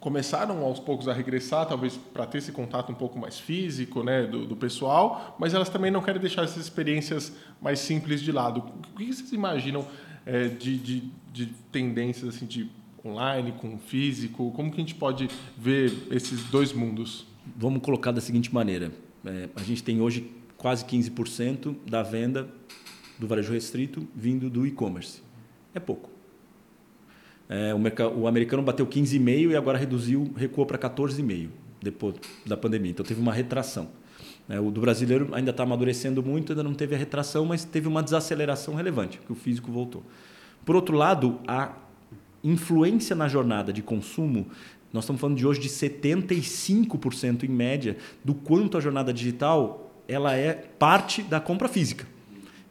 começaram 0.00 0.62
aos 0.64 0.78
poucos 0.78 1.08
a 1.08 1.12
regressar, 1.12 1.66
talvez 1.66 1.96
para 1.96 2.26
ter 2.26 2.38
esse 2.38 2.52
contato 2.52 2.90
um 2.90 2.94
pouco 2.94 3.18
mais 3.18 3.38
físico 3.38 4.02
né, 4.02 4.26
do, 4.26 4.46
do, 4.46 4.56
pessoal, 4.56 5.36
mas 5.38 5.54
elas 5.54 5.68
também 5.68 5.90
não 5.90 6.02
querem 6.02 6.20
deixar 6.20 6.44
essas 6.44 6.62
experiências 6.62 7.32
mais 7.60 7.80
simples 7.80 8.20
de 8.20 8.32
lado. 8.32 8.62
O 8.94 8.98
que 8.98 9.12
vocês 9.12 9.32
imaginam 9.32 9.86
é, 10.24 10.48
de, 10.48 10.78
de, 10.78 11.10
de, 11.32 11.46
tendências 11.72 12.36
assim, 12.36 12.46
de 12.46 12.70
online 13.04 13.52
com 13.52 13.78
físico? 13.78 14.50
Como 14.52 14.70
que 14.70 14.76
a 14.76 14.80
gente 14.80 14.94
pode 14.94 15.28
ver 15.56 15.92
esses 16.10 16.44
dois 16.44 16.72
mundos? 16.72 17.26
Vamos 17.56 17.82
colocar 17.82 18.12
da 18.12 18.20
seguinte 18.20 18.52
maneira: 18.54 18.92
é, 19.24 19.48
a 19.56 19.62
gente 19.62 19.82
tem 19.82 20.00
hoje 20.00 20.30
quase 20.56 20.84
15% 20.84 21.74
da 21.88 22.02
venda 22.02 22.48
do 23.18 23.26
varejo 23.26 23.52
restrito 23.52 24.06
vindo 24.14 24.48
do 24.48 24.66
e-commerce. 24.66 25.22
É 25.74 25.80
pouco. 25.80 26.17
É, 27.48 27.72
o, 27.74 28.20
o, 28.20 28.26
americano 28.26 28.62
bateu 28.62 28.86
15,5 28.86 29.50
e 29.50 29.56
agora 29.56 29.78
reduziu, 29.78 30.30
recuou 30.36 30.66
para 30.66 30.76
14,5 30.78 31.48
depois 31.82 32.14
da 32.44 32.56
pandemia. 32.56 32.90
Então 32.90 33.04
teve 33.04 33.20
uma 33.20 33.32
retração. 33.32 33.88
É, 34.48 34.58
o 34.60 34.70
do 34.70 34.80
brasileiro 34.80 35.28
ainda 35.32 35.50
está 35.50 35.62
amadurecendo 35.62 36.22
muito, 36.22 36.52
ainda 36.52 36.62
não 36.62 36.74
teve 36.74 36.94
a 36.94 36.98
retração, 36.98 37.44
mas 37.44 37.64
teve 37.64 37.86
uma 37.86 38.02
desaceleração 38.02 38.74
relevante, 38.74 39.18
que 39.18 39.32
o 39.32 39.34
físico 39.34 39.70
voltou. 39.70 40.02
Por 40.64 40.76
outro 40.76 40.96
lado, 40.96 41.38
a 41.46 41.72
influência 42.42 43.16
na 43.16 43.28
jornada 43.28 43.72
de 43.72 43.82
consumo, 43.82 44.46
nós 44.92 45.04
estamos 45.04 45.20
falando 45.20 45.36
de 45.36 45.46
hoje 45.46 45.60
de 45.60 45.68
75% 45.68 47.44
em 47.44 47.48
média 47.48 47.96
do 48.24 48.34
quanto 48.34 48.76
a 48.76 48.80
jornada 48.80 49.12
digital 49.12 49.84
ela 50.06 50.34
é 50.34 50.54
parte 50.54 51.22
da 51.22 51.38
compra 51.38 51.68
física. 51.68 52.06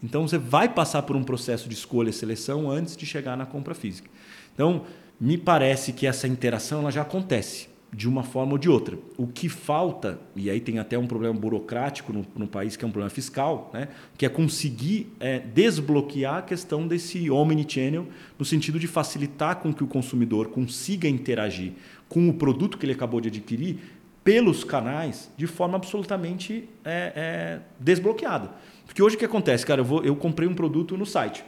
Então 0.02 0.28
você 0.28 0.38
vai 0.38 0.70
passar 0.70 1.04
por 1.04 1.16
um 1.16 1.24
processo 1.24 1.70
de 1.70 1.76
escolha 1.76 2.10
e 2.10 2.14
seleção 2.14 2.70
antes 2.70 2.98
de 2.98 3.06
chegar 3.06 3.38
na 3.38 3.46
compra 3.46 3.76
física. 3.76 4.10
Então, 4.58 4.82
me 5.22 5.38
parece 5.38 5.94
que 5.94 6.08
essa 6.08 6.28
interação 6.28 6.80
ela 6.80 6.92
já 6.92 7.04
acontece 7.04 7.70
de 7.94 8.10
uma 8.10 8.24
forma 8.24 8.54
ou 8.54 8.58
de 8.58 8.68
outra. 8.68 8.98
O 9.16 9.28
que 9.28 9.48
falta, 9.48 10.20
e 10.36 10.50
aí 10.50 10.60
tem 10.60 10.80
até 10.80 10.98
um 10.98 11.06
problema 11.06 11.34
burocrático 11.34 12.12
no, 12.12 12.26
no 12.36 12.48
país, 12.48 12.76
que 12.76 12.84
é 12.84 12.88
um 12.88 12.92
problema 12.92 13.12
fiscal, 13.12 13.70
né? 13.72 13.88
que 14.18 14.26
é 14.26 14.30
conseguir 14.30 15.14
é, 15.20 15.40
desbloquear 15.40 16.38
a 16.38 16.42
questão 16.42 16.88
desse 16.88 17.30
omnichannel, 17.30 18.08
no 18.38 18.44
sentido 18.44 18.80
de 18.80 18.88
facilitar 18.88 19.58
com 19.58 19.72
que 19.72 19.84
o 19.84 19.88
consumidor 19.88 20.48
consiga 20.48 21.08
interagir 21.08 21.74
com 22.10 22.28
o 22.28 22.34
produto 22.34 22.80
que 22.80 22.86
ele 22.86 22.94
acabou 22.94 23.22
de 23.22 23.30
adquirir 23.30 23.78
pelos 24.24 24.64
canais 24.64 25.32
de 25.38 25.46
forma 25.46 25.78
absolutamente 25.78 26.68
é, 26.84 27.14
é, 27.16 27.60
desbloqueada. 27.80 28.52
Porque 28.88 29.04
hoje 29.04 29.16
o 29.16 29.20
que 29.20 29.26
acontece? 29.26 29.64
Cara, 29.66 29.82
eu, 29.82 29.86
vou, 29.86 30.04
eu 30.04 30.16
comprei 30.16 30.50
um 30.50 30.56
produto 30.56 30.98
no 30.98 31.06
site. 31.06 31.46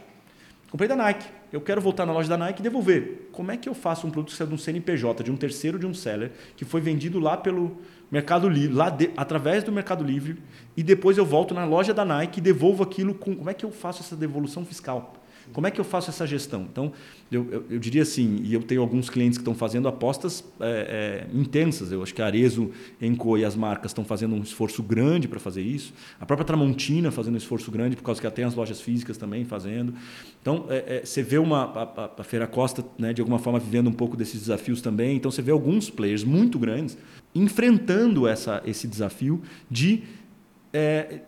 Comprei 0.70 0.88
da 0.88 0.96
Nike. 0.96 1.39
Eu 1.52 1.60
quero 1.60 1.80
voltar 1.80 2.06
na 2.06 2.12
loja 2.12 2.28
da 2.28 2.36
Nike 2.36 2.60
e 2.60 2.62
devolver. 2.62 3.28
Como 3.32 3.50
é 3.50 3.56
que 3.56 3.68
eu 3.68 3.74
faço 3.74 4.06
um 4.06 4.10
produto 4.10 4.36
que 4.36 4.44
de 4.44 4.54
um 4.54 4.58
CNPJ, 4.58 5.24
de 5.24 5.30
um 5.30 5.36
terceiro 5.36 5.78
de 5.78 5.86
um 5.86 5.92
seller, 5.92 6.30
que 6.56 6.64
foi 6.64 6.80
vendido 6.80 7.18
lá 7.18 7.36
pelo 7.36 7.78
Mercado 8.10 8.48
Livre, 8.48 8.74
lá 8.74 8.88
de, 8.88 9.10
através 9.16 9.64
do 9.64 9.72
Mercado 9.72 10.04
Livre, 10.04 10.38
e 10.76 10.82
depois 10.82 11.18
eu 11.18 11.24
volto 11.24 11.52
na 11.52 11.64
loja 11.64 11.92
da 11.92 12.04
Nike 12.04 12.38
e 12.38 12.42
devolvo 12.42 12.82
aquilo 12.82 13.14
com. 13.14 13.34
Como 13.34 13.50
é 13.50 13.54
que 13.54 13.64
eu 13.64 13.70
faço 13.72 14.02
essa 14.02 14.14
devolução 14.14 14.64
fiscal? 14.64 15.19
Como 15.52 15.66
é 15.66 15.70
que 15.70 15.80
eu 15.80 15.84
faço 15.84 16.10
essa 16.10 16.26
gestão? 16.26 16.62
Então, 16.70 16.92
eu, 17.30 17.46
eu, 17.50 17.64
eu 17.70 17.78
diria 17.78 18.02
assim, 18.02 18.40
e 18.42 18.54
eu 18.54 18.62
tenho 18.62 18.80
alguns 18.80 19.10
clientes 19.10 19.38
que 19.38 19.42
estão 19.42 19.54
fazendo 19.54 19.88
apostas 19.88 20.44
é, 20.60 21.26
é, 21.30 21.36
intensas. 21.36 21.92
Eu 21.92 22.02
acho 22.02 22.14
que 22.14 22.22
a 22.22 22.26
Arezo, 22.26 22.70
Enco 23.00 23.36
e 23.36 23.44
as 23.44 23.56
marcas 23.56 23.90
estão 23.90 24.04
fazendo 24.04 24.34
um 24.34 24.42
esforço 24.42 24.82
grande 24.82 25.28
para 25.28 25.40
fazer 25.40 25.62
isso. 25.62 25.92
A 26.20 26.26
própria 26.26 26.44
Tramontina 26.44 27.10
fazendo 27.10 27.34
um 27.34 27.38
esforço 27.38 27.70
grande, 27.70 27.96
por 27.96 28.02
causa 28.02 28.20
que 28.20 28.30
tem 28.30 28.44
as 28.44 28.54
lojas 28.54 28.80
físicas 28.80 29.16
também 29.16 29.44
fazendo. 29.44 29.94
Então, 30.40 30.66
é, 30.68 30.98
é 30.98 31.04
você 31.04 31.22
vê 31.22 31.38
uma, 31.38 31.64
a, 31.64 32.10
a 32.20 32.24
Feira 32.24 32.46
Costa, 32.46 32.84
né, 32.98 33.12
de 33.12 33.20
alguma 33.20 33.38
forma, 33.38 33.58
vivendo 33.58 33.88
um 33.88 33.92
pouco 33.92 34.16
desses 34.16 34.40
desafios 34.40 34.80
também. 34.80 35.16
Então, 35.16 35.30
você 35.30 35.42
vê 35.42 35.50
alguns 35.50 35.90
players 35.90 36.24
muito 36.24 36.58
grandes 36.58 36.96
enfrentando 37.34 38.26
essa, 38.26 38.62
esse 38.64 38.86
desafio 38.88 39.42
de 39.70 40.02
é, 40.72 41.20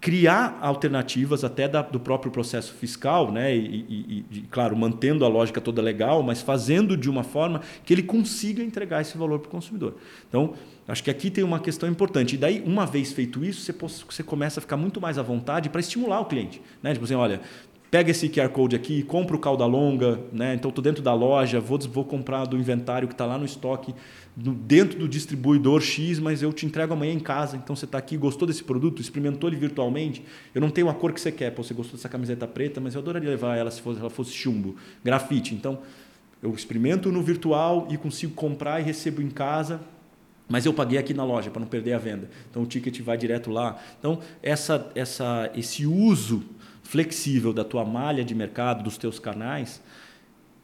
criar 0.00 0.58
alternativas 0.60 1.42
até 1.42 1.66
da, 1.66 1.82
do 1.82 1.98
próprio 1.98 2.30
processo 2.30 2.72
fiscal, 2.74 3.32
né? 3.32 3.56
E, 3.56 3.84
e, 3.88 4.24
e, 4.30 4.40
claro, 4.42 4.76
mantendo 4.76 5.24
a 5.24 5.28
lógica 5.28 5.60
toda 5.60 5.80
legal, 5.80 6.22
mas 6.22 6.40
fazendo 6.42 6.96
de 6.96 7.08
uma 7.08 7.24
forma 7.24 7.62
que 7.84 7.94
ele 7.94 8.02
consiga 8.02 8.62
entregar 8.62 9.00
esse 9.00 9.16
valor 9.16 9.38
para 9.38 9.48
o 9.48 9.50
consumidor. 9.50 9.96
Então, 10.28 10.54
acho 10.86 11.02
que 11.02 11.10
aqui 11.10 11.30
tem 11.30 11.42
uma 11.42 11.60
questão 11.60 11.88
importante. 11.88 12.34
E 12.34 12.38
daí, 12.38 12.62
uma 12.64 12.86
vez 12.86 13.12
feito 13.12 13.44
isso, 13.44 13.60
você, 13.60 13.72
você 14.04 14.22
começa 14.22 14.60
a 14.60 14.62
ficar 14.62 14.76
muito 14.76 15.00
mais 15.00 15.18
à 15.18 15.22
vontade 15.22 15.68
para 15.68 15.80
estimular 15.80 16.20
o 16.20 16.26
cliente. 16.26 16.60
Né? 16.82 16.92
Tipo 16.92 17.04
assim, 17.04 17.14
olha, 17.14 17.40
pega 17.90 18.10
esse 18.10 18.28
QR 18.28 18.48
Code 18.48 18.74
aqui, 18.74 19.02
compra 19.02 19.36
o 19.36 19.38
calda 19.38 19.64
longa, 19.64 20.20
né? 20.32 20.54
então 20.54 20.68
estou 20.68 20.82
dentro 20.82 21.02
da 21.02 21.14
loja, 21.14 21.60
vou, 21.60 21.78
vou 21.78 22.04
comprar 22.04 22.44
do 22.44 22.56
inventário 22.56 23.06
que 23.06 23.14
está 23.14 23.24
lá 23.24 23.38
no 23.38 23.44
estoque, 23.44 23.94
dentro 24.36 24.98
do 24.98 25.08
distribuidor 25.08 25.80
X, 25.80 26.18
mas 26.18 26.42
eu 26.42 26.52
te 26.52 26.66
entrego 26.66 26.92
amanhã 26.92 27.12
em 27.12 27.20
casa. 27.20 27.56
Então 27.56 27.74
você 27.74 27.86
está 27.86 27.96
aqui, 27.96 28.16
gostou 28.16 28.46
desse 28.46 28.62
produto, 28.62 29.00
experimentou 29.00 29.48
ele 29.48 29.56
virtualmente. 29.56 30.22
Eu 30.54 30.60
não 30.60 30.68
tenho 30.68 30.90
a 30.90 30.94
cor 30.94 31.12
que 31.12 31.20
você 31.20 31.32
quer, 31.32 31.52
Pô, 31.52 31.62
você 31.62 31.72
gostou 31.72 31.96
dessa 31.96 32.08
camiseta 32.08 32.46
preta, 32.46 32.80
mas 32.80 32.94
eu 32.94 33.00
adoraria 33.00 33.30
levar 33.30 33.56
ela 33.56 33.70
se 33.70 33.80
fosse, 33.80 33.98
ela 33.98 34.10
fosse 34.10 34.32
chumbo, 34.32 34.76
grafite. 35.02 35.54
Então 35.54 35.78
eu 36.42 36.52
experimento 36.52 37.10
no 37.10 37.22
virtual 37.22 37.88
e 37.90 37.96
consigo 37.96 38.34
comprar 38.34 38.78
e 38.80 38.82
recebo 38.82 39.22
em 39.22 39.30
casa 39.30 39.80
Mas 40.48 40.66
eu 40.66 40.72
paguei 40.72 40.98
aqui 40.98 41.14
na 41.14 41.24
loja 41.24 41.50
para 41.50 41.60
não 41.60 41.66
perder 41.66 41.94
a 41.94 41.98
venda. 41.98 42.28
Então 42.50 42.62
o 42.62 42.66
ticket 42.66 43.00
vai 43.00 43.16
direto 43.16 43.50
lá. 43.50 43.78
Então 43.98 44.20
essa, 44.42 44.90
essa, 44.94 45.50
esse 45.56 45.86
uso 45.86 46.44
flexível 46.86 47.52
da 47.52 47.64
tua 47.64 47.84
malha 47.84 48.24
de 48.24 48.34
mercado, 48.34 48.82
dos 48.82 48.96
teus 48.96 49.18
canais, 49.18 49.82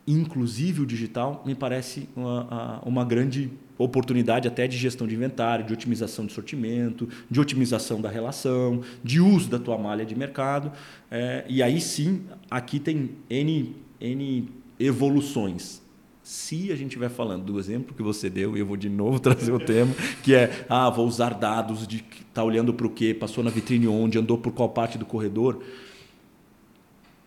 inclusive 0.07 0.83
o 0.83 0.87
digital, 0.87 1.43
me 1.45 1.55
parece 1.55 2.09
uma, 2.17 2.81
uma 2.85 3.05
grande 3.05 3.51
oportunidade 3.79 4.47
até 4.47 4.67
de 4.67 4.77
gestão 4.77 5.07
de 5.07 5.15
inventário, 5.15 5.65
de 5.65 5.73
otimização 5.73 6.27
de 6.27 6.33
sortimento, 6.33 7.09
de 7.31 7.41
otimização 7.41 8.01
da 8.01 8.09
relação, 8.09 8.83
de 9.03 9.21
uso 9.21 9.49
da 9.49 9.59
tua 9.59 9.77
malha 9.77 10.05
de 10.05 10.15
mercado. 10.15 10.73
É, 11.11 11.45
e 11.49 11.63
aí 11.63 11.81
sim, 11.81 12.23
aqui 12.51 12.79
tem 12.79 13.11
N, 13.29 13.75
N 14.01 14.49
evoluções 14.79 15.83
se 16.23 16.71
a 16.71 16.77
gente 16.77 16.89
estiver 16.91 17.09
falando 17.09 17.45
do 17.45 17.59
exemplo 17.59 17.95
que 17.97 18.03
você 18.03 18.31
deu, 18.31 18.57
e 18.57 18.61
eu 18.61 18.67
vou 18.67 18.77
de 18.77 18.89
novo 18.89 19.19
trazer 19.21 19.53
o 19.53 19.59
tema, 19.59 19.93
que 20.23 20.35
é, 20.35 20.65
ah, 20.69 20.89
vou 20.89 21.07
usar 21.07 21.35
dados 21.35 21.87
de 21.87 22.05
tá 22.33 22.43
olhando 22.43 22.73
para 22.73 22.87
o 22.87 22.91
quê, 22.91 23.13
passou 23.13 23.43
na 23.43 23.51
vitrine 23.51 23.87
onde, 23.89 24.19
andou 24.19 24.39
por 24.39 24.53
qual 24.53 24.69
parte 24.69 24.97
do 24.97 25.05
corredor. 25.05 25.63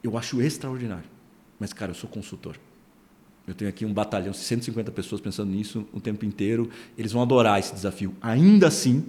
Eu 0.06 0.16
acho 0.20 0.40
extraordinário. 0.40 1.10
Mas, 1.60 1.74
cara, 1.74 1.90
eu 1.90 1.96
sou 1.96 2.08
consultor. 2.08 2.58
Eu 3.48 3.56
tenho 3.56 3.70
aqui 3.70 3.86
um 3.86 3.92
batalhão, 3.92 4.34
150 4.34 4.92
pessoas 4.92 5.20
pensando 5.20 5.52
nisso 5.52 5.88
o 5.92 6.00
tempo 6.00 6.26
inteiro. 6.26 6.70
Eles 6.96 7.12
vão 7.12 7.24
adorar 7.24 7.60
esse 7.60 7.74
desafio. 7.74 8.14
Ainda 8.22 8.68
assim, 8.68 9.04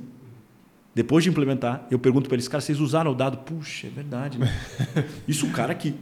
depois 0.95 1.23
de 1.23 1.29
implementar, 1.29 1.87
eu 1.91 1.99
pergunto 1.99 2.29
para 2.29 2.37
eles, 2.37 2.49
cara, 2.49 2.63
vocês 2.63 2.81
usaram 2.81 3.13
o 3.13 3.15
dado? 3.15 3.37
Puxa, 3.39 3.89
é 3.89 3.91
verdade. 3.91 4.39
Né? 4.39 4.49
Isso 5.29 5.47
o 5.47 5.51
cara 5.51 5.75
que 5.75 5.95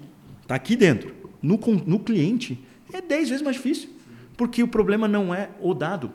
está 0.42 0.54
aqui 0.54 0.76
dentro, 0.76 1.12
no, 1.42 1.58
no 1.84 1.98
cliente, 1.98 2.64
é 2.92 3.00
10 3.00 3.30
vezes 3.30 3.42
mais 3.42 3.56
difícil. 3.56 3.90
Porque 4.36 4.62
o 4.62 4.68
problema 4.68 5.08
não 5.08 5.34
é 5.34 5.50
o 5.60 5.74
dado, 5.74 6.12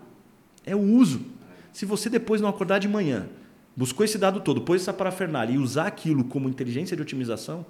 é 0.65 0.73
o 0.73 0.80
uso. 0.80 1.21
Se 1.73 1.86
você 1.86 2.09
depois 2.09 2.39
não 2.39 2.47
acordar 2.47 2.80
de 2.80 2.88
manhã, 2.88 3.27
buscou 3.75 4.05
esse 4.05 4.17
dado 4.17 4.39
todo, 4.39 4.61
pôs 4.61 4.82
essa 4.82 4.93
parafernália 4.93 5.53
e 5.53 5.57
usar 5.57 5.88
aquilo 5.88 6.23
como 6.23 6.47
inteligência 6.47 6.95
de 6.95 7.01
otimização, 7.01 7.65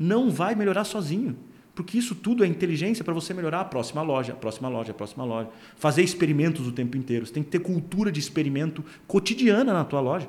não 0.00 0.30
vai 0.30 0.54
melhorar 0.54 0.84
sozinho. 0.84 1.36
Porque 1.74 1.98
isso 1.98 2.14
tudo 2.14 2.42
é 2.42 2.46
inteligência 2.46 3.04
para 3.04 3.14
você 3.14 3.32
melhorar 3.32 3.60
a 3.60 3.64
próxima 3.64 4.02
loja, 4.02 4.32
a 4.32 4.36
próxima 4.36 4.68
loja, 4.68 4.92
a 4.92 4.94
próxima 4.94 5.24
loja. 5.24 5.48
Fazer 5.76 6.02
experimentos 6.02 6.66
o 6.66 6.72
tempo 6.72 6.96
inteiro. 6.96 7.26
Você 7.26 7.32
tem 7.32 7.42
que 7.42 7.50
ter 7.50 7.60
cultura 7.60 8.10
de 8.10 8.18
experimento 8.18 8.82
cotidiana 9.06 9.72
na 9.72 9.84
tua 9.84 10.00
loja. 10.00 10.28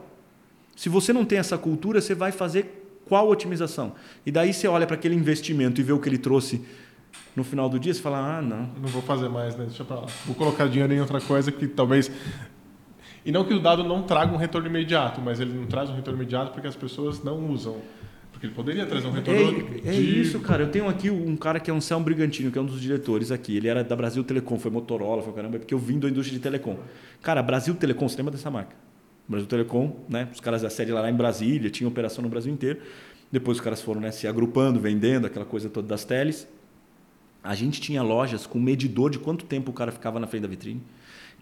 Se 0.76 0.90
você 0.90 1.12
não 1.14 1.26
tem 1.26 1.40
essa 1.40 1.58
cultura, 1.58 2.02
você 2.02 2.14
vai 2.14 2.32
fazer 2.32 3.00
qual 3.06 3.30
otimização? 3.30 3.94
E 4.26 4.32
daí 4.32 4.54
você 4.54 4.68
olha 4.68 4.86
para 4.86 4.96
aquele 4.96 5.16
investimento 5.16 5.82
e 5.82 5.84
vê 5.84 5.92
o 5.92 6.00
que 6.00 6.08
ele 6.08 6.18
trouxe 6.18 6.62
no 7.36 7.44
final 7.44 7.70
do 7.70 7.80
dia 7.80 7.94
você 7.94 8.02
fala, 8.02 8.38
ah, 8.38 8.42
não. 8.42 8.70
Não 8.82 8.90
vou 8.90 9.02
fazer 9.02 9.30
mais, 9.30 9.56
né? 9.56 9.66
Deixa 9.66 9.84
pra 9.84 9.98
lá. 9.98 10.08
Vou 10.26 10.36
colocar 10.36 10.68
dinheiro 10.68 10.94
em 10.94 11.00
outra 11.00 11.22
coisa 11.22 11.52
que 11.52 11.68
talvez. 11.68 12.12
E 13.26 13.32
não 13.32 13.46
que 13.46 13.54
o 13.54 13.60
dado 13.60 13.84
não 13.84 14.04
traga 14.04 14.34
um 14.34 14.38
retorno 14.38 14.68
imediato, 14.68 15.22
mas 15.22 15.40
ele 15.40 15.54
não 15.54 15.66
traz 15.66 15.90
um 15.90 15.96
retorno 15.96 16.20
imediato 16.22 16.52
porque 16.52 16.68
as 16.68 16.76
pessoas 16.76 17.24
não 17.24 17.50
usam. 17.50 17.78
Porque 18.32 18.48
ele 18.48 18.54
poderia 18.54 18.86
trazer 18.86 19.08
um 19.08 19.12
retorno. 19.12 19.68
É, 19.84 19.90
é 19.90 19.92
de... 19.92 20.22
isso, 20.22 20.40
cara. 20.40 20.64
Eu 20.64 20.72
tenho 20.72 20.88
aqui 20.88 21.10
um 21.10 21.36
cara 21.36 21.60
que 21.60 21.70
é 21.70 21.74
um 21.74 21.82
Selma 21.82 22.06
Brigantino, 22.06 22.52
que 22.52 22.58
é 22.58 22.62
um 22.62 22.66
dos 22.66 22.82
diretores 22.82 23.32
aqui. 23.32 23.58
Ele 23.58 23.68
era 23.68 23.84
da 23.84 23.96
Brasil 23.96 24.24
Telecom, 24.24 24.58
foi 24.58 24.72
Motorola, 24.72 25.22
foi 25.22 25.34
caramba, 25.34 25.60
porque 25.60 25.74
eu 25.74 25.80
vim 25.80 26.00
da 26.00 26.10
indústria 26.10 26.38
de 26.38 26.42
telecom. 26.42 26.78
Cara, 27.22 27.44
Brasil 27.44 27.76
Telecom, 27.76 28.08
você 28.08 28.18
lembra 28.18 28.32
dessa 28.32 28.50
marca? 28.50 28.76
Brasil 29.28 29.48
Telecom, 29.48 29.96
né? 30.10 30.28
Os 30.34 30.40
caras 30.40 30.62
da 30.62 30.70
sede 30.70 30.92
lá 30.92 31.10
em 31.10 31.16
Brasília, 31.16 31.70
tinha 31.70 31.88
operação 31.88 32.24
no 32.24 32.30
Brasil 32.30 32.52
inteiro. 32.52 32.80
Depois 33.32 33.58
os 33.58 33.64
caras 33.64 33.82
foram 33.82 34.02
né, 34.02 34.12
se 34.12 34.28
agrupando, 34.28 34.80
vendendo, 34.80 35.26
aquela 35.26 35.46
coisa 35.46 35.70
toda 35.70 35.88
das 35.88 36.04
teles. 36.04 36.48
A 37.44 37.56
gente 37.56 37.80
tinha 37.80 38.04
lojas 38.04 38.46
com 38.46 38.60
medidor 38.60 39.10
de 39.10 39.18
quanto 39.18 39.46
tempo 39.46 39.72
o 39.72 39.74
cara 39.74 39.92
ficava 39.92 40.20
na 40.20 40.28
frente 40.28 40.44
da 40.44 40.48
vitrine. 40.48 40.82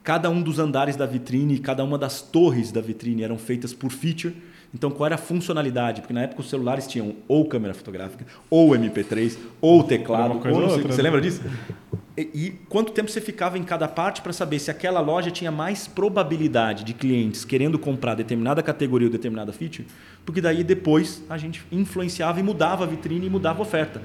Cada 0.04 0.30
um 0.30 0.42
dos 0.42 0.60
andares 0.60 0.96
da 0.96 1.06
vitrine, 1.06 1.60
cada 1.60 1.84
uma 1.84 1.98
das 1.98 2.22
torres 2.22 2.72
da 2.72 2.80
vitrine 2.80 3.24
eram 3.24 3.38
feitas 3.38 3.74
por 3.74 3.92
feature. 3.92 4.36
Então, 4.74 4.92
qual 4.92 5.08
era 5.08 5.16
a 5.16 5.18
funcionalidade? 5.18 6.02
Porque 6.02 6.14
na 6.14 6.22
época 6.22 6.42
os 6.42 6.50
celulares 6.50 6.86
tinham 6.86 7.16
ou 7.28 7.46
câmera 7.46 7.74
fotográfica, 7.74 8.26
ou 8.50 8.70
MP3, 8.72 9.38
ou 9.60 9.84
teclado. 9.84 10.40
Ou 10.48 10.62
outra, 10.62 10.92
você 10.92 10.98
né? 10.98 11.04
lembra 11.04 11.22
disso? 11.22 11.42
E, 12.16 12.22
e, 12.34 12.50
quanto 12.68 12.92
tempo 12.92 13.10
você 13.10 13.22
ficava 13.22 13.58
em 13.58 13.64
cada 13.64 13.88
parte 13.88 14.22
para 14.22 14.34
saber 14.34 14.60
se 14.60 14.70
aquela 14.70 15.00
loja 15.00 15.32
tinha 15.32 15.52
mais 15.52 15.88
probabilidade 15.88 16.84
de 16.84 16.94
clientes 16.94 17.46
querendo 17.46 17.80
comprar 17.80 18.14
determinada 18.14 18.62
categoria 18.62 19.08
ou 19.08 19.12
determinada 19.12 19.54
feature? 19.54 19.88
Porque 20.26 20.42
daí 20.42 20.64
depois 20.64 21.24
a 21.30 21.38
gente 21.38 21.64
influenciava 21.72 22.40
e 22.40 22.44
mudava 22.44 22.84
a 22.84 22.88
vitrine 22.88 23.26
e 23.26 23.30
mudava 23.30 23.60
a 23.60 23.62
oferta. 23.62 24.02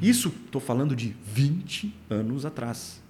Isso 0.00 0.32
estou 0.46 0.60
falando 0.60 0.94
de 0.94 1.14
20 1.26 1.92
anos 2.08 2.46
atrás. 2.46 3.03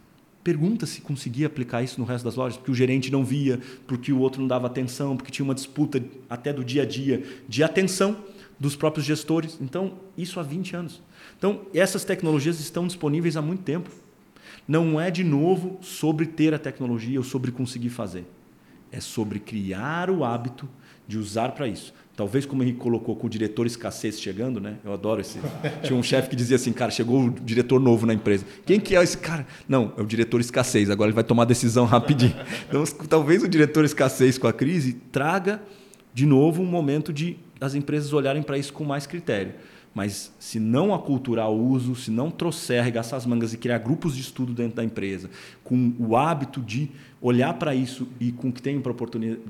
Pergunta 0.45 0.85
se 0.85 1.01
conseguia 1.01 1.47
aplicar 1.47 1.83
isso 1.83 1.99
no 1.99 2.05
resto 2.05 2.27
das 2.27 2.35
lojas, 2.35 2.59
porque 2.59 2.71
o 2.71 2.75
gerente 2.75 3.11
não 3.11 3.25
via, 3.25 3.59
porque 3.87 4.13
o 4.13 4.19
outro 4.19 4.43
não 4.43 4.47
dava 4.47 4.67
atenção, 4.67 5.17
porque 5.17 5.33
tinha 5.33 5.43
uma 5.43 5.55
disputa 5.55 6.05
até 6.29 6.53
do 6.53 6.63
dia 6.63 6.83
a 6.83 6.87
dia 6.87 7.25
de 7.49 7.65
atenção 7.65 8.15
dos 8.61 8.77
próprios 8.77 9.07
gestores. 9.07 9.59
Então, 9.59 9.95
isso 10.19 10.39
há 10.39 10.43
20 10.43 10.77
anos. 10.77 11.01
Então, 11.39 11.63
essas 11.73 12.05
tecnologias 12.05 12.61
estão 12.61 12.87
disponíveis 12.87 13.39
há 13.39 13.43
muito 13.43 13.63
tempo. 13.63 13.89
Não 14.69 15.01
é, 15.01 15.11
de 15.11 15.25
novo, 15.25 15.79
sobre 15.81 16.27
ter 16.27 16.53
a 16.53 16.59
tecnologia 16.59 17.19
ou 17.19 17.25
sobre 17.25 17.51
conseguir 17.51 17.89
fazer. 17.89 18.27
É 18.93 19.01
sobre 19.01 19.39
criar 19.39 20.11
o 20.11 20.25
hábito 20.25 20.69
de 21.09 21.19
usar 21.19 21.53
para 21.53 21.67
isso. 21.67 21.95
Talvez 22.17 22.47
como 22.47 22.63
Henrique 22.63 22.79
colocou 22.79 23.17
com 23.17 23.27
o 23.27 23.31
diretor 23.31 23.67
escassez 23.67 24.21
chegando, 24.21 24.61
né? 24.61 24.77
Eu 24.85 24.93
adoro 24.93 25.21
esse. 25.21 25.41
Tinha 25.83 25.99
um 25.99 26.03
chefe 26.03 26.31
que 26.31 26.37
dizia 26.37 26.55
assim, 26.55 26.73
cara, 26.73 26.93
chegou 26.93 27.25
o 27.25 27.31
diretor 27.31 27.81
novo 27.81 28.07
na 28.07 28.15
empresa. 28.15 28.47
Quem 28.65 28.79
que 28.79 28.95
é 28.95 29.03
esse 29.03 29.19
cara? 29.19 29.45
Não, 29.69 29.93
é 29.97 30.01
o 30.01 30.07
diretor 30.07 30.41
escassez. 30.41 30.91
Agora 30.91 31.09
ele 31.09 31.15
vai 31.15 31.25
tomar 31.25 31.45
decisão 31.45 31.85
rapidinho. 31.85 32.35
Então, 32.69 32.85
talvez 33.09 33.43
o 33.43 33.49
diretor 33.49 33.85
escassez 33.85 34.39
com 34.39 34.47
a 34.47 34.53
crise 34.53 34.95
traga 35.11 35.61
de 36.13 36.25
novo 36.25 36.63
um 36.63 36.67
momento 36.67 37.13
de 37.13 37.37
as 37.61 37.75
empresas 37.75 38.13
olharem 38.13 38.43
para 38.43 38.57
isso 38.57 38.73
com 38.73 38.85
mais 38.85 39.07
critério. 39.07 39.55
Mas 39.93 40.33
se 40.39 40.59
não 40.59 40.93
aculturar 40.95 41.51
o 41.51 41.69
uso, 41.69 41.95
se 41.95 42.11
não 42.11 42.31
trouxer, 42.31 42.81
arregaçar 42.81 43.17
as 43.17 43.27
mangas 43.27 43.53
e 43.53 43.59
criar 43.59 43.79
grupos 43.79 44.15
de 44.15 44.23
estudo 44.23 44.53
dentro 44.53 44.77
da 44.77 44.85
empresa, 44.85 45.31
com 45.63 45.93
o 45.99 46.17
hábito 46.17 46.61
de 46.61 46.91
olhar 47.21 47.55
para 47.55 47.75
isso 47.75 48.09
e 48.21 48.33
com 48.33 48.49
o 48.49 48.53
que 48.53 48.61
tem 48.61 48.81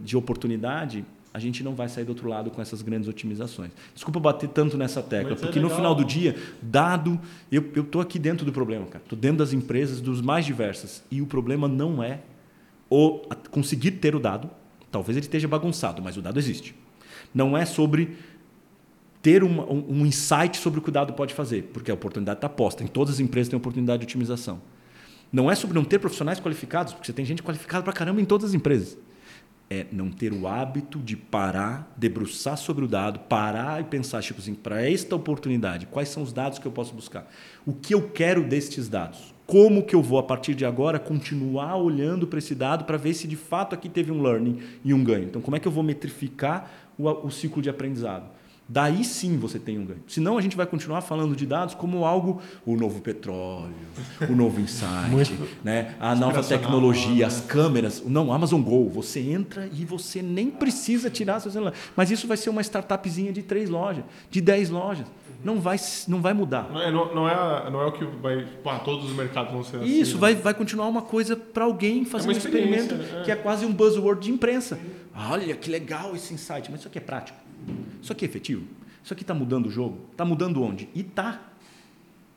de 0.02 0.16
oportunidade, 0.16 1.04
a 1.34 1.40
gente 1.40 1.64
não 1.64 1.74
vai 1.74 1.88
sair 1.88 2.04
do 2.04 2.10
outro 2.10 2.28
lado 2.28 2.48
com 2.48 2.62
essas 2.62 2.80
grandes 2.80 3.08
otimizações. 3.08 3.72
Desculpa 3.92 4.20
bater 4.20 4.48
tanto 4.48 4.78
nessa 4.78 5.02
tecla, 5.02 5.30
Mas 5.30 5.40
é 5.40 5.46
porque 5.46 5.58
é 5.58 5.62
no 5.62 5.68
final 5.68 5.92
do 5.92 6.04
dia, 6.04 6.36
dado. 6.62 7.20
Eu 7.50 7.72
estou 7.74 8.00
aqui 8.00 8.20
dentro 8.20 8.46
do 8.46 8.52
problema, 8.52 8.86
cara. 8.86 9.02
Estou 9.02 9.18
dentro 9.18 9.38
das 9.38 9.52
empresas, 9.52 10.00
dos 10.00 10.20
mais 10.20 10.46
diversas. 10.46 11.02
E 11.10 11.20
o 11.20 11.26
problema 11.26 11.66
não 11.66 12.00
é 12.00 12.20
o 12.88 13.22
conseguir 13.50 13.90
ter 13.92 14.14
o 14.14 14.20
dado. 14.20 14.48
Talvez 14.92 15.16
ele 15.16 15.26
esteja 15.26 15.48
bagunçado, 15.48 16.00
mas 16.00 16.16
o 16.16 16.22
dado 16.22 16.38
existe. 16.38 16.72
Não 17.34 17.58
é 17.58 17.64
sobre 17.64 18.16
ter 19.20 19.42
um, 19.42 19.90
um 19.90 20.06
insight 20.06 20.56
sobre 20.56 20.78
o 20.78 20.82
que 20.82 20.90
o 20.90 20.92
dado 20.92 21.14
pode 21.14 21.34
fazer, 21.34 21.64
porque 21.72 21.90
a 21.90 21.94
oportunidade 21.94 22.38
está 22.38 22.48
posta. 22.48 22.84
Em 22.84 22.86
todas 22.86 23.14
as 23.14 23.20
empresas 23.20 23.48
tem 23.48 23.56
oportunidade 23.56 23.98
de 23.98 24.04
otimização. 24.04 24.62
Não 25.32 25.50
é 25.50 25.56
sobre 25.56 25.74
não 25.74 25.84
ter 25.84 25.98
profissionais 25.98 26.38
qualificados, 26.38 26.92
porque 26.92 27.06
você 27.06 27.12
tem 27.12 27.24
gente 27.24 27.42
qualificada 27.42 27.82
para 27.82 27.92
caramba 27.92 28.20
em 28.20 28.24
todas 28.24 28.50
as 28.50 28.54
empresas 28.54 28.96
é 29.70 29.86
não 29.90 30.10
ter 30.10 30.32
o 30.32 30.46
hábito 30.46 30.98
de 30.98 31.16
parar, 31.16 31.92
debruçar 31.96 32.56
sobre 32.56 32.84
o 32.84 32.88
dado, 32.88 33.20
parar 33.20 33.80
e 33.80 33.84
pensar, 33.84 34.22
tipo 34.22 34.40
assim, 34.40 34.54
para 34.54 34.88
esta 34.88 35.16
oportunidade, 35.16 35.86
quais 35.86 36.08
são 36.08 36.22
os 36.22 36.32
dados 36.32 36.58
que 36.58 36.66
eu 36.66 36.72
posso 36.72 36.94
buscar? 36.94 37.30
O 37.66 37.72
que 37.72 37.94
eu 37.94 38.10
quero 38.10 38.42
destes 38.44 38.88
dados? 38.88 39.34
Como 39.46 39.82
que 39.82 39.94
eu 39.94 40.02
vou, 40.02 40.18
a 40.18 40.22
partir 40.22 40.54
de 40.54 40.64
agora, 40.64 40.98
continuar 40.98 41.76
olhando 41.76 42.26
para 42.26 42.38
esse 42.38 42.54
dado 42.54 42.84
para 42.84 42.96
ver 42.96 43.14
se 43.14 43.26
de 43.26 43.36
fato 43.36 43.74
aqui 43.74 43.88
teve 43.88 44.10
um 44.10 44.22
learning 44.22 44.60
e 44.84 44.94
um 44.94 45.04
ganho? 45.04 45.24
Então, 45.24 45.42
como 45.42 45.56
é 45.56 45.60
que 45.60 45.68
eu 45.68 45.72
vou 45.72 45.82
metrificar 45.82 46.70
o, 46.96 47.08
o 47.26 47.30
ciclo 47.30 47.60
de 47.60 47.68
aprendizado? 47.68 48.24
Daí 48.66 49.04
sim 49.04 49.36
você 49.36 49.58
tem 49.58 49.78
um 49.78 49.84
ganho. 49.84 50.02
Senão 50.08 50.38
a 50.38 50.40
gente 50.40 50.56
vai 50.56 50.64
continuar 50.66 51.02
falando 51.02 51.36
de 51.36 51.44
dados 51.44 51.74
como 51.74 52.04
algo, 52.06 52.40
o 52.64 52.76
novo 52.76 53.00
petróleo, 53.02 53.74
o 54.28 54.34
novo 54.34 54.58
insight, 54.58 55.38
né? 55.62 55.94
a 56.00 56.14
nova 56.14 56.42
tecnologia, 56.42 57.16
né? 57.16 57.24
as 57.24 57.42
câmeras. 57.42 58.02
Não, 58.06 58.32
Amazon 58.32 58.62
Go, 58.62 58.88
você 58.88 59.20
entra 59.20 59.68
e 59.70 59.84
você 59.84 60.22
nem 60.22 60.50
precisa 60.50 61.10
tirar 61.10 61.40
seu 61.40 61.50
celular. 61.50 61.74
Mas 61.94 62.10
isso 62.10 62.26
vai 62.26 62.38
ser 62.38 62.48
uma 62.48 62.62
startupzinha 62.62 63.32
de 63.32 63.42
três 63.42 63.68
lojas, 63.68 64.04
de 64.30 64.40
dez 64.40 64.70
lojas. 64.70 65.06
Não 65.44 65.60
vai, 65.60 65.76
não 66.08 66.22
vai 66.22 66.32
mudar. 66.32 66.70
Não 66.72 66.80
é, 66.80 66.90
não, 66.90 67.14
não 67.14 67.28
é, 67.28 67.70
não 67.70 67.82
é 67.82 67.86
o 67.86 67.92
que 67.92 68.02
vai. 68.06 68.46
Pá, 68.64 68.78
todos 68.78 69.04
os 69.04 69.14
mercados 69.14 69.52
vão 69.52 69.62
ser 69.62 69.76
assim. 69.76 70.00
Isso, 70.00 70.14
né? 70.14 70.20
vai, 70.20 70.34
vai 70.34 70.54
continuar 70.54 70.88
uma 70.88 71.02
coisa 71.02 71.36
para 71.36 71.64
alguém 71.64 72.06
fazer 72.06 72.28
é 72.28 72.28
um 72.28 72.32
experimento 72.32 72.94
né? 72.94 73.22
que 73.26 73.30
é 73.30 73.36
quase 73.36 73.66
um 73.66 73.72
buzzword 73.72 74.22
de 74.22 74.32
imprensa. 74.32 74.78
Olha 75.14 75.54
que 75.54 75.70
legal 75.70 76.16
esse 76.16 76.32
insight, 76.32 76.70
mas 76.70 76.80
isso 76.80 76.88
aqui 76.88 76.96
é 76.96 77.02
prático. 77.02 77.43
Isso 78.00 78.12
aqui 78.12 78.24
é 78.24 78.28
efetivo? 78.28 78.64
Isso 79.02 79.12
aqui 79.12 79.22
está 79.22 79.34
mudando 79.34 79.66
o 79.66 79.70
jogo? 79.70 79.98
Está 80.12 80.24
mudando 80.24 80.62
onde? 80.62 80.88
E 80.94 81.00
está. 81.00 81.40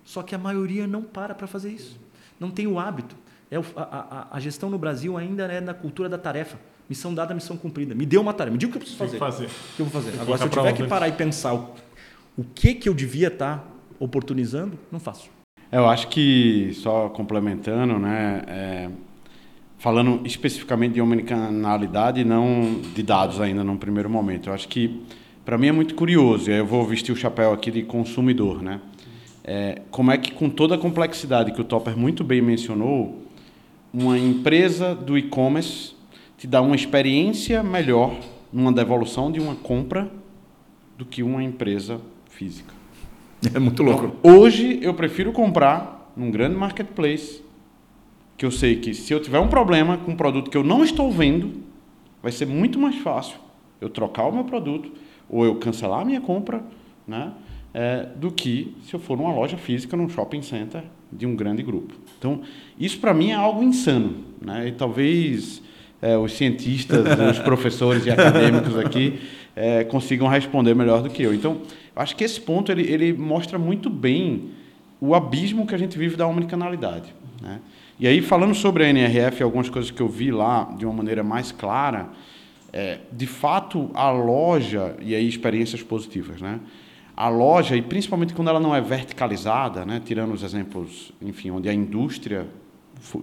Só 0.03 0.21
que 0.23 0.35
a 0.35 0.37
maioria 0.37 0.87
não 0.87 1.01
para 1.01 1.33
para 1.35 1.47
fazer 1.47 1.71
isso. 1.71 1.99
Não 2.39 2.51
tem 2.51 2.67
o 2.67 2.79
hábito. 2.79 3.15
É 3.49 3.57
o, 3.57 3.65
a, 3.75 3.81
a, 3.81 4.37
a, 4.37 4.39
gestão 4.39 4.69
no 4.69 4.77
Brasil 4.77 5.17
ainda 5.17 5.43
é 5.45 5.61
na 5.61 5.73
cultura 5.73 6.09
da 6.09 6.17
tarefa. 6.17 6.59
Missão 6.89 7.13
dada, 7.13 7.33
missão 7.33 7.57
cumprida. 7.57 7.95
Me 7.95 8.05
dê 8.05 8.17
uma 8.17 8.33
tarefa, 8.33 8.53
me 8.53 8.57
diga 8.57 8.69
o 8.69 8.71
que 8.73 8.77
eu 8.77 8.81
preciso 8.81 8.99
fazer. 8.99 9.17
fazer. 9.17 9.45
O 9.45 9.75
que 9.75 9.81
eu 9.81 9.85
vou 9.85 10.01
fazer? 10.01 10.19
Agora, 10.19 10.37
se 10.37 10.43
eu 10.43 10.49
tiver 10.49 10.73
que 10.73 10.87
parar 10.87 11.07
e 11.07 11.13
pensar 11.13 11.53
o, 11.53 11.73
o 12.37 12.43
que, 12.43 12.73
que 12.73 12.89
eu 12.89 12.93
devia 12.93 13.29
estar 13.29 13.57
tá 13.57 13.63
oportunizando, 13.99 14.77
não 14.91 14.99
faço. 14.99 15.29
Eu 15.71 15.87
acho 15.87 16.07
que, 16.07 16.71
só 16.75 17.09
complementando, 17.09 17.99
né, 17.99 18.43
é, 18.47 18.89
falando 19.77 20.25
especificamente 20.25 20.93
de 20.93 21.01
omnicanalidade 21.01 22.23
não 22.23 22.81
de 22.93 23.03
dados 23.03 23.39
ainda 23.39 23.63
num 23.63 23.77
primeiro 23.77 24.09
momento. 24.09 24.49
Eu 24.49 24.53
acho 24.53 24.67
que 24.67 25.01
para 25.45 25.57
mim 25.57 25.67
é 25.67 25.71
muito 25.71 25.95
curioso, 25.95 26.51
eu 26.51 26.65
vou 26.65 26.85
vestir 26.85 27.11
o 27.11 27.15
chapéu 27.15 27.53
aqui 27.53 27.71
de 27.71 27.83
consumidor, 27.83 28.61
né? 28.61 28.81
É, 29.43 29.81
como 29.89 30.11
é 30.11 30.17
que 30.17 30.33
com 30.33 30.49
toda 30.49 30.75
a 30.75 30.77
complexidade 30.77 31.53
que 31.53 31.61
o 31.61 31.63
Topper 31.63 31.97
muito 31.97 32.21
bem 32.21 32.41
mencionou, 32.41 33.23
uma 33.93 34.19
empresa 34.19 34.93
do 34.93 35.17
e-commerce 35.17 35.93
te 36.37 36.45
dá 36.45 36.61
uma 36.61 36.75
experiência 36.75 37.63
melhor 37.63 38.13
numa 38.51 38.73
devolução 38.73 39.31
de 39.31 39.39
uma 39.39 39.55
compra 39.55 40.11
do 40.97 41.05
que 41.05 41.23
uma 41.23 41.41
empresa 41.41 42.01
física. 42.29 42.73
É 43.53 43.59
muito 43.59 43.81
louco. 43.83 44.17
Então, 44.19 44.35
hoje 44.37 44.79
eu 44.81 44.93
prefiro 44.93 45.31
comprar 45.31 46.11
num 46.15 46.29
grande 46.29 46.55
marketplace 46.55 47.41
que 48.37 48.45
eu 48.45 48.51
sei 48.51 48.75
que 48.75 48.93
se 48.93 49.11
eu 49.11 49.19
tiver 49.19 49.39
um 49.39 49.47
problema 49.47 49.97
com 49.97 50.11
um 50.11 50.15
produto 50.15 50.51
que 50.51 50.57
eu 50.57 50.63
não 50.63 50.83
estou 50.83 51.11
vendo, 51.11 51.63
vai 52.21 52.31
ser 52.31 52.45
muito 52.45 52.79
mais 52.79 52.95
fácil 52.97 53.39
eu 53.81 53.89
trocar 53.89 54.27
o 54.27 54.31
meu 54.31 54.43
produto 54.43 54.91
ou 55.29 55.43
eu 55.45 55.55
cancelar 55.55 56.01
a 56.01 56.05
minha 56.05 56.21
compra, 56.21 56.63
né? 57.07 57.33
É, 57.73 58.07
do 58.15 58.31
que 58.31 58.75
se 58.83 58.93
eu 58.93 58.99
for 58.99 59.17
numa 59.17 59.31
loja 59.31 59.57
física, 59.57 59.95
num 59.95 60.09
shopping 60.09 60.41
center 60.41 60.83
de 61.11 61.25
um 61.25 61.35
grande 61.35 61.61
grupo. 61.61 61.93
Então, 62.17 62.41
isso 62.79 62.97
para 62.99 63.13
mim 63.13 63.31
é 63.31 63.35
algo 63.35 63.61
insano. 63.61 64.15
Né? 64.41 64.69
E 64.69 64.71
talvez 64.71 65.61
é, 66.01 66.17
os 66.17 66.31
cientistas, 66.33 67.05
os 67.31 67.39
professores 67.39 68.05
e 68.05 68.09
acadêmicos 68.09 68.77
aqui 68.77 69.19
é, 69.55 69.83
consigam 69.83 70.27
responder 70.27 70.73
melhor 70.73 71.03
do 71.03 71.09
que 71.09 71.21
eu. 71.21 71.33
Então, 71.33 71.61
acho 71.95 72.15
que 72.15 72.23
esse 72.23 72.39
ponto 72.41 72.71
ele, 72.71 72.91
ele 72.91 73.13
mostra 73.13 73.59
muito 73.59 73.89
bem 73.89 74.49
o 74.99 75.13
abismo 75.13 75.67
que 75.67 75.75
a 75.75 75.77
gente 75.77 75.97
vive 75.97 76.15
da 76.15 76.25
omnicanalidade. 76.25 77.13
Né? 77.41 77.59
E 77.99 78.07
aí, 78.07 78.21
falando 78.21 78.53
sobre 78.53 78.83
a 78.83 78.89
NRF, 78.89 79.41
algumas 79.41 79.69
coisas 79.69 79.89
que 79.89 79.99
eu 79.99 80.07
vi 80.07 80.29
lá 80.29 80.71
de 80.77 80.85
uma 80.85 80.93
maneira 80.93 81.23
mais 81.23 81.51
clara, 81.51 82.09
é, 82.71 82.99
de 83.11 83.25
fato, 83.25 83.89
a 83.95 84.11
loja, 84.11 84.95
e 85.01 85.15
aí 85.15 85.27
experiências 85.27 85.81
positivas, 85.81 86.39
né? 86.39 86.59
a 87.15 87.27
loja, 87.27 87.75
e 87.75 87.81
principalmente 87.81 88.35
quando 88.35 88.49
ela 88.49 88.59
não 88.59 88.75
é 88.75 88.79
verticalizada, 88.79 89.83
né? 89.83 89.99
tirando 90.05 90.31
os 90.31 90.43
exemplos, 90.43 91.11
enfim, 91.19 91.49
onde 91.49 91.67
a 91.67 91.73
indústria 91.73 92.45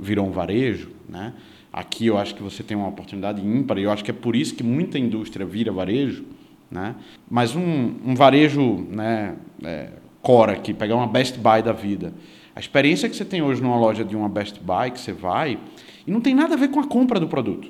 virou 0.00 0.26
um 0.26 0.32
varejo, 0.32 0.90
né? 1.08 1.34
aqui 1.72 2.06
eu 2.06 2.18
acho 2.18 2.34
que 2.34 2.42
você 2.42 2.64
tem 2.64 2.76
uma 2.76 2.88
oportunidade 2.88 3.40
ímpar, 3.46 3.78
e 3.78 3.84
eu 3.84 3.92
acho 3.92 4.02
que 4.02 4.10
é 4.10 4.14
por 4.14 4.34
isso 4.34 4.56
que 4.56 4.64
muita 4.64 4.98
indústria 4.98 5.46
vira 5.46 5.70
varejo, 5.70 6.24
né? 6.68 6.96
mas 7.30 7.54
um, 7.54 7.94
um 8.04 8.16
varejo 8.16 8.84
né, 8.90 9.36
é, 9.62 9.90
core 10.20 10.50
aqui, 10.50 10.74
pegar 10.74 10.96
uma 10.96 11.06
Best 11.06 11.38
Buy 11.38 11.62
da 11.62 11.72
vida, 11.72 12.12
a 12.54 12.60
experiência 12.60 13.08
que 13.08 13.16
você 13.16 13.24
tem 13.24 13.42
hoje 13.42 13.62
numa 13.62 13.76
loja 13.76 14.04
de 14.04 14.16
uma 14.16 14.28
Best 14.28 14.60
Buy, 14.60 14.90
que 14.90 15.00
você 15.00 15.12
vai, 15.12 15.58
e 16.06 16.10
não 16.10 16.20
tem 16.20 16.34
nada 16.34 16.54
a 16.54 16.56
ver 16.56 16.68
com 16.68 16.80
a 16.80 16.86
compra 16.86 17.18
do 17.18 17.26
produto. 17.26 17.68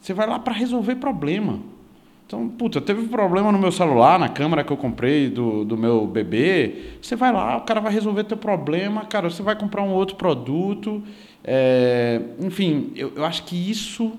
Você 0.00 0.12
vai 0.12 0.26
lá 0.26 0.38
para 0.38 0.52
resolver 0.52 0.96
problema. 0.96 1.60
Então, 2.26 2.48
puta, 2.48 2.80
teve 2.80 3.02
um 3.02 3.08
problema 3.08 3.52
no 3.52 3.58
meu 3.58 3.70
celular, 3.72 4.18
na 4.18 4.28
câmera 4.28 4.64
que 4.64 4.72
eu 4.72 4.76
comprei 4.76 5.28
do, 5.28 5.64
do 5.64 5.76
meu 5.76 6.06
bebê. 6.06 6.96
Você 7.00 7.16
vai 7.16 7.32
lá, 7.32 7.58
o 7.58 7.62
cara 7.62 7.80
vai 7.80 7.92
resolver 7.92 8.24
teu 8.24 8.36
problema, 8.36 9.04
cara, 9.04 9.28
você 9.28 9.42
vai 9.42 9.56
comprar 9.56 9.82
um 9.82 9.90
outro 9.90 10.16
produto. 10.16 11.02
É, 11.42 12.20
enfim, 12.40 12.92
eu, 12.96 13.12
eu 13.16 13.24
acho 13.24 13.44
que 13.44 13.70
isso, 13.70 14.12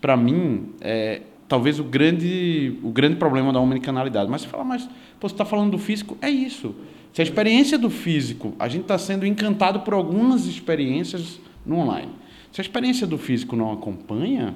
para 0.00 0.16
mim, 0.16 0.70
é 0.80 1.22
talvez 1.48 1.80
o 1.80 1.84
grande, 1.84 2.78
o 2.82 2.90
grande 2.90 3.16
problema 3.16 3.52
da 3.52 3.58
omnicanalidade. 3.58 4.30
Mas 4.30 4.42
você 4.42 4.48
fala, 4.48 4.64
mas 4.64 4.84
pô, 5.18 5.28
você 5.28 5.34
está 5.34 5.44
falando 5.44 5.70
do 5.70 5.78
físico? 5.78 6.16
É 6.20 6.28
isso. 6.28 6.74
Se 7.18 7.22
a 7.22 7.24
experiência 7.24 7.76
do 7.76 7.90
físico, 7.90 8.54
a 8.60 8.68
gente 8.68 8.82
está 8.82 8.96
sendo 8.96 9.26
encantado 9.26 9.80
por 9.80 9.92
algumas 9.92 10.46
experiências 10.46 11.40
no 11.66 11.78
online. 11.78 12.12
Se 12.52 12.60
a 12.60 12.62
experiência 12.62 13.08
do 13.08 13.18
físico 13.18 13.56
não 13.56 13.72
acompanha, 13.72 14.54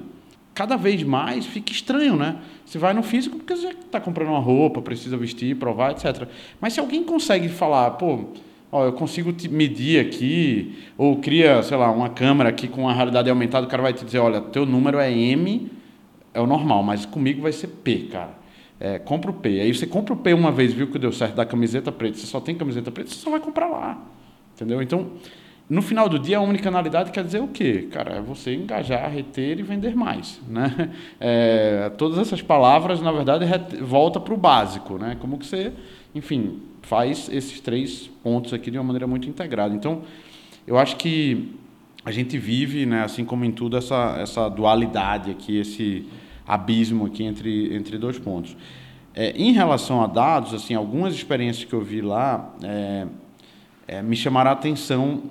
cada 0.53 0.77
vez 0.77 1.03
mais 1.03 1.45
fica 1.45 1.73
estranho, 1.73 2.15
né? 2.15 2.37
Você 2.65 2.77
vai 2.77 2.93
no 2.93 3.03
físico 3.03 3.35
porque 3.35 3.53
você 3.53 3.67
está 3.67 3.99
comprando 3.99 4.29
uma 4.29 4.39
roupa, 4.39 4.81
precisa 4.81 5.17
vestir, 5.17 5.57
provar, 5.57 5.91
etc. 5.91 6.25
Mas 6.61 6.71
se 6.71 6.79
alguém 6.79 7.03
consegue 7.03 7.49
falar, 7.49 7.91
pô, 7.91 8.29
ó, 8.71 8.85
eu 8.85 8.93
consigo 8.93 9.35
medir 9.49 9.99
aqui, 9.99 10.73
ou 10.97 11.17
cria, 11.17 11.61
sei 11.63 11.75
lá, 11.75 11.91
uma 11.91 12.07
câmera 12.07 12.47
aqui 12.47 12.69
com 12.69 12.87
a 12.87 12.93
realidade 12.93 13.29
aumentada, 13.29 13.67
o 13.67 13.69
cara 13.69 13.83
vai 13.83 13.91
te 13.91 14.05
dizer, 14.05 14.19
olha, 14.19 14.39
teu 14.39 14.65
número 14.65 14.99
é 14.99 15.11
M, 15.11 15.69
é 16.33 16.39
o 16.39 16.47
normal, 16.47 16.81
mas 16.81 17.05
comigo 17.05 17.41
vai 17.41 17.51
ser 17.51 17.67
P, 17.67 18.07
cara. 18.09 18.41
É, 18.83 18.99
compra 18.99 19.31
o 19.31 19.33
P. 19.33 19.61
Aí 19.61 19.73
você 19.73 19.87
compra 19.87 20.13
o 20.13 20.17
P 20.17 20.33
uma 20.33 20.51
vez, 20.51 20.73
viu 20.73 20.87
que 20.87 20.99
deu 20.99 21.13
certo 21.13 21.35
da 21.35 21.45
camiseta 21.45 21.89
preta, 21.89 22.17
você 22.17 22.27
só 22.27 22.41
tem 22.41 22.53
camiseta 22.53 22.91
preta, 22.91 23.09
você 23.09 23.15
só 23.15 23.31
vai 23.31 23.39
comprar 23.39 23.67
lá. 23.67 23.97
Entendeu? 24.53 24.81
Então, 24.81 25.11
no 25.69 25.81
final 25.81 26.09
do 26.09 26.19
dia, 26.19 26.37
a 26.37 26.41
unicanalidade 26.41 27.09
quer 27.09 27.23
dizer 27.23 27.41
o 27.41 27.47
quê? 27.47 27.87
Cara, 27.89 28.17
é 28.17 28.21
você 28.21 28.53
engajar, 28.53 29.09
reter 29.09 29.57
e 29.57 29.63
vender 29.63 29.95
mais. 29.95 30.41
Né? 30.49 30.91
É, 31.17 31.89
todas 31.97 32.17
essas 32.17 32.41
palavras, 32.41 32.99
na 32.99 33.13
verdade, 33.13 33.45
volta 33.81 34.19
para 34.19 34.33
o 34.33 34.37
básico. 34.37 34.97
Né? 34.97 35.15
Como 35.17 35.37
que 35.37 35.45
você, 35.45 35.71
enfim, 36.13 36.59
faz 36.81 37.29
esses 37.31 37.61
três 37.61 38.09
pontos 38.21 38.53
aqui 38.53 38.69
de 38.69 38.77
uma 38.77 38.83
maneira 38.83 39.07
muito 39.07 39.29
integrada. 39.29 39.73
Então, 39.73 40.01
eu 40.67 40.77
acho 40.77 40.97
que 40.97 41.55
a 42.03 42.11
gente 42.11 42.37
vive, 42.37 42.85
né, 42.85 43.01
assim 43.03 43.23
como 43.23 43.45
em 43.45 43.51
tudo, 43.53 43.77
essa, 43.77 44.17
essa 44.19 44.49
dualidade 44.49 45.31
aqui, 45.31 45.57
esse 45.57 46.05
abismo 46.47 47.05
aqui 47.05 47.23
entre, 47.23 47.75
entre 47.75 47.97
dois 47.97 48.19
pontos. 48.19 48.55
É, 49.15 49.31
em 49.31 49.51
relação 49.51 50.03
a 50.03 50.07
dados, 50.07 50.53
assim, 50.53 50.73
algumas 50.73 51.13
experiências 51.13 51.65
que 51.65 51.73
eu 51.73 51.81
vi 51.81 52.01
lá 52.01 52.53
é, 52.63 53.07
é, 53.87 54.01
me 54.01 54.15
chamaram 54.15 54.49
a 54.49 54.53
atenção, 54.53 55.23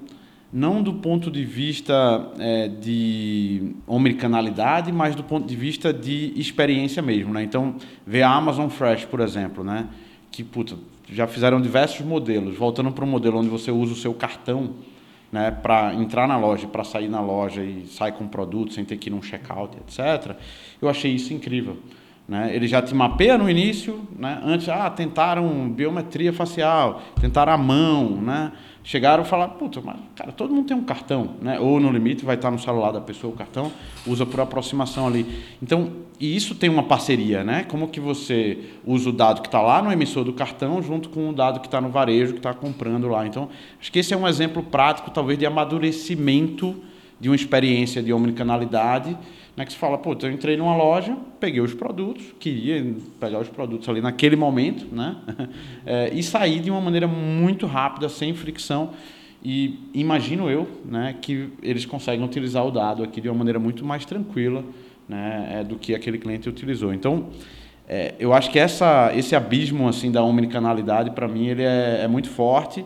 não 0.52 0.82
do 0.82 0.94
ponto 0.94 1.30
de 1.30 1.44
vista 1.44 2.30
é, 2.38 2.68
de 2.68 3.74
omnicanalidade, 3.86 4.92
mas 4.92 5.16
do 5.16 5.24
ponto 5.24 5.46
de 5.46 5.56
vista 5.56 5.92
de 5.92 6.32
experiência 6.36 7.02
mesmo. 7.02 7.32
Né? 7.32 7.42
Então, 7.42 7.76
ver 8.06 8.22
a 8.22 8.30
Amazon 8.30 8.68
Fresh, 8.68 9.04
por 9.06 9.20
exemplo, 9.20 9.64
né? 9.64 9.88
que 10.30 10.44
puta, 10.44 10.76
já 11.10 11.26
fizeram 11.26 11.60
diversos 11.60 12.06
modelos, 12.06 12.56
voltando 12.56 12.92
para 12.92 13.04
um 13.04 13.08
modelo 13.08 13.38
onde 13.38 13.48
você 13.48 13.70
usa 13.70 13.92
o 13.92 13.96
seu 13.96 14.14
cartão 14.14 14.74
né, 15.33 15.51
para 15.51 15.95
entrar 15.95 16.28
na 16.28 16.37
loja, 16.37 16.68
para 16.68 16.85
sair 16.85 17.09
na 17.09 17.22
loja 17.22 17.64
e 17.64 17.87
sair 17.87 18.12
com 18.12 18.28
produto 18.28 18.74
sem 18.74 18.85
ter 18.85 18.99
que 18.99 19.09
ir 19.09 19.12
num 19.12 19.22
checkout, 19.22 19.78
etc. 19.78 20.37
Eu 20.80 20.91
achei 20.91 21.11
isso 21.11 21.33
incrível. 21.33 21.78
Né? 22.28 22.55
Ele 22.55 22.68
já 22.68 22.80
te 22.83 22.95
mapeia 22.95 23.37
no 23.39 23.49
início, 23.49 24.07
né? 24.16 24.41
antes, 24.45 24.68
ah, 24.68 24.89
tentaram 24.91 25.68
biometria 25.70 26.33
facial, 26.33 27.03
tentaram 27.20 27.53
a 27.53 27.59
mão, 27.59 28.11
né? 28.20 28.53
Chegaram 28.85 29.22
a 29.22 29.26
falar, 29.26 29.49
puta, 29.49 29.80
mas, 29.80 29.97
cara, 30.16 30.33
todo 30.33 30.53
mundo 30.53 30.66
tem 30.66 30.76
um 30.76 30.85
cartão, 30.85 31.37
né? 31.41 31.59
Ou 31.61 31.78
no 31.78 31.91
limite 31.91 32.24
vai 32.24 32.37
estar 32.37 32.51
no 32.51 32.59
celular 32.59 32.91
da 32.93 33.01
pessoa 33.01 33.33
o 33.33 33.37
cartão, 33.37 33.70
usa 34.07 34.26
por 34.26 34.41
aproximação 34.41 35.07
ali. 35.07 35.26
Então, 35.62 35.93
e 36.18 36.37
isso 36.37 36.55
tem 36.55 36.68
uma 36.68 36.83
parceria, 36.83 37.45
né? 37.45 37.64
Como 37.64 37.89
que 37.89 38.01
você 38.01 38.59
usa 38.85 39.11
o 39.11 39.12
dado 39.12 39.41
que 39.41 39.49
está 39.49 39.61
lá 39.61 39.80
no 39.80 39.93
emissor 39.93 40.24
do 40.24 40.33
cartão 40.33 40.83
junto 40.83 41.09
com 41.09 41.28
o 41.28 41.33
dado 41.33 41.61
que 41.61 41.66
está 41.66 41.80
no 41.80 41.91
varejo 41.91 42.33
que 42.33 42.39
está 42.39 42.53
comprando 42.53 43.09
lá. 43.09 43.26
Então, 43.26 43.49
acho 43.80 43.91
que 43.91 43.99
esse 43.99 44.12
é 44.12 44.16
um 44.16 44.26
exemplo 44.26 44.62
prático, 44.62 45.11
talvez, 45.11 45.39
de 45.39 45.47
amadurecimento 45.47 46.76
de 47.20 47.28
uma 47.28 47.37
experiência 47.37 48.03
de 48.03 48.12
omnicanalidade 48.12 49.16
né, 49.57 49.66
que 49.66 49.72
você 49.72 49.78
fala, 49.78 49.98
pô, 49.98 50.16
eu 50.22 50.30
entrei 50.30 50.57
numa 50.57 50.74
loja, 50.74 51.16
peguei 51.38 51.61
os 51.61 51.74
produtos, 51.74 52.24
queria 52.40 52.94
pegar 53.20 53.38
os 53.38 53.48
produtos 53.48 53.88
ali 53.88 54.00
naquele 54.00 54.34
momento, 54.34 54.86
né? 54.92 55.16
É, 55.84 56.11
e 56.14 56.22
sair 56.22 56.61
de 56.61 56.70
uma 56.70 56.80
maneira 56.80 57.07
muito 57.07 57.66
rápida, 57.66 58.09
sem 58.09 58.34
fricção. 58.34 58.90
E 59.44 59.78
imagino 59.92 60.48
eu 60.48 60.68
né, 60.84 61.16
que 61.20 61.50
eles 61.62 61.84
conseguem 61.84 62.24
utilizar 62.24 62.64
o 62.64 62.70
dado 62.70 63.03
aqui 63.03 63.20
de 63.20 63.28
uma 63.28 63.36
maneira 63.38 63.59
muito 63.59 63.84
mais 63.84 64.05
tranquila 64.05 64.64
né, 65.09 65.59
é, 65.61 65.64
do 65.64 65.76
que 65.76 65.94
aquele 65.94 66.16
cliente 66.16 66.48
utilizou. 66.48 66.94
Então, 66.94 67.26
é, 67.88 68.14
eu 68.18 68.32
acho 68.32 68.50
que 68.50 68.59
essa, 68.59 69.12
esse 69.14 69.34
abismo 69.34 69.88
assim 69.88 70.11
da 70.11 70.22
omnicanalidade, 70.22 71.11
para 71.11 71.26
mim, 71.26 71.48
ele 71.48 71.62
é, 71.62 72.03
é 72.05 72.09
muito 72.09 72.30
forte 72.30 72.84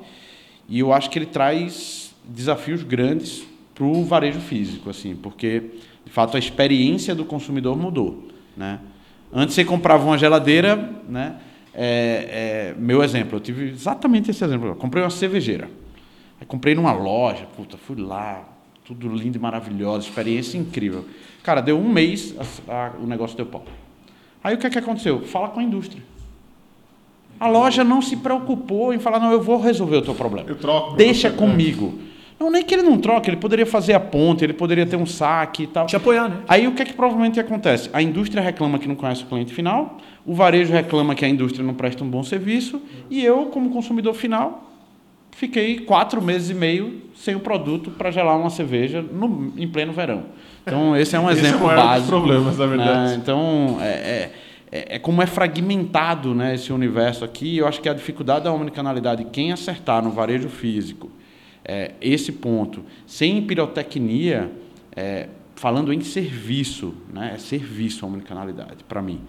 e 0.69 0.81
eu 0.81 0.93
acho 0.93 1.11
que 1.11 1.19
ele 1.19 1.27
traz 1.27 2.15
desafios 2.25 2.83
grandes 2.83 3.47
para 3.75 3.85
o 3.85 4.03
varejo 4.03 4.41
físico, 4.41 4.89
assim, 4.89 5.15
porque 5.15 5.63
de 6.07 6.13
fato, 6.13 6.37
a 6.37 6.39
experiência 6.39 7.15
do 7.15 7.25
consumidor 7.25 7.77
mudou. 7.77 8.29
Né? 8.57 8.79
Antes 9.33 9.57
você 9.57 9.65
comprava 9.65 10.05
uma 10.05 10.17
geladeira, 10.17 10.77
né? 11.09 11.37
É, 11.75 12.73
é, 12.73 12.75
meu 12.79 13.03
exemplo, 13.03 13.37
eu 13.37 13.41
tive 13.41 13.69
exatamente 13.69 14.31
esse 14.31 14.43
exemplo. 14.43 14.69
Eu 14.69 14.77
comprei 14.77 15.03
uma 15.03 15.11
cervejeira. 15.11 15.69
Aí 16.41 16.47
comprei 16.47 16.75
numa 16.75 16.93
loja, 16.93 17.45
puta, 17.57 17.77
fui 17.77 17.97
lá, 17.97 18.49
tudo 18.85 19.09
lindo 19.09 19.37
e 19.37 19.41
maravilhoso, 19.41 20.09
experiência 20.09 20.57
incrível. 20.57 21.05
Cara, 21.43 21.61
deu 21.61 21.77
um 21.77 21.89
mês, 21.93 22.35
a, 22.69 22.73
a, 22.73 22.93
o 23.03 23.07
negócio 23.07 23.37
deu 23.37 23.45
pau. 23.45 23.65
Aí 24.43 24.55
o 24.55 24.59
que, 24.59 24.67
é 24.67 24.71
que 24.71 24.79
aconteceu? 24.79 25.23
Fala 25.27 25.49
com 25.49 25.59
a 25.59 25.63
indústria. 25.63 26.03
A 27.39 27.49
loja 27.49 27.83
não 27.85 28.01
se 28.01 28.17
preocupou 28.17 28.95
em 28.95 28.99
falar, 28.99 29.19
não, 29.19 29.33
eu 29.33 29.43
vou 29.43 29.61
resolver 29.61 29.97
o 29.97 30.03
teu 30.03 30.15
problema. 30.15 30.49
Eu 30.49 30.57
troco. 30.57 30.97
Deixa 30.97 31.31
comigo. 31.31 31.99
Não, 32.39 32.51
nem 32.51 32.63
que 32.63 32.75
ele 32.75 32.83
não 32.83 32.99
troque, 32.99 33.31
ele 33.31 33.39
poderia 33.39 33.65
fazer 33.65 33.95
a 33.95 34.01
ponte, 34.01 34.45
ele 34.45 34.53
poderia 34.53 34.85
ter 34.85 34.97
um 34.97 35.07
saque 35.07 35.63
e 35.63 35.67
tal. 35.67 35.87
Te 35.87 35.97
apoiar, 35.97 36.29
né? 36.29 36.37
Aí 36.47 36.69
o 36.69 36.73
que 36.73 36.83
é 36.83 36.85
que 36.85 36.93
provavelmente 36.93 37.41
acontece? 37.41 37.89
A 37.93 38.03
indústria 38.03 38.43
reclama 38.43 38.79
que 38.79 38.87
não 38.87 38.95
conhece 38.95 39.23
o 39.23 39.27
cliente 39.27 39.55
final, 39.55 39.97
o 40.25 40.35
varejo 40.35 40.73
reclama 40.73 41.15
que 41.15 41.25
a 41.25 41.29
indústria 41.29 41.65
não 41.65 41.73
presta 41.73 42.05
um 42.05 42.09
bom 42.09 42.23
serviço, 42.23 42.81
e 43.09 43.25
eu, 43.25 43.47
como 43.47 43.71
consumidor 43.71 44.13
final, 44.13 44.71
fiquei 45.33 45.79
quatro 45.81 46.21
meses 46.21 46.51
e 46.51 46.55
meio 46.55 47.03
sem 47.15 47.35
o 47.35 47.41
produto 47.41 47.91
para 47.91 48.11
gelar 48.11 48.39
uma 48.39 48.51
cerveja 48.51 49.01
no, 49.01 49.53
em 49.57 49.67
pleno 49.67 49.93
verão. 49.93 50.25
Então, 50.63 50.95
esse 50.95 51.17
é 51.17 51.21
um 51.21 51.31
exemplo 51.31 51.65
esse 51.67 51.73
é 51.73 51.77
básico. 51.77 52.09
problemas, 52.09 52.59
na 52.59 52.67
verdade. 52.67 53.11
Né? 53.13 53.15
Então, 53.15 53.79
é, 53.81 54.31
é, 54.71 54.97
é, 54.97 54.99
como 54.99 55.23
é 55.23 55.27
fragmentado 55.27 56.35
né, 56.35 56.55
esse 56.55 56.71
universo 56.71 57.25
aqui. 57.25 57.57
Eu 57.57 57.67
acho 57.67 57.81
que 57.81 57.89
a 57.89 57.95
dificuldade 57.95 58.45
da 58.45 58.53
omnicanalidade, 58.53 59.25
quem 59.25 59.53
acertar 59.53 60.03
no 60.03 60.11
varejo 60.11 60.49
físico 60.51 61.11
é, 61.67 61.95
esse 62.01 62.33
ponto, 62.33 62.85
sem 63.07 63.43
pirotecnia, 63.43 64.51
é, 64.95 65.29
falando 65.57 65.93
em 65.93 66.01
serviço, 66.01 66.95
né, 67.13 67.33
é 67.35 67.39
serviço 67.39 68.05
a 68.05 68.09
omnicanalidade, 68.09 68.85
para 68.85 69.03
mim. 69.03 69.21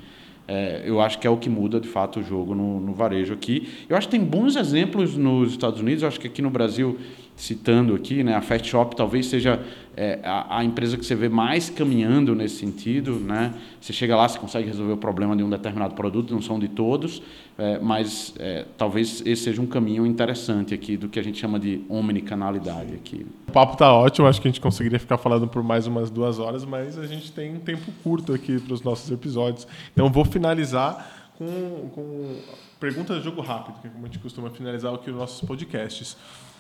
É, 0.48 0.84
eu 0.86 1.02
acho 1.02 1.20
que 1.20 1.28
é 1.28 1.30
o 1.30 1.36
que 1.36 1.50
muda 1.50 1.80
de 1.80 1.90
fato 1.90 2.20
o 2.20 2.24
jogo 2.24 2.56
no, 2.56 2.80
no, 2.80 2.94
varejo 2.94 3.34
aqui. 3.34 3.68
Eu 3.90 3.98
acho 3.98 4.08
que 4.08 4.18
tem 4.18 4.24
bons 4.24 4.56
exemplos 4.56 5.18
nos 5.18 5.52
Estados 5.52 5.82
Unidos, 5.82 6.04
eu 6.04 6.08
acho 6.08 6.20
que 6.20 6.28
aqui 6.28 6.42
no 6.42 6.50
Brasil, 6.50 6.98
citando 7.38 7.94
aqui, 7.94 8.24
né, 8.24 8.36
a 8.36 8.42
Fast 8.42 8.68
Shop 8.68 8.96
talvez 8.96 9.28
seja 9.28 9.64
é, 9.96 10.20
a, 10.24 10.58
a, 10.58 10.64
empresa 10.64 10.98
que 10.98 11.06
você 11.06 11.14
vê 11.14 11.30
mais 11.30 11.70
caminhando 11.70 12.34
nesse 12.34 12.56
sentido. 12.56 13.14
Né? 13.14 13.54
Você 13.80 13.94
chega 13.94 14.16
lá, 14.16 14.28
você 14.28 14.40
consegue 14.40 14.68
resolver 14.68 14.94
o 14.94 14.98
problema 14.98 15.36
de 15.36 15.44
um 15.44 15.50
determinado 15.50 15.94
produto, 15.94 16.34
não 16.34 16.42
são 16.42 16.58
de 16.58 16.68
todos, 16.68 17.22
é, 17.56 17.78
mas 17.78 18.34
é, 18.40 18.66
talvez 18.76 19.22
esse 19.24 19.44
seja 19.44 19.62
um 19.62 19.68
caminho 19.68 20.04
interessante 20.06 20.74
aqui 20.74 20.98
do 20.98 21.08
que 21.08 21.20
a 21.20 21.24
gente 21.24 21.38
chama 21.38 21.60
de 21.60 21.84
omnicanalidade 21.88 22.96
aqui. 22.96 23.26
O 23.48 23.52
papo 23.52 23.74
está 23.74 23.94
ótimo, 23.94 24.28
acho 24.28 24.42
que 24.42 24.48
a 24.48 24.52
gente 24.52 24.62
conseguiria 24.62 25.00
ficar 25.00 25.20
falando 25.20 25.48
por 25.48 25.62
mais 25.62 25.86
umas 25.86 26.10
duas 26.10 26.40
horas, 26.40 26.66
mas 26.66 26.98
a 26.98 27.06
gente 27.06 27.32
tem 27.32 27.56
um 27.56 27.60
tempo 27.60 27.92
curto 28.04 28.34
aqui 28.34 28.60
para 28.60 28.74
os 28.74 28.82
nossos 28.82 29.12
episódios. 29.12 29.68
Então 29.94 30.12
vou 30.12 30.26
finalizar 30.26 31.32
com, 31.38 31.90
com 31.94 32.36
perguntas 32.80 33.18
de 33.18 33.24
jogo 33.24 33.42
rápido, 33.42 33.80
que 33.80 33.88
é 33.88 33.90
como 33.92 34.06
a 34.06 34.08
gente 34.08 34.20
costuma 34.20 34.50
finalizar 34.50 34.94
aqui 34.94 35.12
os 35.12 35.16
nossos 35.16 35.48
podcasts. 35.48 36.18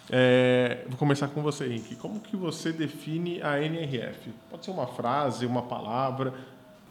É, 0.10 0.86
vou 0.88 0.97
começar 0.97 1.28
com 1.28 1.41
você, 1.41 1.66
Henrique. 1.66 1.95
Como 1.95 2.20
que 2.20 2.36
você 2.36 2.72
define 2.72 3.41
a 3.41 3.62
NRF? 3.62 4.30
Pode 4.49 4.66
ser 4.66 4.72
uma 4.72 4.88
frase, 4.88 5.45
uma 5.45 5.64
palavra? 5.64 6.34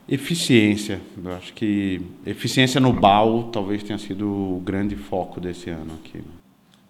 Eficiência. 0.09 1.01
Eu 1.23 1.33
acho 1.33 1.53
que 1.55 2.01
eficiência 2.25 2.81
no 2.81 2.93
BAL 2.93 3.45
talvez 3.45 3.83
tenha 3.83 3.99
sido 3.99 4.27
o 4.29 4.61
grande 4.61 4.97
foco 4.97 5.41
desse 5.41 5.71
ano 5.71 5.95
aqui. 5.95 6.23